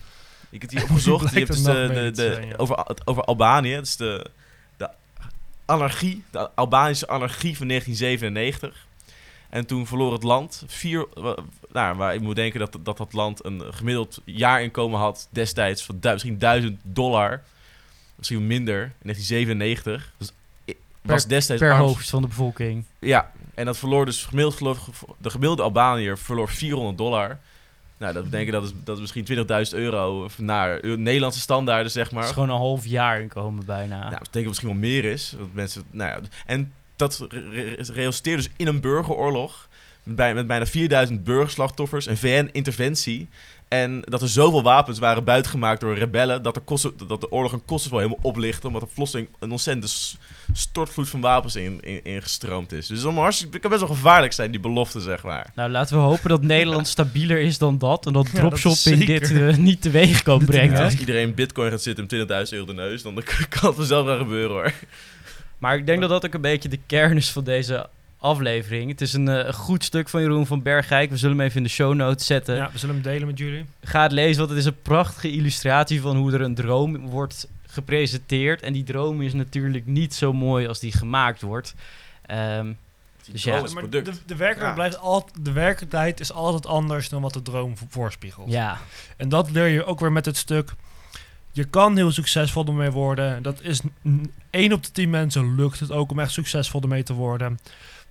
Ik 0.51 0.61
heb 0.61 0.70
het 0.70 0.70
hier 0.70 0.83
opgezocht. 0.90 1.33
je 1.33 1.38
hebt 1.38 1.53
dus 1.53 1.62
de, 1.62 2.11
de, 2.14 2.55
over, 2.57 2.87
over 3.05 3.25
Albanië. 3.25 3.73
Het 3.73 3.87
is 3.87 3.97
de, 3.97 4.27
de 4.77 4.88
anarchie, 5.64 6.25
de 6.31 6.51
Albanische 6.55 7.09
anarchie 7.09 7.57
van 7.57 7.68
1997. 7.68 8.87
En 9.49 9.66
toen 9.66 9.87
verloor 9.87 10.12
het 10.12 10.23
land 10.23 10.62
vier... 10.66 11.07
Nou, 11.73 11.97
waar 11.97 12.14
ik 12.14 12.20
moet 12.20 12.37
denken 12.37 12.61
dat, 12.61 12.79
dat 12.83 12.97
dat 12.97 13.12
land 13.12 13.44
een 13.44 13.62
gemiddeld 13.75 14.20
jaarinkomen 14.25 14.99
had 14.99 15.29
destijds 15.31 15.83
van 15.83 15.99
misschien 16.03 16.38
duizend 16.38 16.81
dollar. 16.83 17.42
Misschien 18.14 18.47
minder, 18.47 18.83
in 18.83 18.90
1997. 19.03 20.12
Dus 20.18 20.33
was 21.05 21.27
destijds 21.27 21.62
per 21.62 21.77
hoofd 21.77 22.11
van 22.11 22.23
de 22.23 22.29
bevolking. 22.29 22.85
Ja, 22.99 23.31
en 23.55 23.64
dat 23.64 23.77
verloor 23.77 24.05
dus 24.05 24.25
gemiddeld, 24.25 24.79
de 25.19 25.31
gemiddelde 25.31 25.62
Albaniër 25.62 26.19
verloor 26.19 26.49
400 26.49 26.99
dollar. 26.99 27.38
Nou, 27.97 28.12
dat 28.12 28.25
betekent 28.25 28.53
dat 28.53 28.64
is, 28.64 28.73
dat 28.85 29.01
is 29.01 29.12
misschien 29.14 29.47
20.000 29.73 29.79
euro 29.79 30.29
naar 30.37 30.81
Nederlandse 30.83 31.40
standaarden, 31.40 31.90
zeg 31.90 32.11
maar. 32.11 32.21
Dat 32.21 32.31
is 32.31 32.35
gewoon 32.35 32.51
een 32.51 32.61
half 32.61 32.87
jaar 32.87 33.21
inkomen 33.21 33.64
bijna. 33.64 33.99
Nou, 33.99 34.11
dat 34.11 34.19
betekent 34.19 34.47
misschien 34.47 34.69
wel 34.69 34.79
meer 34.79 35.05
is. 35.05 35.35
Want 35.38 35.55
mensen, 35.55 35.85
nou 35.90 36.11
ja, 36.11 36.29
en 36.47 36.73
dat 36.97 37.27
resulteert 37.93 38.37
dus 38.37 38.51
in 38.57 38.67
een 38.67 38.81
burgeroorlog. 38.81 39.69
Met, 40.03 40.35
met 40.35 40.47
bijna 40.47 40.67
4000 40.67 41.25
burgerslachtoffers, 41.25 42.07
een 42.07 42.17
VN-interventie. 42.17 43.29
En 43.82 44.00
dat 44.00 44.22
er 44.22 44.28
zoveel 44.28 44.62
wapens 44.62 44.98
waren 44.98 45.24
buitgemaakt 45.24 45.80
door 45.80 45.98
rebellen. 45.98 46.42
Dat 46.42 46.54
de, 46.54 46.60
kosten, 46.60 46.92
dat 47.08 47.20
de 47.20 47.30
oorlog 47.30 47.52
een 47.52 47.64
wel 47.90 47.98
helemaal 47.98 48.18
oplichtte. 48.22 48.66
Omdat 48.66 48.82
er 48.82 48.88
plotseling 48.94 49.28
een 49.38 49.50
ontzettende 49.50 49.88
stortvloed 50.52 51.08
van 51.08 51.20
wapens 51.20 51.56
ingestroomd 51.56 52.72
in, 52.72 52.76
in 52.76 52.78
is. 52.78 52.87
Dus 52.87 53.02
het, 53.02 53.14
hartstikke, 53.14 53.58
kan 53.58 53.70
best 53.70 53.82
wel 53.82 53.94
gevaarlijk 53.94 54.32
zijn, 54.32 54.50
die 54.50 54.60
belofte, 54.60 55.00
zeg 55.00 55.22
maar. 55.22 55.50
Nou, 55.54 55.70
laten 55.70 55.96
we 55.96 56.02
hopen 56.02 56.28
dat 56.28 56.42
Nederland 56.42 56.88
stabieler 56.96 57.40
is 57.40 57.58
dan 57.58 57.78
dat. 57.78 58.06
En 58.06 58.12
dat 58.12 58.34
dropshopping 58.34 59.04
dit 59.04 59.30
uh, 59.30 59.56
niet 59.56 59.82
teweeg 59.82 60.22
kan 60.22 60.44
brengen. 60.44 60.84
als 60.84 60.98
iedereen 60.98 61.34
bitcoin 61.34 61.70
gaat 61.70 61.82
zitten 61.82 62.04
om 62.04 62.44
20.000 62.46 62.52
euro 62.52 62.66
de 62.66 62.74
neus, 62.74 63.02
dan 63.02 63.14
kan 63.48 63.68
het 63.68 63.74
vanzelf 63.76 64.06
wel 64.06 64.18
gebeuren 64.18 64.50
hoor. 64.50 64.72
Maar 65.58 65.76
ik 65.76 65.87
denk 65.87 66.00
dat 66.00 66.10
dat 66.10 66.26
ook 66.26 66.34
een 66.34 66.40
beetje 66.40 66.68
de 66.68 66.80
kern 66.87 67.16
is 67.16 67.30
van 67.30 67.44
deze 67.44 67.88
aflevering. 68.24 68.90
Het 68.90 69.00
is 69.00 69.12
een 69.12 69.26
uh, 69.26 69.52
goed 69.52 69.84
stuk 69.84 70.08
van 70.08 70.20
Jeroen 70.20 70.46
van 70.46 70.62
Bergijk. 70.62 71.10
We 71.10 71.16
zullen 71.16 71.37
hem 71.37 71.46
even 71.46 71.58
in 71.58 71.62
de 71.62 71.68
show 71.68 71.94
notes 71.94 72.26
zetten. 72.26 72.56
Ja, 72.56 72.70
we 72.72 72.78
zullen 72.78 72.94
hem 72.94 73.04
delen 73.04 73.26
met 73.26 73.38
jullie. 73.38 73.64
Ga 73.82 74.02
het 74.02 74.12
lezen, 74.12 74.38
want 74.38 74.50
het 74.50 74.58
is 74.58 74.64
een 74.64 74.82
prachtige 74.82 75.30
illustratie 75.30 76.00
van 76.00 76.16
hoe 76.16 76.32
er 76.32 76.40
een 76.40 76.54
droom 76.54 77.08
wordt 77.08 77.48
gepresenteerd. 77.66 78.62
En 78.62 78.72
die 78.72 78.82
droom 78.84 79.22
is 79.22 79.32
natuurlijk 79.32 79.87
niet 79.87 80.14
zo 80.14 80.32
mooi 80.32 80.66
als 80.66 80.80
die 80.80 80.92
gemaakt 80.92 81.42
wordt. 81.42 81.74
Um, 82.30 82.78
dus 83.32 83.42
ja. 83.42 83.62
Maar 83.74 83.90
de, 83.90 84.02
de, 84.02 84.37
werkelijkheid 84.37 84.74
blijft 84.74 84.98
altijd, 84.98 85.44
de 85.44 85.52
werkelijkheid 85.52 86.20
is 86.20 86.32
altijd 86.32 86.66
anders 86.66 87.08
dan 87.08 87.22
wat 87.22 87.32
de 87.32 87.42
droom 87.42 87.74
voorspiegelt. 87.88 88.50
Ja. 88.50 88.78
En 89.16 89.28
dat 89.28 89.50
leer 89.50 89.66
je 89.66 89.84
ook 89.84 90.00
weer 90.00 90.12
met 90.12 90.24
het 90.24 90.37
stuk. 90.37 90.72
Je 91.52 91.64
kan 91.64 91.96
heel 91.96 92.12
succesvol 92.12 92.66
ermee 92.66 92.90
worden. 92.90 93.42
Dat 93.42 93.60
is 93.62 93.80
1 94.50 94.72
op 94.72 94.82
de 94.82 94.90
10 94.90 95.10
mensen 95.10 95.54
lukt 95.54 95.80
het 95.80 95.90
ook 95.90 96.10
om 96.10 96.18
echt 96.18 96.32
succesvol 96.32 96.80
ermee 96.80 97.02
te 97.02 97.12
worden. 97.12 97.58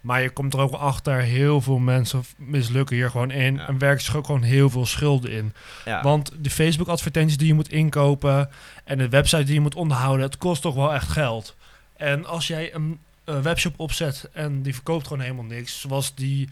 Maar 0.04 0.22
je 0.22 0.30
komt 0.30 0.54
er 0.54 0.60
ook 0.60 0.74
achter, 0.74 1.18
heel 1.18 1.62
veel 1.62 1.78
mensen 1.78 2.24
mislukken 2.38 2.96
hier 2.96 3.10
gewoon 3.10 3.32
in. 3.32 3.60
En 3.60 3.78
werken 3.78 4.04
zich 4.04 4.16
ook 4.16 4.26
gewoon 4.26 4.42
heel 4.42 4.70
veel 4.70 4.86
schulden 4.86 5.32
in. 5.32 5.54
Want 6.02 6.32
de 6.39 6.50
Facebook-advertenties 6.50 7.38
die 7.38 7.48
je 7.48 7.54
moet 7.54 7.72
inkopen 7.72 8.50
en 8.84 8.98
de 8.98 9.10
website 9.10 9.44
die 9.44 9.54
je 9.54 9.60
moet 9.60 9.76
onderhouden, 9.76 10.26
het 10.26 10.38
kost 10.38 10.62
toch 10.62 10.76
wel 10.76 10.94
echt 10.94 11.10
geld. 11.10 11.56
En 11.98 12.26
als 12.26 12.48
jij 12.48 12.74
een 12.74 13.00
webshop 13.24 13.80
opzet 13.80 14.30
en 14.34 14.62
die 14.62 14.74
verkoopt 14.74 15.08
gewoon 15.08 15.24
helemaal 15.24 15.44
niks, 15.44 15.82
zoals 15.82 16.16
die 16.16 16.50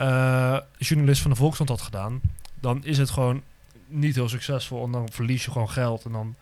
uh, 0.00 0.58
journalist 0.78 1.22
van 1.22 1.30
de 1.30 1.36
Volkskrant 1.36 1.70
had 1.70 1.82
gedaan, 1.82 2.20
dan 2.60 2.84
is 2.84 2.98
het 2.98 3.10
gewoon 3.10 3.42
niet 3.86 4.14
heel 4.14 4.28
succesvol. 4.28 4.84
En 4.84 4.90
dan 4.90 5.08
verlies 5.12 5.44
je 5.44 5.50
gewoon 5.50 5.70
geld 5.70 6.04
en 6.04 6.12
dan 6.12 6.34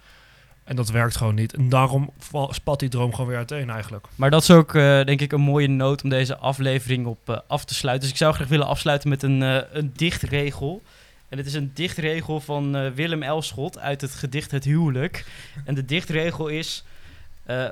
en 0.64 0.76
dat 0.76 0.90
werkt 0.90 1.16
gewoon 1.16 1.34
niet. 1.34 1.54
En 1.54 1.68
daarom 1.68 2.10
spat 2.48 2.78
die 2.78 2.88
droom 2.88 3.10
gewoon 3.10 3.26
weer 3.26 3.36
uiteen 3.36 3.70
eigenlijk. 3.70 4.06
Maar 4.14 4.30
dat 4.30 4.42
is 4.42 4.50
ook 4.50 4.74
uh, 4.74 4.82
denk 5.04 5.20
ik 5.20 5.32
een 5.32 5.40
mooie 5.40 5.68
noot 5.68 6.02
om 6.02 6.08
deze 6.08 6.36
aflevering 6.36 7.06
op 7.06 7.28
uh, 7.28 7.38
af 7.46 7.64
te 7.64 7.74
sluiten. 7.74 8.02
Dus 8.02 8.12
ik 8.12 8.22
zou 8.22 8.34
graag 8.34 8.48
willen 8.48 8.66
afsluiten 8.66 9.08
met 9.08 9.22
een, 9.22 9.40
uh, 9.40 9.58
een 9.72 9.92
dichtregel. 9.96 10.82
En 11.28 11.38
het 11.38 11.46
is 11.46 11.54
een 11.54 11.70
dichtregel 11.74 12.40
van 12.40 12.94
Willem 12.94 13.22
Elschot 13.22 13.78
uit 13.78 14.00
het 14.00 14.10
gedicht 14.10 14.50
Het 14.50 14.64
Huwelijk. 14.64 15.26
En 15.64 15.74
de 15.74 15.84
dichtregel 15.84 16.48
is... 16.48 16.84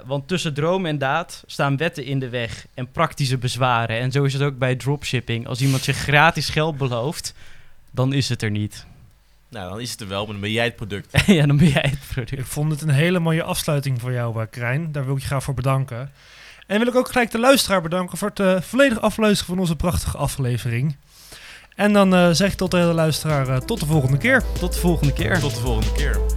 want 0.06 0.28
tussen 0.28 0.54
droom 0.54 0.86
en 0.86 0.98
daad 0.98 1.44
staan 1.46 1.76
wetten 1.76 2.04
in 2.04 2.18
de 2.18 2.28
weg 2.28 2.66
en 2.74 2.90
praktische 2.90 3.38
bezwaren. 3.38 3.98
En 3.98 4.12
zo 4.12 4.24
is 4.24 4.32
het 4.32 4.42
ook 4.42 4.58
bij 4.58 4.76
dropshipping. 4.76 5.46
Als 5.46 5.60
iemand 5.60 5.84
je 5.84 5.92
gratis 5.92 6.48
geld 6.48 6.76
belooft, 6.76 7.34
dan 7.90 8.12
is 8.12 8.28
het 8.28 8.42
er 8.42 8.50
niet. 8.50 8.86
Nou, 9.52 9.70
dan 9.70 9.80
is 9.80 9.90
het 9.90 10.00
er 10.00 10.08
wel, 10.08 10.24
maar 10.24 10.32
dan 10.32 10.40
ben 10.40 10.50
jij 10.50 10.64
het 10.64 10.76
product. 10.76 11.26
ja, 11.26 11.46
dan 11.46 11.56
ben 11.56 11.68
jij 11.68 11.86
het 11.88 11.98
product. 12.12 12.38
Ik 12.38 12.46
vond 12.46 12.70
het 12.70 12.82
een 12.82 12.88
hele 12.88 13.18
mooie 13.18 13.42
afsluiting 13.42 14.00
voor 14.00 14.12
jou, 14.12 14.40
uh, 14.40 14.46
Krijn. 14.50 14.92
Daar 14.92 15.04
wil 15.04 15.14
ik 15.14 15.20
je 15.20 15.26
graag 15.26 15.42
voor 15.42 15.54
bedanken. 15.54 16.12
En 16.66 16.78
wil 16.78 16.88
ik 16.88 16.94
ook 16.94 17.08
gelijk 17.08 17.30
de 17.30 17.38
luisteraar 17.38 17.82
bedanken 17.82 18.18
voor 18.18 18.28
het 18.28 18.38
uh, 18.38 18.60
volledig 18.60 19.00
afluisteren 19.00 19.54
van 19.54 19.58
onze 19.58 19.76
prachtige 19.76 20.16
aflevering. 20.16 20.96
En 21.74 21.92
dan 21.92 22.36
zeg 22.36 22.50
ik 22.52 22.56
tot 22.56 22.70
de 22.70 22.76
hele 22.76 22.92
luisteraar, 22.92 23.60
tot 23.60 23.80
de 23.80 23.86
volgende 23.86 24.18
keer. 24.18 24.42
Tot 24.58 24.72
de 24.72 24.78
volgende 24.78 25.12
keer. 25.12 25.38
Tot 25.38 25.54
de 25.54 25.60
volgende 25.60 25.92
keer. 25.92 26.31